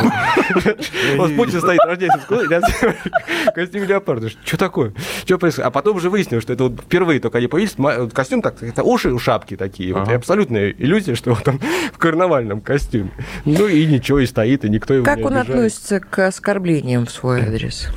Вот 1.16 1.36
Путин 1.36 1.60
стоит 1.60 1.80
рождественский 1.86 2.50
рядом 2.50 2.70
в 2.72 3.52
костюме 3.56 3.86
леопарда. 3.86 4.30
Что 4.30 4.58
такое? 4.58 4.94
Что 5.24 5.38
происходит? 5.38 5.68
А 5.68 5.72
потом 5.72 5.98
уже 5.98 6.10
выяснилось, 6.10 6.44
что 6.44 6.54
это 6.54 6.66
вот 6.66 6.82
впервые 6.82 7.20
только 7.20 7.38
они 7.38 7.48
появились, 7.48 7.76
костюм 8.14 8.42
так, 8.42 8.62
это 8.62 8.84
уши 8.84 9.14
у 9.14 9.20
шапки 9.20 9.56
такие. 9.56 9.94
Вот, 9.94 10.10
и 10.10 10.14
абсолютная 10.14 10.72
иллюзия, 10.72 11.16
что 11.16 11.32
он 11.32 11.38
там 11.38 11.60
в 11.94 11.98
карнавальном 11.98 12.62
костюме. 12.62 13.12
Ну 13.46 13.68
и 13.68 13.86
ничего, 13.86 14.20
и 14.20 14.26
стоит, 14.26 14.66
и 14.66 14.70
никто 14.70 14.94
его 14.94 15.06
не 15.06 15.16
Как 15.16 15.26
он 15.26 15.38
относится 15.38 16.00
к 16.00 16.20
оскорблениям 16.20 17.06
в 17.06 17.12
свой 17.12 17.27
адрес? 17.30 17.90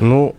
Ну... 0.00 0.34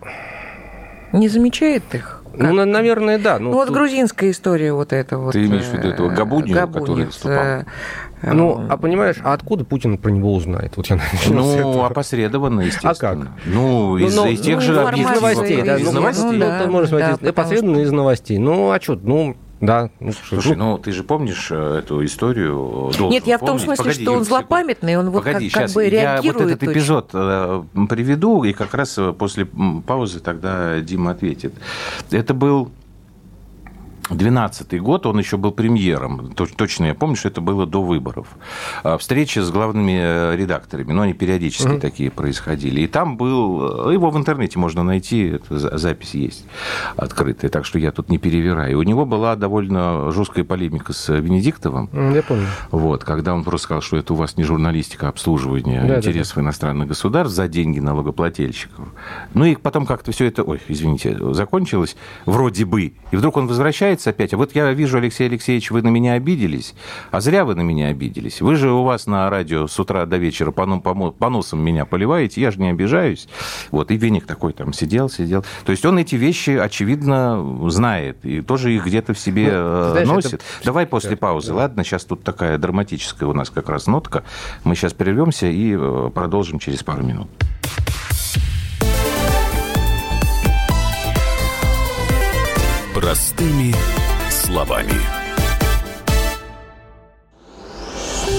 Не 1.12 1.28
замечает 1.28 1.82
их? 1.92 2.22
Ну, 2.34 2.56
как? 2.56 2.66
наверное, 2.66 3.18
да. 3.18 3.38
Ну, 3.38 3.50
ну 3.50 3.56
вот 3.56 3.68
тут... 3.68 3.76
грузинская 3.76 4.30
история 4.30 4.72
вот 4.72 4.92
эта 4.92 5.18
вот. 5.18 5.32
Ты 5.32 5.44
имеешь 5.44 5.64
в 5.64 5.74
виду 5.74 5.88
этого 5.88 6.08
Габуднева, 6.08 6.60
Габуднев, 6.60 6.82
который 6.82 7.04
выступал? 7.06 7.36
Э, 7.36 7.64
ну, 8.32 8.66
а 8.68 8.76
понимаешь, 8.76 9.16
а 9.22 9.32
откуда 9.32 9.64
Путин 9.64 9.98
про 9.98 10.10
него 10.10 10.32
узнает? 10.34 10.76
Вот 10.76 10.86
я 10.86 10.98
ну, 11.28 11.84
опосредованно, 11.84 12.60
естественно. 12.62 12.92
А 12.92 12.94
как? 12.94 13.18
Ну, 13.44 13.98
из, 13.98 14.16
ну, 14.16 14.26
из 14.28 14.40
тех 14.40 14.56
ну, 14.56 14.60
же... 14.60 14.72
Из 14.72 15.08
новостей, 15.08 15.62
да. 15.62 15.76
Из 15.76 15.92
новостей. 15.92 16.32
Ну, 16.32 16.38
да, 16.38 16.66
можно 16.68 16.88
смотреть, 16.88 17.20
да, 17.20 17.30
опосредованно 17.30 17.80
из 17.80 17.92
новостей. 17.92 18.38
Ну, 18.38 18.70
а 18.70 18.80
что, 18.80 18.94
ну, 18.94 19.36
да. 19.62 19.90
Ну, 20.00 20.12
Слушай, 20.12 20.56
ну, 20.56 20.76
ты 20.76 20.90
же 20.90 21.04
помнишь 21.04 21.48
э, 21.52 21.78
эту 21.78 22.04
историю? 22.04 22.90
Нет, 23.08 23.28
я 23.28 23.38
помнить. 23.38 23.42
в 23.42 23.46
том 23.46 23.58
смысле, 23.60 23.84
Погоди, 23.84 24.02
что 24.02 24.12
он 24.12 24.24
злопамятный, 24.24 24.96
он 24.96 25.10
вот 25.10 25.24
Погоди, 25.24 25.50
как, 25.50 25.66
как 25.66 25.72
бы 25.72 25.88
реагирует. 25.88 26.24
Я 26.24 26.32
вот 26.32 26.52
этот 26.52 26.62
эпизод 26.68 27.10
э, 27.14 27.62
приведу, 27.88 28.42
и 28.42 28.52
как 28.52 28.74
раз 28.74 28.98
после 29.16 29.46
паузы 29.86 30.18
тогда 30.18 30.80
Дима 30.80 31.12
ответит. 31.12 31.54
Это 32.10 32.34
был 32.34 32.72
2012 34.16 34.80
год, 34.80 35.06
он 35.06 35.18
еще 35.18 35.36
был 35.36 35.52
премьером. 35.52 36.32
Точно 36.34 36.86
я 36.86 36.94
помню, 36.94 37.16
что 37.16 37.28
это 37.28 37.40
было 37.40 37.66
до 37.66 37.82
выборов. 37.82 38.26
А, 38.82 38.98
встречи 38.98 39.38
с 39.38 39.50
главными 39.50 39.98
э, 40.00 40.36
редакторами, 40.36 40.92
но 40.92 41.02
они 41.02 41.12
периодически 41.12 41.68
угу. 41.68 41.80
такие 41.80 42.10
происходили. 42.10 42.82
И 42.82 42.86
там 42.86 43.16
был, 43.16 43.88
э, 43.88 43.92
его 43.94 44.10
в 44.10 44.16
интернете 44.16 44.58
можно 44.58 44.82
найти, 44.82 45.38
запись 45.50 46.14
есть 46.14 46.44
открытая, 46.96 47.50
так 47.50 47.64
что 47.64 47.78
я 47.78 47.92
тут 47.92 48.08
не 48.08 48.18
перевираю. 48.18 48.78
У 48.78 48.82
него 48.82 49.06
была 49.06 49.36
довольно 49.36 50.10
жесткая 50.12 50.44
полемика 50.44 50.92
с 50.92 51.12
Венедиктовым. 51.12 51.88
Я 52.14 52.22
помню. 52.22 52.46
Вот, 52.70 53.04
когда 53.04 53.34
он 53.34 53.44
просто 53.44 53.64
сказал, 53.64 53.82
что 53.82 53.96
это 53.96 54.12
у 54.12 54.16
вас 54.16 54.36
не 54.36 54.44
журналистика, 54.44 55.06
а 55.06 55.08
обслуживание 55.10 55.84
да, 55.84 55.98
интересов 55.98 56.36
да, 56.36 56.40
да. 56.40 56.44
иностранных 56.46 56.88
государств 56.88 57.34
за 57.34 57.48
деньги 57.48 57.80
налогоплательщиков. 57.80 58.88
Ну 59.34 59.44
и 59.44 59.56
потом 59.56 59.86
как-то 59.86 60.12
все 60.12 60.26
это, 60.26 60.42
ой, 60.42 60.60
извините, 60.68 61.16
закончилось 61.32 61.96
вроде 62.26 62.64
бы. 62.64 62.94
И 63.10 63.16
вдруг 63.16 63.36
он 63.36 63.46
возвращается 63.46 64.01
появляется 64.02 64.10
опять. 64.10 64.34
А 64.34 64.36
вот 64.36 64.54
я 64.54 64.72
вижу, 64.72 64.98
Алексей 64.98 65.26
Алексеевич, 65.28 65.70
вы 65.70 65.82
на 65.82 65.88
меня 65.88 66.14
обиделись, 66.14 66.74
а 67.10 67.20
зря 67.20 67.44
вы 67.44 67.54
на 67.54 67.62
меня 67.62 67.88
обиделись. 67.88 68.40
Вы 68.40 68.56
же 68.56 68.70
у 68.70 68.82
вас 68.82 69.06
на 69.06 69.28
радио 69.30 69.66
с 69.66 69.78
утра 69.78 70.06
до 70.06 70.16
вечера 70.16 70.50
по, 70.50 70.66
по, 70.80 71.10
по 71.10 71.30
носам 71.30 71.60
меня 71.60 71.84
поливаете, 71.84 72.40
я 72.40 72.50
же 72.50 72.60
не 72.60 72.70
обижаюсь. 72.70 73.28
Вот, 73.70 73.90
и 73.90 73.96
веник 73.96 74.26
такой 74.26 74.52
там 74.52 74.72
сидел, 74.72 75.08
сидел. 75.08 75.44
То 75.64 75.72
есть 75.72 75.84
он 75.84 75.98
эти 75.98 76.16
вещи, 76.16 76.50
очевидно, 76.50 77.70
знает 77.70 78.24
и 78.24 78.40
тоже 78.40 78.72
их 78.72 78.86
где-то 78.86 79.14
в 79.14 79.18
себе 79.18 79.44
ну, 79.44 79.50
э, 79.52 79.88
знаешь, 79.92 80.08
носит. 80.08 80.34
Это... 80.34 80.44
Давай 80.64 80.86
после 80.86 81.16
паузы, 81.16 81.48
да. 81.48 81.56
ладно? 81.56 81.84
Сейчас 81.84 82.04
тут 82.04 82.22
такая 82.22 82.58
драматическая 82.58 83.28
у 83.28 83.32
нас 83.32 83.50
как 83.50 83.68
раз 83.68 83.86
нотка. 83.86 84.24
Мы 84.64 84.74
сейчас 84.74 84.92
прервемся 84.92 85.46
и 85.46 85.76
э, 85.78 86.10
продолжим 86.14 86.58
через 86.58 86.82
пару 86.82 87.02
минут. 87.02 87.28
Простыми 93.02 93.74
словами. 94.30 95.21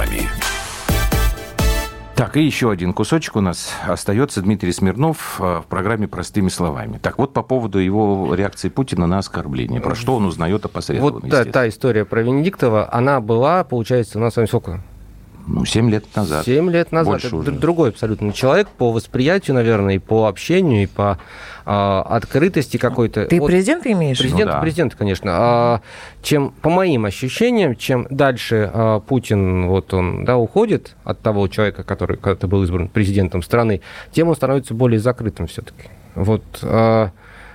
Словами. 0.00 0.28
Так, 2.16 2.36
и 2.36 2.42
еще 2.42 2.70
один 2.70 2.92
кусочек 2.92 3.36
у 3.36 3.40
нас 3.40 3.72
остается. 3.86 4.42
Дмитрий 4.42 4.72
Смирнов 4.72 5.40
э, 5.40 5.62
в 5.64 5.66
программе 5.66 6.06
«Простыми 6.06 6.50
словами». 6.50 6.98
Так 6.98 7.16
вот, 7.16 7.32
по 7.32 7.42
поводу 7.42 7.78
его 7.78 8.34
реакции 8.34 8.68
Путина 8.68 9.06
на 9.06 9.18
оскорбление. 9.18 9.80
Про 9.80 9.94
что 9.94 10.16
он 10.16 10.26
узнает 10.26 10.64
опосредованно, 10.66 11.20
Вот 11.20 11.30
та, 11.30 11.44
та 11.46 11.66
история 11.66 12.04
про 12.04 12.22
Венедиктова, 12.22 12.92
она 12.92 13.22
была, 13.22 13.64
получается, 13.64 14.18
у 14.18 14.20
нас 14.20 14.34
с 14.34 14.36
вами 14.36 14.46
сколько? 14.46 14.82
Ну, 15.52 15.64
7 15.64 15.90
лет 15.90 16.04
назад. 16.14 16.44
7 16.44 16.70
лет 16.70 16.92
назад. 16.92 17.14
Больше 17.14 17.26
это 17.26 17.36
уже. 17.36 17.50
другой 17.52 17.88
абсолютно 17.90 18.32
человек 18.32 18.68
по 18.68 18.92
восприятию, 18.92 19.54
наверное, 19.54 19.96
и 19.96 19.98
по 19.98 20.28
общению, 20.28 20.84
и 20.84 20.86
по 20.86 21.18
а, 21.66 22.02
открытости 22.02 22.76
какой-то. 22.76 23.26
Ты 23.26 23.40
Вот 23.40 23.48
президента 23.48 23.90
имеешь? 23.90 24.18
Президент, 24.18 24.50
Ну 24.50 24.56
да. 24.56 24.60
президент, 24.60 24.94
конечно. 24.94 25.30
А, 25.34 25.80
чем, 26.22 26.52
по 26.62 26.70
моим 26.70 27.04
ощущениям, 27.04 27.74
чем 27.74 28.06
дальше 28.10 28.70
а, 28.72 29.00
Путин 29.00 29.66
вот 29.66 29.92
он, 29.92 30.24
да, 30.24 30.36
уходит 30.36 30.96
от 31.04 31.20
того 31.20 31.48
человека, 31.48 31.82
который 31.82 32.16
когда-то 32.16 32.46
был 32.46 32.62
избран 32.62 32.88
президентом 32.88 33.42
страны, 33.42 33.80
тем 34.12 34.28
он 34.28 34.36
становится 34.36 34.74
более 34.74 35.00
закрытым 35.00 35.48
все-таки. 35.48 35.88
Вот, 36.14 36.44
а, 36.62 37.10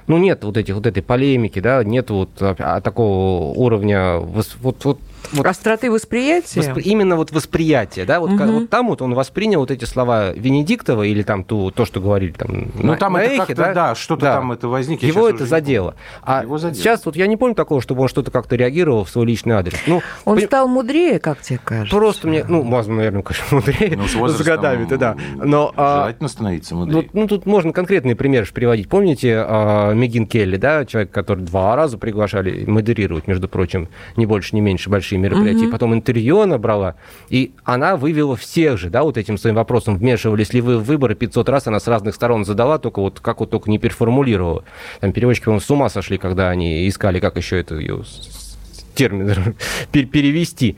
ну, 0.07 0.17
нет 0.17 0.43
вот, 0.43 0.57
этих, 0.57 0.75
вот 0.75 0.85
этой 0.85 1.01
полемики, 1.01 1.59
да, 1.59 1.83
нет 1.83 2.09
вот 2.09 2.29
а, 2.39 2.81
такого 2.81 3.53
уровня, 3.53 4.17
вот, 4.17 4.55
вот, 4.61 4.99
вот 5.33 5.45
Остроты 5.45 5.89
восприятия? 5.91 6.59
Воспри- 6.61 6.81
Именно 6.83 7.15
вот 7.15 7.31
восприятие, 7.31 8.05
да, 8.05 8.19
вот, 8.19 8.37
ка- 8.37 8.45
вот 8.45 8.69
там 8.69 8.87
вот 8.87 9.01
он 9.01 9.13
воспринял 9.13 9.59
вот 9.59 9.71
эти 9.71 9.85
слова 9.85 10.31
Венедиктова 10.33 11.03
или 11.03 11.21
там 11.23 11.43
ту, 11.43 11.71
то, 11.71 11.85
что 11.85 11.99
говорили 11.99 12.31
там 12.31 12.71
Ну, 12.75 12.91
на- 12.91 12.97
там 12.97 13.13
на 13.13 13.23
это 13.23 13.33
эхе, 13.43 13.55
как-то, 13.55 13.73
да, 13.73 13.95
что-то 13.95 14.25
там 14.25 14.51
это 14.51 14.67
возник, 14.67 15.01
я 15.01 15.07
Его 15.09 15.27
это 15.29 15.45
задело. 15.45 15.95
А 16.23 16.43
Его 16.43 16.57
задело. 16.57 16.81
сейчас 16.81 17.05
вот 17.05 17.15
я 17.15 17.27
не 17.27 17.37
помню 17.37 17.55
такого, 17.55 17.81
чтобы 17.81 18.01
он 18.03 18.07
что-то 18.07 18.31
как-то 18.31 18.55
реагировал 18.55 19.03
в 19.03 19.09
свой 19.09 19.25
личный 19.25 19.55
адрес. 19.55 19.75
Ну, 19.87 20.01
Он 20.25 20.35
поним- 20.37 20.47
стал 20.47 20.67
мудрее, 20.67 21.19
как 21.19 21.41
тебе 21.41 21.59
кажется? 21.63 21.95
Просто 21.95 22.27
мне, 22.27 22.43
ну, 22.47 22.61
возможно, 22.61 22.95
наверное, 22.95 23.21
конечно, 23.23 23.55
мудрее, 23.57 23.97
Ну, 23.97 24.07
с 24.07 24.37
с 24.37 24.41
годами-то, 24.41 24.97
да. 24.97 25.15
Но, 25.35 25.73
а, 25.75 26.03
Желательно 26.03 26.29
становиться 26.29 26.75
мудрее. 26.75 26.95
вот, 27.03 27.13
ну, 27.13 27.27
тут 27.27 27.45
можно 27.45 27.73
конкретные 27.73 28.15
примеры 28.15 28.45
приводить. 28.53 28.89
Помните 28.89 29.43
а, 29.47 29.93
Мегин 29.93 30.27
Келли, 30.27 30.57
да, 30.57 30.85
человек, 30.85 31.11
который 31.11 31.43
два 31.43 31.75
раза 31.75 31.97
приглашали 31.97 32.65
модерировать, 32.65 33.27
между 33.27 33.47
прочим, 33.47 33.89
не 34.15 34.25
больше, 34.25 34.55
не 34.55 34.61
меньше 34.61 34.89
большие 34.89 35.14
мероприятия. 35.17 35.67
Потом 35.67 35.93
интервью 35.93 36.41
она 36.41 36.57
брала, 36.57 36.95
и 37.29 37.51
она 37.63 37.95
вывела 37.95 38.35
всех 38.35 38.77
же, 38.77 38.89
да, 38.89 39.03
вот 39.03 39.17
этим 39.17 39.37
своим 39.37 39.55
вопросом, 39.55 39.97
вмешивались 39.97 40.53
ли 40.53 40.61
вы 40.61 40.77
в 40.77 40.83
выборы 40.83 41.15
500 41.15 41.49
раз, 41.49 41.67
она 41.67 41.79
с 41.79 41.87
разных 41.87 42.15
сторон 42.15 42.45
задала, 42.45 42.77
только 42.77 43.01
вот 43.01 43.19
как 43.19 43.39
вот 43.39 43.49
только 43.49 43.69
не 43.69 43.79
переформулировала. 43.79 44.63
Там 44.99 45.11
переводчики, 45.11 45.45
по-моему, 45.45 45.61
с 45.61 45.69
ума 45.69 45.89
сошли, 45.89 46.17
когда 46.17 46.49
они 46.49 46.87
искали, 46.87 47.19
как 47.19 47.37
еще 47.37 47.59
это 47.59 47.75
ее 47.75 48.03
термин 48.95 49.55
пер- 49.91 50.05
перевести. 50.05 50.77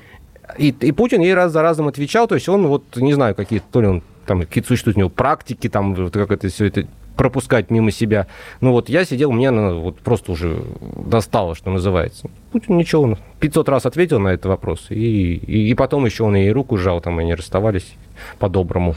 И, 0.57 0.69
и 0.69 0.91
Путин 0.91 1.21
ей 1.21 1.33
раз 1.33 1.51
за 1.51 1.61
разом 1.61 1.87
отвечал, 1.87 2.27
то 2.27 2.35
есть 2.35 2.49
он 2.49 2.67
вот, 2.67 2.83
не 2.95 3.13
знаю, 3.13 3.35
какие 3.35 3.61
то 3.71 3.81
ли 3.81 3.87
он 3.87 4.03
там 4.25 4.41
какие-то 4.41 4.67
существуют 4.67 4.97
у 4.97 4.99
него 4.99 5.09
практики, 5.09 5.69
там 5.69 5.93
вот 5.95 6.13
как 6.13 6.31
это 6.31 6.49
все 6.49 6.65
это 6.65 6.87
пропускать 7.17 7.69
мимо 7.69 7.91
себя. 7.91 8.27
Ну 8.61 8.71
вот 8.71 8.87
я 8.87 9.03
сидел, 9.03 9.31
мне 9.31 9.51
ну, 9.51 9.81
вот 9.81 9.99
просто 9.99 10.31
уже 10.31 10.63
достало, 10.95 11.55
что 11.55 11.71
называется. 11.71 12.29
Путин 12.51 12.77
ничего, 12.77 13.01
он 13.01 13.17
500 13.39 13.69
раз 13.69 13.85
ответил 13.85 14.19
на 14.19 14.29
этот 14.29 14.45
вопрос, 14.45 14.85
и, 14.89 15.35
и, 15.35 15.69
и 15.69 15.73
потом 15.73 16.05
еще 16.05 16.23
он 16.23 16.35
ей 16.35 16.51
руку 16.51 16.77
сжал, 16.77 17.01
там 17.01 17.17
они 17.19 17.33
расставались 17.33 17.95
по-доброму. 18.39 18.95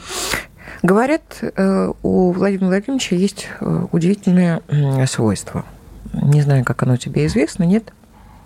Говорят, 0.82 1.22
э, 1.42 1.92
у 2.02 2.32
Владимира 2.32 2.68
Владимировича 2.68 3.16
есть 3.16 3.48
э, 3.60 3.86
удивительное 3.90 4.62
свойство. 5.06 5.64
Не 6.12 6.42
знаю, 6.42 6.64
как 6.64 6.82
оно 6.82 6.96
тебе 6.96 7.26
известно, 7.26 7.64
нет, 7.64 7.92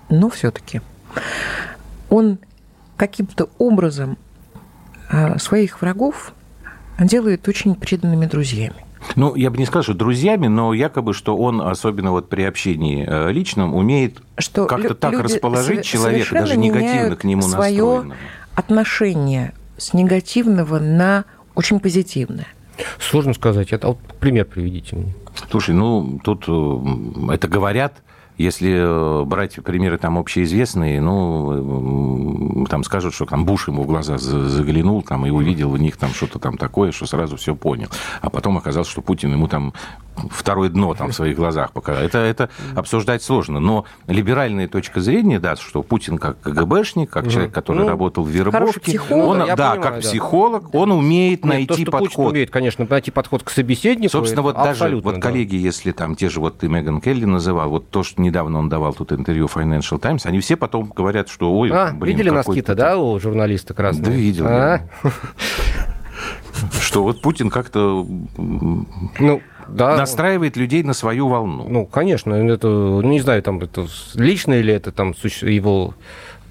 но 0.09 0.31
все-таки. 0.31 0.81
Он 2.09 2.39
каким-то 2.97 3.49
образом 3.59 4.16
э, 5.11 5.39
своих 5.39 5.81
врагов 5.83 6.33
делает 6.99 7.47
очень 7.49 7.75
преданными 7.75 8.27
друзьями. 8.27 8.85
Ну, 9.17 9.35
я 9.35 9.51
бы 9.51 9.59
не 9.59 9.67
сказал, 9.67 9.83
что 9.83 9.95
друзьями, 9.95 10.47
но 10.47 10.73
якобы, 10.75 11.15
что 11.15 11.37
он, 11.37 11.61
особенно 11.61 12.11
вот 12.11 12.29
при 12.29 12.43
общении 12.43 13.05
э, 13.07 13.31
личном, 13.33 13.75
умеет 13.75 14.19
Что 14.39 14.67
как-то 14.67 14.89
лю- 14.89 14.95
так 14.95 15.21
расположить 15.21 15.85
человека, 15.85 16.35
даже 16.35 16.57
негативно 16.57 17.17
к 17.17 17.25
нему 17.25 17.43
свое 17.43 17.73
настроенного. 17.83 18.17
отношение 18.55 19.53
с 19.77 19.93
негативного 19.93 20.79
на 20.79 21.25
очень 21.55 21.81
позитивное. 21.81 22.47
Сложно 22.99 23.35
сказать. 23.35 23.73
Это, 23.73 23.89
вот 23.89 23.99
пример 24.21 24.47
приведите 24.47 24.97
мне. 24.97 25.15
Слушай, 25.51 25.75
ну, 25.75 26.19
тут 26.25 26.45
э, 26.49 27.33
это 27.33 27.47
говорят, 27.47 28.03
если 28.37 28.72
э, 28.74 29.24
брать 29.24 29.57
примеры 29.62 29.99
там 29.99 30.18
общеизвестные, 30.18 31.01
ну, 31.01 32.66
там 32.68 32.85
скажут, 32.85 33.14
что 33.14 33.26
там 33.26 33.45
Буш 33.45 33.68
ему 33.68 33.82
в 33.82 33.87
глаза 33.87 34.18
за- 34.18 34.49
заглянул 34.49 35.03
там 35.03 35.26
и 35.26 35.30
увидел 35.30 35.70
в 35.70 35.78
них 35.78 35.97
там 35.97 36.11
что-то 36.11 36.39
там 36.39 36.57
такое, 36.57 36.93
что 36.93 37.07
сразу 37.07 37.37
все 37.37 37.55
понял. 37.55 37.89
А 38.20 38.30
потом 38.30 38.57
оказалось, 38.57 38.89
что 38.89 39.03
Путин 39.03 39.32
ему 39.32 39.49
там 39.49 39.72
второе 40.30 40.68
дно 40.68 40.95
там 40.95 41.11
в 41.11 41.14
своих 41.14 41.37
глазах 41.37 41.72
показал. 41.72 42.03
Это, 42.05 42.18
это 42.18 42.49
обсуждать 42.76 43.22
сложно. 43.22 43.59
Но 43.61 43.85
либеральная 44.07 44.68
точка 44.68 45.01
зрения, 45.01 45.41
да, 45.41 45.57
что 45.57 45.82
Путин 45.82 46.18
как 46.18 46.41
КГБшник, 46.41 47.11
как 47.11 47.28
человек, 47.28 47.53
который 47.53 47.82
Ну, 47.82 47.89
работал 47.89 48.22
в 48.22 48.28
вербовке, 48.28 48.80
психолог. 48.80 49.28
он, 49.28 49.39
да, 49.39 49.57
понимаю, 49.57 49.82
как 49.82 49.95
да. 49.95 50.01
психолог, 50.01 50.74
он 50.74 50.93
умеет 50.93 51.45
Нет, 51.45 51.53
найти 51.53 51.66
то, 51.66 51.74
что 51.74 51.91
Путин 51.91 52.07
подход. 52.09 52.32
умеет, 52.32 52.51
конечно, 52.51 52.87
найти 52.89 53.11
подход 53.11 53.43
к 53.43 53.51
собеседнику. 53.51 54.12
Собственно, 54.12 54.43
вот 54.43 54.55
даже 54.57 54.97
вот 54.97 55.16
да. 55.16 55.20
коллеги, 55.20 55.57
если 55.57 55.91
там 55.93 56.14
те 56.14 56.28
же, 56.28 56.41
вот 56.41 56.59
ты 56.59 56.68
Меган 56.68 57.01
Келли 57.01 57.24
называл, 57.24 57.70
вот 57.70 57.91
то, 57.91 58.03
что 58.05 58.22
недавно 58.25 58.59
он 58.59 58.68
давал 58.68 58.93
тут 58.95 59.12
интервью 59.12 59.47
Financial 59.47 59.99
Times, 59.99 60.27
они 60.27 60.41
все 60.41 60.57
потом 60.57 60.93
говорят, 60.95 61.29
что, 61.29 61.53
ой, 61.57 61.70
А, 61.72 61.93
блин, 61.93 62.16
видели 62.16 62.31
носки-то, 62.31 62.75
да, 62.75 62.99
у 62.99 63.18
журналиста 63.20 63.75
красного? 63.75 64.11
Да, 64.11 64.12
видел 64.12 64.47
А? 64.49 64.81
Что 66.81 67.03
вот 67.03 67.20
Путин 67.20 67.51
как-то 67.51 68.07
Ну, 68.37 69.43
да. 69.68 69.97
настраивает 69.97 70.57
людей 70.57 70.83
на 70.83 70.93
свою 70.95 71.29
волну. 71.29 71.66
Ну, 71.68 71.87
конечно, 71.87 72.35
это, 72.35 72.68
не 73.03 73.20
знаю, 73.20 73.43
там, 73.43 73.61
это 73.61 73.87
личное 74.14 74.61
или 74.61 74.72
это 74.72 74.93
там 74.93 75.14
его 75.43 75.95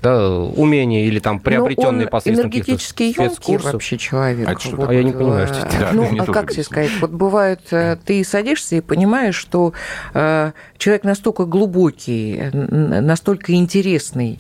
да, 0.04 0.30
умение 0.30 1.06
или 1.06 1.20
там 1.20 1.40
приобретенные 1.40 1.92
Но 1.92 2.04
он 2.04 2.10
посредством 2.10 2.48
энергетически 2.48 3.04
емкий 3.04 3.58
вообще 3.58 3.98
человек. 3.98 4.50
А 4.50 4.56
Вот? 4.76 4.90
А 4.90 4.94
я 4.94 5.02
не 5.02 5.14
понимаю, 5.14 5.48
что 5.48 5.60
это. 5.60 5.80
Да, 5.80 5.90
ну, 5.94 6.22
а 6.22 6.26
как 6.26 6.52
тебе 6.52 6.64
сказать? 6.64 6.92
Вот 7.00 7.12
бывает, 7.12 7.62
э, 7.72 7.96
ты 8.04 8.24
садишься 8.26 8.76
и 8.76 8.82
понимаешь, 8.82 9.36
что 9.36 9.72
э, 10.14 10.52
человек 10.78 11.06
настолько 11.06 11.46
глубокий, 11.46 12.50
настолько 12.52 13.54
интересный 13.54 14.40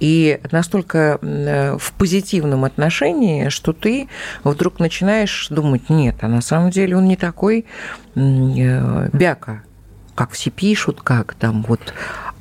и 0.00 0.40
настолько 0.50 1.18
э, 1.20 1.76
в 1.78 1.92
позитивном 1.92 2.64
отношении, 2.64 3.50
что 3.50 3.74
ты 3.74 4.08
вдруг 4.44 4.80
начинаешь 4.80 5.48
думать, 5.50 5.90
нет, 5.90 6.16
а 6.22 6.28
на 6.28 6.40
самом 6.40 6.70
деле 6.70 6.96
он 6.96 7.04
не 7.04 7.16
такой 7.16 7.66
бяка, 8.14 9.62
как 10.14 10.30
все 10.32 10.50
пишут, 10.50 11.00
как 11.02 11.34
там 11.34 11.64
вот, 11.66 11.80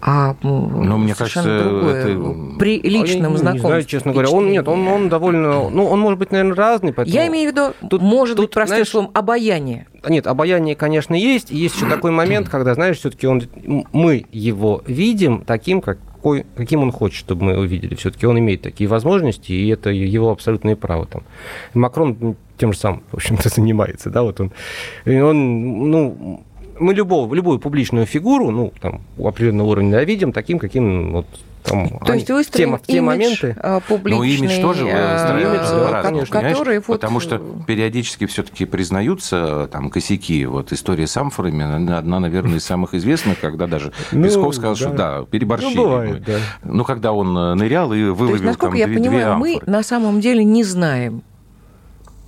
а 0.01 0.35
Ну, 0.41 0.97
мне 0.97 1.13
совершенно 1.13 1.47
кажется, 1.47 1.69
другое. 1.69 1.95
это- 1.95 2.57
При 2.59 2.79
А 2.79 2.87
я 2.87 2.89
личном 2.89 3.31
не- 3.33 3.37
знакомстве. 3.37 3.51
Не 3.53 3.59
знаю, 3.59 3.83
честно 3.85 4.11
говоря. 4.13 4.29
Он, 4.29 4.51
нет, 4.51 4.67
он, 4.67 4.87
он 4.87 5.09
довольно... 5.09 5.69
Ну, 5.69 5.85
он 5.85 5.99
может 5.99 6.17
быть, 6.17 6.31
наверное, 6.31 6.55
разный, 6.55 6.91
поэтому... 6.91 7.15
Я 7.15 7.27
имею 7.27 7.49
в 7.49 7.53
виду, 7.53 7.73
Тут- 7.87 8.01
может 8.01 8.37
тут, 8.37 8.47
быть, 8.47 8.53
простым 8.53 8.75
знаешь, 8.77 8.89
словом, 8.89 9.11
обаяние. 9.13 9.87
Нет, 10.07 10.25
обаяние, 10.25 10.75
конечно, 10.75 11.13
есть. 11.13 11.51
И 11.51 11.55
Есть 11.55 11.75
еще 11.75 11.87
такой 11.87 12.09
момент, 12.11 12.49
когда, 12.51 12.73
знаешь, 12.73 12.97
все-таки 12.97 13.27
он, 13.27 13.43
мы 13.93 14.25
его 14.31 14.81
видим 14.87 15.43
таким, 15.45 15.81
какой, 15.81 16.45
каким 16.55 16.81
он 16.81 16.91
хочет, 16.91 17.19
чтобы 17.19 17.45
мы 17.45 17.51
его 17.51 17.63
видели. 17.63 17.93
Все-таки 17.93 18.25
он 18.25 18.39
имеет 18.39 18.63
такие 18.63 18.89
возможности, 18.89 19.51
и 19.51 19.67
это 19.69 19.91
его 19.91 20.31
абсолютное 20.31 20.75
право. 20.75 21.05
Там. 21.05 21.21
Макрон 21.75 22.35
тем 22.57 22.73
же 22.73 22.79
самым, 22.79 23.03
в 23.11 23.15
общем-то, 23.17 23.49
занимается. 23.53 24.09
Да? 24.09 24.23
Вот 24.23 24.39
он, 24.41 24.51
он, 25.05 25.91
ну, 25.91 26.43
мы 26.81 26.93
любого, 26.93 27.33
любую 27.33 27.59
публичную 27.59 28.05
фигуру, 28.05 28.51
ну, 28.51 28.73
там, 28.81 29.01
у 29.17 29.27
определенного 29.27 29.67
уровня 29.69 30.03
видим 30.03 30.33
таким, 30.33 30.59
каким 30.59 31.13
вот 31.13 31.25
там, 31.63 31.87
То 31.99 32.05
они- 32.07 32.19
есть 32.21 32.31
выстроен 32.31 32.75
в 32.75 32.81
те, 32.81 32.93
те 32.93 33.01
моменты. 33.01 33.55
а, 33.61 33.75
Ну, 33.75 33.81
публичный, 33.97 34.35
имидж 34.47 34.61
тоже 34.61 34.87
а, 34.91 35.29
имидж, 36.09 36.27
конечно. 36.31 36.41
который 36.41 36.77
вот... 36.79 36.87
Потому 36.87 37.19
что 37.19 37.39
периодически 37.67 38.25
все-таки 38.25 38.65
признаются 38.65 39.69
там 39.71 39.91
косяки. 39.91 40.45
Вот 40.45 40.73
история 40.73 41.05
с 41.05 41.15
амфорами, 41.17 41.93
одна, 41.95 42.19
наверное, 42.19 42.57
из 42.57 42.65
самых 42.65 42.95
известных, 42.95 43.39
когда 43.39 43.67
даже 43.67 43.93
Ну, 44.11 44.23
Песков 44.23 44.55
сказал, 44.55 44.75
что 44.75 44.89
да. 44.89 45.19
да, 45.19 45.25
переборщили. 45.25 45.75
Ну, 45.75 45.83
бывает, 45.83 46.23
да. 46.23 46.37
Ну, 46.63 46.83
когда 46.83 47.13
он 47.13 47.37
э, 47.37 47.53
нырял 47.53 47.93
и 47.93 48.05
То 48.05 48.13
выловил 48.13 48.33
есть, 48.35 48.43
насколько 48.45 48.71
там 48.71 48.79
я 48.79 48.87
две, 48.87 48.97
две 48.97 49.09
понимаю, 49.09 49.37
мы 49.37 49.59
на 49.67 49.83
самом 49.83 50.19
деле 50.19 50.43
не 50.43 50.63
знаем, 50.63 51.21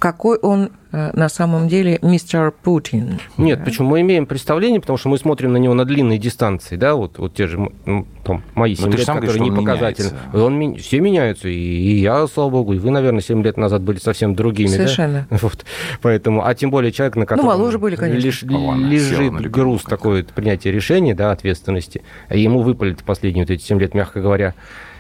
какой 0.04 0.38
он 0.38 0.70
э, 0.92 1.12
на 1.14 1.30
самом 1.30 1.70
деле 1.70 1.98
мистер 2.02 2.52
Путин. 2.52 3.20
Нет, 3.38 3.64
почему 3.64 3.88
мы 3.92 4.02
имеем 4.02 4.26
представление, 4.26 4.82
потому 4.82 4.98
что 4.98 5.08
мы 5.08 5.18
смотрим 5.18 5.54
на 5.54 5.58
него 5.58 5.74
на 5.76 5.86
длинной 5.86 6.18
дистанции, 6.18 6.76
да, 6.76 6.96
вот, 6.96 7.20
вот 7.20 7.34
те 7.34 7.48
же 7.48 7.58
ну, 7.86 8.06
там, 8.26 8.44
мои 8.54 8.72
Но 8.72 8.82
7 8.82 8.92
ты 8.92 8.98
же 8.98 9.04
лет, 9.06 9.08
которые 9.08 9.40
не 9.40 9.52
показательны. 9.52 10.12
Он, 10.34 10.60
ми- 10.60 10.78
все 10.78 11.00
меняются, 11.00 11.48
и, 11.48 11.54
и 11.54 12.02
я, 12.02 12.28
слава 12.28 12.50
богу, 12.50 12.74
и 12.74 12.80
вы, 12.80 12.92
наверное, 12.92 13.22
7 13.22 13.42
лет 13.44 13.56
назад 13.56 13.82
были 13.82 13.98
совсем 13.98 14.36
другими, 14.36 14.68
да? 14.68 14.74
Совершенно. 14.74 15.28
Вот. 15.42 15.64
Поэтому, 16.02 16.46
а 16.46 16.54
тем 16.54 16.70
более 16.70 16.92
человек, 16.92 17.16
на 17.16 17.26
котором 17.26 17.48
моложе 17.48 17.80
были, 17.80 17.96
конечно. 17.96 18.28
лиш- 18.28 18.44
ладно, 18.52 18.86
лежит 18.86 19.52
груз 19.52 19.86
вот 19.88 20.28
принятия 20.34 20.74
решений, 20.74 21.14
да, 21.14 21.32
ответственности, 21.32 22.02
ему 22.30 22.62
выпалит 22.62 23.06
последние 23.06 23.46
вот 23.46 23.52
эти 23.52 23.64
7 23.64 23.80
лет, 23.80 23.94
мягко 23.94 24.20
говоря, 24.20 24.54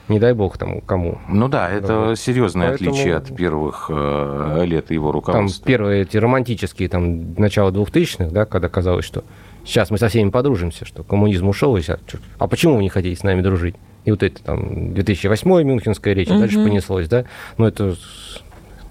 не 0.09 0.19
дай 0.19 0.33
бог 0.33 0.57
там 0.57 0.81
кому. 0.81 1.17
Ну 1.29 1.47
да, 1.47 1.69
это 1.69 1.99
Вот. 1.99 2.19
серьезное 2.19 2.69
Поэтому- 2.69 2.91
отличие 2.91 3.15
от 3.15 3.35
первых 3.35 3.87
э, 3.89 4.63
лет 4.65 4.91
его 4.91 5.07
Там 5.07 5.13
руководства. 5.13 5.65
первые 5.65 6.01
эти 6.03 6.17
романтические, 6.17 6.89
там, 6.89 7.33
начало 7.35 7.71
2000-х, 7.71 8.31
да, 8.31 8.45
когда 8.45 8.67
казалось, 8.69 9.05
что 9.05 9.23
сейчас 9.65 9.91
мы 9.91 9.97
со 9.97 10.09
всеми 10.09 10.29
подружимся, 10.29 10.85
что 10.85 11.03
коммунизм 11.03 11.47
ушел, 11.47 11.75
и 11.77 11.81
сейчас, 11.81 11.99
а 12.37 12.47
почему 12.47 12.75
вы 12.75 12.81
не 12.83 12.89
хотите 12.89 13.19
с 13.19 13.23
нами 13.23 13.41
дружить? 13.41 13.75
И 14.05 14.11
вот 14.11 14.21
это 14.23 14.43
там 14.43 14.93
2008 14.93 15.63
Мюнхенская 15.63 16.13
речь, 16.13 16.27
и 16.27 16.37
дальше 16.37 16.57
понеслось, 16.63 17.07
да? 17.07 17.23
Ну, 17.57 17.65
это 17.65 17.95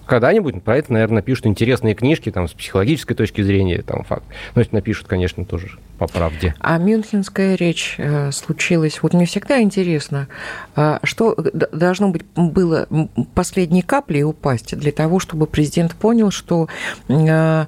когда-нибудь 0.07 0.63
про 0.63 0.77
это, 0.77 0.93
наверное, 0.93 1.17
напишут 1.17 1.47
интересные 1.47 1.95
книжки 1.95 2.31
там, 2.31 2.49
с 2.49 2.53
психологической 2.53 3.17
точки 3.17 3.43
зрения, 3.43 3.83
там, 3.83 4.05
факт. 4.05 4.25
Но 4.55 4.61
если 4.61 4.75
напишут, 4.75 5.09
конечно, 5.09 5.45
тоже 5.45 5.79
по 6.03 6.09
правде. 6.09 6.55
А 6.59 6.79
Мюнхенская 6.79 7.55
речь 7.55 7.95
э, 7.99 8.33
случилась. 8.33 9.03
Вот 9.03 9.15
мне 9.15 9.25
всегда 9.25 9.61
интересно, 9.61 10.27
э, 10.75 10.99
что 11.05 11.37
должно 11.73 12.09
быть 12.09 12.25
было 12.35 12.89
последней 13.35 13.83
каплей 13.83 14.25
упасть 14.25 14.77
для 14.77 14.91
того, 14.91 15.21
чтобы 15.21 15.47
президент 15.47 15.95
понял, 15.95 16.33
что 16.33 16.69
э, 17.09 17.67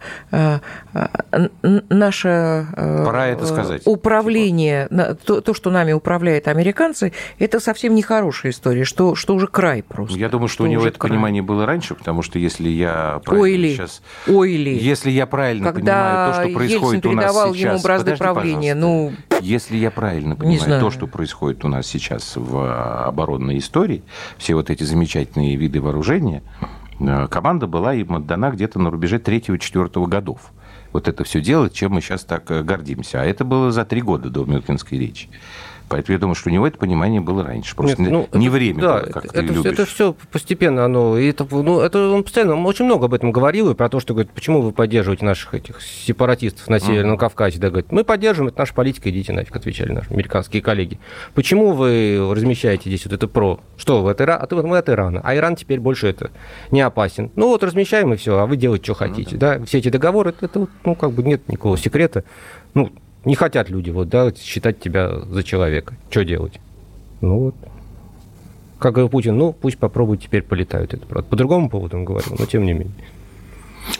наше 1.63 2.67
Пора 2.75 3.27
это 3.29 3.47
сказать. 3.47 3.83
управление, 3.85 4.89
то, 5.25 5.41
то, 5.41 5.55
что 5.55 5.71
нами 5.71 5.93
управляют 5.93 6.49
американцы, 6.49 7.13
это 7.39 7.61
совсем 7.61 7.95
не 7.95 8.03
хорошая 8.03 8.51
история, 8.51 8.85
что, 8.85 9.15
что 9.15 9.35
уже 9.37 9.47
край 9.47 9.85
просто. 9.85 10.19
Я 10.19 10.29
думаю, 10.29 10.49
что, 10.49 10.55
что 10.55 10.65
у 10.65 10.67
него 10.67 10.87
это 10.87 10.99
край. 10.99 11.11
понимание 11.11 11.43
было 11.43 11.67
раньше, 11.67 11.95
потому 11.95 12.23
что 12.25 12.39
если 12.39 12.69
я 12.69 13.21
правильно 13.25 13.45
Ойли. 13.45 13.75
сейчас... 13.75 14.03
Ойли. 14.27 14.71
Если 14.71 15.11
я 15.11 15.27
правильно 15.27 15.73
Когда 15.73 15.93
понимаю 15.93 16.33
то, 16.33 16.41
что 16.41 16.55
происходит 16.55 17.05
Ельцин 17.05 17.19
у 17.19 17.23
нас 17.23 17.33
сейчас... 17.35 17.57
ему 17.57 17.83
бразды 17.83 18.17
правления, 18.17 18.75
ну... 18.75 19.13
Если 19.41 19.77
я 19.77 19.91
правильно 19.91 20.35
понимаю 20.35 20.81
то, 20.81 20.91
что 20.91 21.07
происходит 21.07 21.65
у 21.65 21.69
нас 21.69 21.87
сейчас 21.87 22.33
в 22.35 23.07
оборонной 23.07 23.59
истории, 23.59 24.03
все 24.39 24.55
вот 24.55 24.71
эти 24.71 24.83
замечательные 24.83 25.55
виды 25.57 25.81
вооружения, 25.81 26.43
э, 26.99 27.29
команда 27.29 27.67
была 27.67 27.95
им 27.95 28.15
отдана 28.15 28.51
где-то 28.51 28.81
на 28.81 28.91
рубеже 28.91 29.19
3-4 29.19 30.07
годов. 30.07 30.53
Вот 30.93 31.09
это 31.09 31.25
все 31.25 31.41
делать, 31.41 31.75
чем 31.75 31.93
мы 31.93 32.01
сейчас 32.01 32.25
так 32.25 32.51
э, 32.51 32.63
гордимся. 32.63 33.21
А 33.21 33.25
это 33.25 33.45
было 33.45 33.73
за 33.73 33.85
три 33.85 34.01
года 34.01 34.31
до 34.31 34.45
Мюнхенской 34.45 34.99
речи. 34.99 35.29
Поэтому 35.89 36.15
я 36.15 36.19
думаю, 36.19 36.35
что 36.35 36.49
у 36.49 36.53
него 36.53 36.67
это 36.67 36.79
понимание 36.79 37.21
было 37.21 37.45
раньше. 37.45 37.77
Просто 37.77 38.01
Нет, 38.01 38.11
ну, 38.11 38.29
не 38.33 38.47
это, 38.47 38.55
время 38.55 38.81
да, 38.81 39.01
было, 39.01 39.11
как 39.11 39.25
это, 39.27 39.35
ты 39.35 39.41
любишь. 39.43 39.73
Это 39.73 39.87
все 39.87 40.17
постепенно. 40.33 40.85
Оно, 40.85 41.19
и 41.19 41.29
это, 41.29 41.47
ну, 41.51 41.81
это 41.81 42.11
он 42.11 42.25
постоянно 42.25 42.55
он 42.55 42.67
очень 42.67 42.85
много 42.85 43.07
об 43.07 43.15
этом 43.15 43.33
говорил, 43.33 43.71
и 43.71 43.75
про 43.75 43.89
то, 43.89 44.01
что 44.01 44.15
говорит, 44.15 44.33
почему 44.33 44.61
вы 44.61 44.73
поддерживаете 44.73 45.25
наших 45.25 45.55
этих 45.55 45.81
сепаратистов 45.83 46.69
на 46.69 46.81
Северном 46.81 47.17
uh-huh. 47.17 47.21
Кавказе. 47.21 47.59
Да, 47.59 47.69
говорит, 47.69 47.93
мы 47.93 48.05
поддерживаем, 48.05 48.49
это 48.49 48.59
наша 48.61 48.75
политика, 48.75 49.11
идите 49.11 49.33
нафиг, 49.33 49.55
отвечали 49.55 49.93
наши 49.93 50.11
американские 50.11 50.63
коллеги. 50.63 50.99
Почему 51.35 51.73
вы 51.73 52.33
размещаете 52.35 52.89
здесь 52.89 53.05
вот 53.05 53.15
это 53.15 53.29
про? 53.29 53.61
Что, 53.77 54.03
вы 54.03 54.11
от 54.11 54.21
Ирана? 54.21 54.47
А 54.51 54.63
мы 54.63 54.79
от 54.79 54.89
Ирана. 54.89 55.21
А 55.23 55.37
Иран 55.37 55.57
теперь 55.57 55.81
больше 55.81 56.09
это 56.09 56.31
не 56.71 56.81
опасен. 56.81 57.31
Ну 57.37 57.49
вот 57.49 57.63
размещаем 57.63 58.13
и 58.13 58.17
все, 58.17 58.39
а 58.39 58.47
вы 58.47 58.57
делаете, 58.57 58.85
что 58.85 58.95
хотите. 58.95 59.33
Ну, 59.33 59.39
да. 59.39 59.59
да. 59.59 59.65
Все 59.67 59.79
эти 59.79 59.89
договоры, 59.89 60.31
это, 60.31 60.47
это, 60.47 60.67
ну, 60.85 60.95
как 60.95 61.13
бы 61.13 61.23
нет 61.23 61.49
никакого 61.49 61.77
секрета. 61.77 62.25
Ну, 62.75 62.91
не 63.25 63.35
хотят 63.35 63.71
люди 63.71 63.91
вот, 63.91 64.09
да, 64.09 64.33
считать 64.35 64.81
тебя 64.81 65.21
за 65.21 65.43
человека. 65.43 65.95
Что 66.11 66.25
делать? 66.25 66.61
Ну 67.21 67.39
вот. 67.39 67.55
Как 68.79 68.95
говорил 68.95 69.09
Путин, 69.09 69.37
ну 69.39 69.53
пусть 69.53 69.79
попробуют 69.79 70.23
теперь 70.23 70.43
полетают. 70.43 70.95
Это 70.95 71.07
правда. 71.07 71.29
По 71.29 71.37
другому 71.37 71.71
поводу 71.71 71.97
он 71.97 72.05
говорил, 72.05 72.37
но 72.39 72.47
тем 72.47 72.65
не 72.65 72.73
менее. 72.73 72.93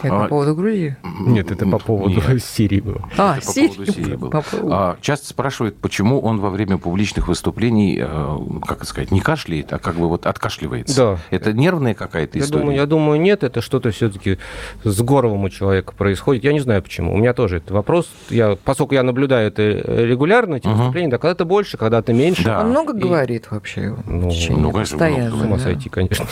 Это 0.01 0.15
а, 0.15 0.23
по 0.23 0.27
поводу 0.29 0.55
Грузии? 0.55 0.97
Нет, 1.19 1.51
это 1.51 1.65
по 1.67 1.79
поводу 1.79 2.15
Нет. 2.15 2.43
Сирии 2.43 2.79
было. 2.79 3.07
А, 3.17 3.37
это 3.37 3.45
Сирии. 3.45 3.67
по 3.67 3.73
поводу 3.75 3.91
Сирии 3.91 4.15
было. 4.15 4.29
По 4.29 4.41
поводу... 4.41 4.73
А, 4.73 4.97
часто 5.01 5.27
спрашивают, 5.27 5.77
почему 5.77 6.19
он 6.19 6.39
во 6.39 6.49
время 6.49 6.77
публичных 6.77 7.27
выступлений, 7.27 7.97
э, 7.99 8.37
как 8.65 8.77
это 8.77 8.85
сказать, 8.85 9.11
не 9.11 9.21
кашляет, 9.21 9.71
а 9.73 9.79
как 9.79 9.95
бы 9.95 10.07
вот 10.07 10.25
откашливается. 10.25 10.95
Да. 10.95 11.17
Это 11.29 11.53
нервная 11.53 11.93
какая-то 11.93 12.39
история? 12.39 12.61
Думаю, 12.61 12.77
я 12.77 12.85
думаю, 12.85 13.19
нет, 13.19 13.43
это 13.43 13.61
что-то 13.61 13.91
все-таки 13.91 14.37
с 14.83 15.01
горлом 15.01 15.43
у 15.43 15.49
человека 15.49 15.93
происходит. 15.93 16.43
Я 16.43 16.53
не 16.53 16.59
знаю 16.59 16.81
почему. 16.81 17.13
У 17.13 17.17
меня 17.17 17.33
тоже 17.33 17.57
это 17.57 17.73
вопрос. 17.73 18.09
Я, 18.29 18.57
поскольку 18.63 18.93
я 18.93 19.03
наблюдаю 19.03 19.47
это 19.47 19.61
регулярно, 19.61 20.55
эти 20.55 20.67
угу. 20.67 20.75
выступления, 20.75 21.09
да, 21.09 21.17
когда-то 21.17 21.45
больше, 21.45 21.77
когда-то 21.77 22.13
меньше. 22.13 22.43
Да. 22.43 22.61
Он 22.61 22.69
много 22.69 22.97
и... 22.97 22.99
говорит 22.99 23.51
вообще. 23.51 23.95
Ну, 24.05 24.31
ну 24.49 24.71
конечно, 24.71 24.97
постоянно. 24.97 25.35
Много. 25.35 25.43
С 25.43 25.45
ума 25.45 25.59
сойти, 25.59 25.89
конечно. 25.89 26.25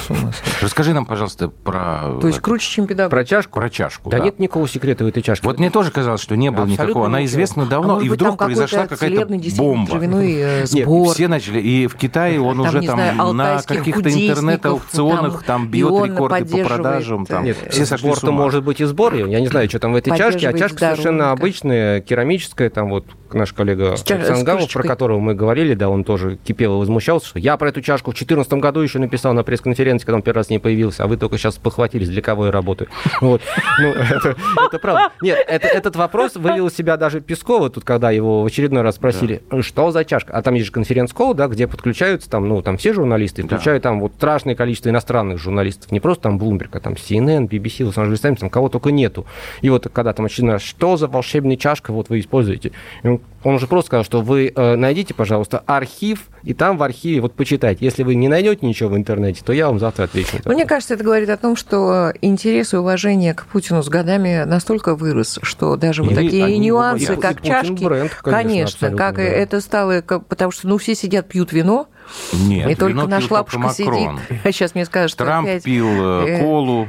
Расскажи 0.61 0.93
нам, 0.93 1.05
пожалуйста, 1.05 1.49
про... 1.49 2.19
То 2.21 2.27
есть 2.27 2.39
круче, 2.39 2.69
чем 2.69 2.87
педагог. 2.87 3.11
Про 3.11 3.25
чашку? 3.43 3.59
Про 3.59 3.69
чашку, 3.69 4.09
да. 4.09 4.17
Да 4.17 4.23
нет 4.23 4.39
никакого 4.39 4.67
секрета 4.67 5.03
в 5.03 5.07
этой 5.07 5.21
чашке. 5.21 5.45
Вот 5.45 5.59
мне 5.59 5.69
тоже 5.69 5.91
казалось, 5.91 6.21
что 6.21 6.35
не 6.35 6.51
было 6.51 6.63
Абсолютно 6.63 6.83
никакого. 6.83 7.05
Она 7.07 7.21
ничего. 7.21 7.33
известна 7.33 7.65
давно, 7.65 7.97
а 7.97 8.03
и 8.03 8.09
вдруг 8.09 8.37
произошла 8.37 8.87
какая-то 8.87 9.25
бомба. 9.57 9.95
Нет, 10.03 10.87
все 11.13 11.27
начали. 11.27 11.59
И 11.59 11.87
в 11.87 11.95
Китае 11.95 12.39
он 12.39 12.57
там, 12.57 12.67
уже 12.67 12.81
там 12.81 12.99
знаю, 12.99 13.33
на 13.33 13.61
каких-то 13.61 14.09
интернет-аукционах 14.09 15.43
там, 15.43 15.63
там 15.63 15.67
бьет 15.69 16.05
рекорды 16.05 16.45
по 16.45 16.57
продажам. 16.57 17.25
Там. 17.25 17.43
Нет, 17.43 17.57
все 17.69 17.85
сошли 17.85 18.09
сбор-то 18.09 18.31
может 18.31 18.63
быть 18.63 18.81
и 18.81 18.85
сбор. 18.85 19.13
Я 19.13 19.39
не 19.39 19.47
знаю, 19.47 19.69
что 19.69 19.79
там 19.79 19.93
в 19.93 19.95
этой 19.95 20.15
чашке. 20.17 20.49
А 20.49 20.53
чашка 20.53 20.77
совершенно 20.77 21.31
обычная, 21.31 22.01
керамическая. 22.01 22.69
Там 22.69 22.89
вот 22.89 23.05
наш 23.33 23.53
коллега 23.53 23.95
Сангамов, 23.97 24.71
про 24.71 24.83
которого 24.83 25.19
мы 25.19 25.35
говорили, 25.35 25.73
да, 25.73 25.89
он 25.89 26.03
тоже 26.03 26.37
кипел 26.43 26.75
и 26.75 26.79
возмущался, 26.79 27.27
что 27.27 27.39
я 27.39 27.57
про 27.57 27.69
эту 27.69 27.81
чашку 27.81 28.11
в 28.11 28.13
2014 28.13 28.53
году 28.53 28.81
еще 28.81 28.99
написал 28.99 29.33
на 29.33 29.43
пресс-конференции, 29.43 30.05
когда 30.05 30.17
он 30.17 30.21
первый 30.21 30.37
раз 30.37 30.49
не 30.49 30.59
появился, 30.59 31.03
а 31.03 31.07
вы 31.07 31.17
только 31.17 31.37
сейчас 31.37 31.55
похватились, 31.55 32.09
для 32.09 32.21
кого 32.21 32.47
я 32.47 32.51
работаю. 32.51 32.89
Вот. 33.33 33.41
Ну, 33.79 33.87
это, 33.93 34.35
это 34.65 34.79
правда. 34.79 35.11
Нет, 35.21 35.43
это, 35.47 35.67
этот 35.67 35.95
вопрос 35.95 36.35
вывел 36.35 36.69
себя 36.69 36.97
даже 36.97 37.19
Пескова, 37.19 37.69
тут, 37.69 37.83
когда 37.83 38.11
его 38.11 38.43
в 38.43 38.45
очередной 38.45 38.83
раз 38.83 38.95
спросили, 38.95 39.41
да. 39.49 39.61
что 39.63 39.91
за 39.91 40.05
чашка? 40.05 40.33
А 40.33 40.41
там 40.41 40.53
есть 40.53 40.67
же 40.67 40.71
конференц-колл, 40.71 41.33
да, 41.33 41.47
где 41.47 41.67
подключаются 41.67 42.29
там, 42.29 42.47
ну, 42.47 42.61
там 42.61 42.77
все 42.77 42.93
журналисты, 42.93 43.43
включая 43.43 43.75
да. 43.75 43.81
там 43.81 43.99
вот 43.99 44.13
страшное 44.13 44.55
количество 44.55 44.89
иностранных 44.89 45.39
журналистов, 45.39 45.91
не 45.91 45.99
просто 45.99 46.23
там 46.23 46.37
Bloomberg, 46.37 46.69
а 46.73 46.79
там 46.79 46.93
CNN, 46.93 47.47
BBC, 47.47 47.85
Лос-Анджелес 47.85 48.19
Таймс, 48.19 48.39
там 48.39 48.49
кого 48.49 48.69
только 48.69 48.91
нету. 48.91 49.25
И 49.61 49.69
вот 49.69 49.87
когда 49.91 50.13
там 50.13 50.25
очередной 50.25 50.53
раз, 50.53 50.61
что 50.61 50.97
за 50.97 51.07
волшебная 51.07 51.57
чашка 51.57 51.91
вот 51.91 52.09
вы 52.09 52.19
используете? 52.19 52.71
И 53.01 53.07
он, 53.07 53.21
он 53.43 53.55
уже 53.55 53.67
просто 53.67 53.87
сказал, 53.87 54.03
что 54.03 54.21
вы 54.21 54.51
э, 54.55 54.75
найдите, 54.75 55.13
пожалуйста, 55.13 55.63
архив, 55.65 56.29
и 56.43 56.53
там 56.53 56.77
в 56.77 56.83
архиве 56.83 57.21
вот 57.21 57.33
почитайте. 57.33 57.83
Если 57.85 58.03
вы 58.03 58.15
не 58.15 58.27
найдете 58.27 58.65
ничего 58.65 58.89
в 58.89 58.97
интернете, 58.97 59.41
то 59.43 59.53
я 59.53 59.67
вам 59.67 59.79
завтра 59.79 60.05
отвечу. 60.05 60.37
Мне 60.45 60.65
кажется, 60.65 60.93
это 60.93 61.03
говорит 61.03 61.29
о 61.29 61.37
том, 61.37 61.55
что 61.55 62.13
интерес 62.21 62.73
и 62.73 62.77
уважение 62.77 63.33
к 63.33 63.45
Путину 63.45 63.83
с 63.83 63.89
годами 63.89 64.43
настолько 64.45 64.95
вырос, 64.95 65.39
что 65.41 65.75
даже 65.75 66.03
вот 66.03 66.15
такие 66.15 66.57
нюансы, 66.57 67.15
как 67.17 67.41
чашки, 67.41 67.83
бренд, 67.83 68.13
конечно, 68.13 68.33
конечно 68.33 68.97
как 68.97 69.15
да. 69.15 69.23
это 69.23 69.61
стало, 69.61 70.01
как, 70.01 70.25
потому 70.27 70.51
что 70.51 70.67
ну 70.67 70.77
все 70.77 70.95
сидят 70.95 71.27
пьют 71.27 71.51
вино, 71.51 71.87
нет, 72.33 72.69
и 72.69 72.75
только 72.75 73.07
наш 73.07 73.29
лапушка 73.29 73.69
сидит. 73.69 74.09
А 74.43 74.51
сейчас 74.51 74.75
мне 74.75 74.85
скажут, 74.85 75.11
что 75.11 75.25
Трамп 75.25 75.47
опять... 75.47 75.63
пил 75.63 75.87
э, 75.87 76.25
э, 76.27 76.39
колу, 76.39 76.87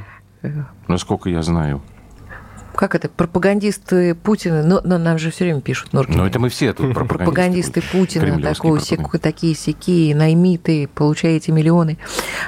насколько 0.88 1.28
я 1.28 1.42
знаю 1.42 1.82
как 2.75 2.95
это, 2.95 3.09
пропагандисты 3.09 4.14
Путина, 4.14 4.62
но, 4.62 4.81
но 4.85 4.99
нам 4.99 5.18
же 5.18 5.31
все 5.31 5.45
время 5.45 5.61
пишут 5.61 5.93
Норкин. 5.93 6.16
Ну, 6.16 6.27
это 6.27 6.39
мы 6.39 6.49
все 6.49 6.72
тут 6.72 6.95
пропагандисты. 6.95 7.25
Пропагандисты 7.25 7.83
Путина, 7.83 8.41
такой, 8.41 8.81
сек, 8.81 9.18
такие 9.20 9.55
сякие, 9.55 10.14
наймиты, 10.14 10.89
получаете 10.95 11.53
миллионы. 11.53 11.99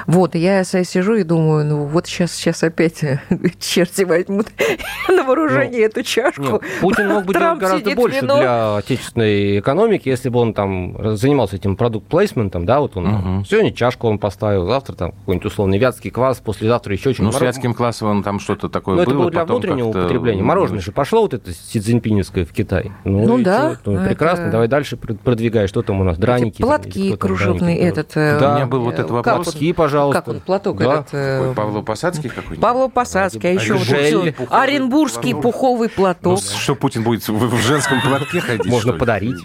Вот, 0.05 0.35
и 0.35 0.39
я 0.39 0.63
сижу 0.63 1.15
и 1.15 1.23
думаю, 1.23 1.65
ну 1.65 1.85
вот 1.85 2.07
сейчас, 2.07 2.33
сейчас 2.33 2.63
опять 2.63 3.03
черти 3.59 4.03
возьмут 4.03 4.47
на 5.09 5.23
вооружение 5.23 5.81
ну, 5.81 5.85
эту 5.85 6.03
чашку. 6.03 6.61
Путин 6.81 7.09
мог 7.09 7.25
бы 7.25 7.33
делать 7.37 7.59
гораздо 7.59 7.95
больше 7.95 8.21
для 8.21 8.77
отечественной 8.77 9.59
экономики, 9.59 10.09
если 10.09 10.29
бы 10.29 10.39
он 10.39 10.53
там 10.53 11.17
занимался 11.17 11.55
этим 11.55 11.75
продукт-плейсментом, 11.75 12.65
да, 12.65 12.79
вот 12.79 12.97
он 12.97 13.45
сегодня 13.47 13.71
чашку 13.71 14.07
он 14.07 14.19
поставил, 14.19 14.65
завтра 14.67 14.95
там 14.95 15.11
какой-нибудь 15.11 15.45
условный 15.45 15.77
вятский 15.77 16.11
квас, 16.11 16.39
послезавтра 16.39 16.93
еще 16.93 17.13
что-нибудь. 17.13 17.33
Ну, 17.33 17.39
с 17.39 17.41
вятским 17.41 17.73
квасом 17.73 18.23
там 18.23 18.39
что-то 18.39 18.69
такое 18.69 18.97
Но 18.97 19.03
было. 19.03 19.13
это 19.13 19.17
было 19.17 19.31
для 19.31 19.45
внутреннего 19.45 19.91
потребления. 20.17 20.43
Мороженое 20.43 20.81
же 20.81 20.91
пошло 20.91 21.21
вот 21.21 21.33
это 21.33 21.53
Си 21.53 21.79
Цзиньпиневское 21.79 22.45
в 22.45 22.51
Китай. 22.51 22.91
Ну, 23.03 23.25
ну 23.25 23.43
да. 23.43 23.77
Ну, 23.85 24.03
прекрасно, 24.05 24.43
это... 24.43 24.51
давай 24.51 24.67
дальше 24.67 24.97
продвигай. 24.97 25.67
Что 25.67 25.81
там 25.81 26.01
у 26.01 26.03
нас? 26.03 26.17
Драники. 26.17 26.61
Платки 26.61 27.09
там, 27.09 27.17
кружевные, 27.17 27.77
драники, 27.77 27.81
этот... 27.81 28.11
Э, 28.17 28.39
да, 28.39 28.51
у 28.51 28.55
меня 28.55 28.65
был 28.65 28.81
вот 28.81 28.95
этот 28.95 29.11
вопрос. 29.11 29.45
Платки, 29.45 29.73
пожалуйста. 29.73 30.21
Как 30.21 30.27
он, 30.27 30.39
платок 30.41 30.77
да. 30.77 30.93
этот... 30.95 31.09
Э... 31.13 31.53
Павло-Посадский 31.55 32.29
какой-нибудь? 32.29 32.59
Павло-Посадский, 32.59 33.49
а 33.49 33.53
еще 33.53 33.73
вот 33.73 33.83
все. 33.83 34.33
Оренбургский 34.49 35.35
пуховый 35.35 35.89
платок. 35.89 36.39
Ну, 36.39 36.59
что 36.59 36.75
Путин 36.75 37.03
будет 37.03 37.27
в 37.27 37.57
женском 37.57 38.01
платке 38.01 38.39
ходить? 38.39 38.65
Можно 38.65 38.93
подарить. 38.93 39.37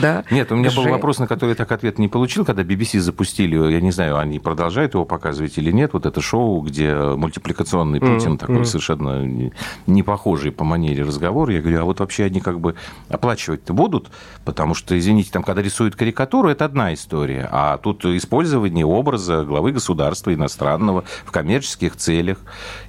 Да. 0.00 0.24
Нет, 0.30 0.50
у 0.52 0.56
меня 0.56 0.70
был 0.70 0.84
вопрос, 0.84 1.18
на 1.18 1.26
который 1.26 1.50
я 1.50 1.56
так 1.56 1.70
ответ 1.72 1.98
не 1.98 2.08
получил, 2.08 2.44
когда 2.44 2.62
BBC 2.62 3.00
запустили, 3.00 3.56
я 3.72 3.80
не 3.80 3.90
знаю, 3.90 4.18
они 4.18 4.38
продолжают 4.38 4.94
его 4.94 5.04
показывать 5.04 5.56
или 5.58 5.70
нет, 5.70 5.92
вот 5.92 6.06
это 6.06 6.20
шоу, 6.20 6.60
где 6.60 6.94
мультипликационный 6.94 8.00
Путин 8.00 8.38
такой 8.38 8.64
совершенно 8.64 9.50
не 9.94 10.02
похожий 10.02 10.52
по 10.52 10.64
манере 10.64 11.02
разговора. 11.02 11.54
Я 11.54 11.60
говорю, 11.60 11.80
а 11.80 11.84
вот 11.84 12.00
вообще 12.00 12.24
они 12.24 12.40
как 12.40 12.60
бы 12.60 12.76
оплачивать-то 13.08 13.72
будут? 13.72 14.10
Потому 14.44 14.74
что, 14.74 14.96
извините, 14.96 15.30
там, 15.32 15.42
когда 15.42 15.62
рисуют 15.62 15.96
карикатуру, 15.96 16.48
это 16.48 16.64
одна 16.64 16.94
история. 16.94 17.48
А 17.50 17.78
тут 17.78 18.04
использование 18.04 18.86
образа 18.86 19.44
главы 19.44 19.72
государства 19.72 20.32
иностранного 20.32 21.04
в 21.24 21.32
коммерческих 21.32 21.96
целях. 21.96 22.38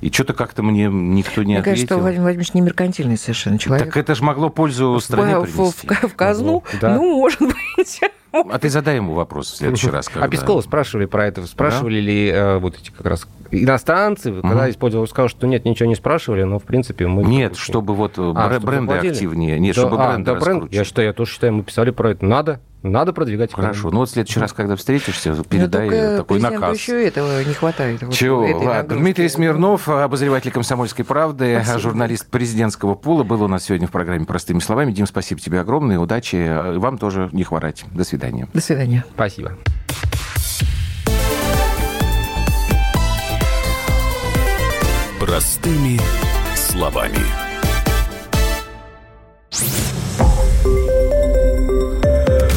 И 0.01 0.11
что-то 0.11 0.33
как-то 0.33 0.61
мне 0.61 0.89
никто 0.91 1.41
не 1.41 1.55
мне 1.55 1.59
ответил. 1.59 1.71
Мне 1.71 1.87
кажется, 1.87 1.97
Владимир 1.97 2.23
Владимирович 2.23 2.53
не 2.53 2.61
меркантильный 2.61 3.17
совершенно 3.17 3.57
человек. 3.57 3.87
Так 3.87 3.97
это 3.97 4.15
же 4.15 4.23
могло 4.23 4.49
пользу 4.49 4.99
стране 4.99 5.39
в, 5.39 5.43
принести. 5.43 5.87
В, 5.87 5.91
в, 5.91 6.07
в 6.09 6.15
казну? 6.15 6.63
Да. 6.81 6.95
Ну, 6.95 7.17
может 7.19 7.39
быть. 7.39 8.01
А 8.49 8.59
ты 8.59 8.69
задай 8.69 8.97
ему 8.97 9.13
вопрос 9.13 9.51
в 9.51 9.57
следующий 9.57 9.89
раз. 9.89 10.07
Когда... 10.07 10.25
А 10.25 10.29
Пескова 10.29 10.61
спрашивали 10.61 11.05
про 11.05 11.27
это. 11.27 11.45
Спрашивали 11.47 11.95
да? 11.95 12.01
ли 12.01 12.27
э, 12.29 12.57
вот 12.57 12.77
эти 12.77 12.91
как 12.91 13.05
раз 13.05 13.27
иностранцы, 13.51 14.31
угу. 14.31 14.41
когда 14.41 14.69
использовал, 14.69 15.07
сказал, 15.07 15.29
что 15.29 15.47
нет, 15.47 15.65
ничего 15.65 15.87
не 15.87 15.95
спрашивали, 15.95 16.43
но 16.43 16.59
в 16.59 16.63
принципе 16.63 17.07
мы... 17.07 17.23
Нет, 17.23 17.55
чтобы 17.55 17.93
вот 17.93 18.13
а, 18.17 18.59
бренды 18.59 18.95
чтобы 18.95 19.07
активнее. 19.07 19.59
Нет, 19.59 19.75
да, 19.75 19.81
чтобы 19.81 20.03
а, 20.03 20.09
бренды 20.09 20.33
да, 20.33 20.39
бренд, 20.39 20.73
Я 20.73 20.83
считаю, 20.83 21.07
я 21.09 21.13
тоже 21.13 21.31
считаю, 21.31 21.53
мы 21.53 21.63
писали 21.63 21.91
про 21.91 22.11
это. 22.11 22.25
Надо, 22.25 22.59
надо 22.85 23.13
продвигать 23.13 23.51
экономику. 23.51 23.73
Хорошо. 23.73 23.91
Ну 23.91 23.99
вот 23.99 24.09
в 24.09 24.11
следующий 24.11 24.39
раз, 24.39 24.53
когда 24.53 24.75
встретишься, 24.75 25.35
передай 25.43 25.89
ну, 25.89 26.17
такой 26.17 26.39
наказ. 26.39 26.77
еще 26.77 27.05
этого 27.05 27.43
не 27.43 27.53
хватает. 27.53 28.01
Чего? 28.11 28.47
Ладно. 28.59 28.97
Дмитрий 28.97 29.29
Смирнов, 29.29 29.89
обозреватель 29.89 30.51
«Комсомольской 30.51 31.05
правды», 31.05 31.55
спасибо. 31.61 31.79
журналист 31.79 32.29
президентского 32.29 32.95
пула, 32.95 33.23
был 33.23 33.43
у 33.43 33.47
нас 33.47 33.63
сегодня 33.63 33.87
в 33.87 33.91
программе 33.91 34.25
«Простыми 34.25 34.59
словами». 34.59 34.91
Дим, 34.91 35.07
спасибо 35.07 35.41
тебе 35.41 35.59
огромное, 35.59 35.99
удачи. 35.99 36.77
Вам 36.77 36.97
тоже 36.97 37.29
не 37.31 37.43
хворать. 37.43 37.85
До 37.91 38.03
свидания. 38.03 38.47
До 38.53 38.61
свидания. 38.61 39.03
Спасибо. 39.13 39.57
Простыми 45.19 45.99
словами. 46.55 47.19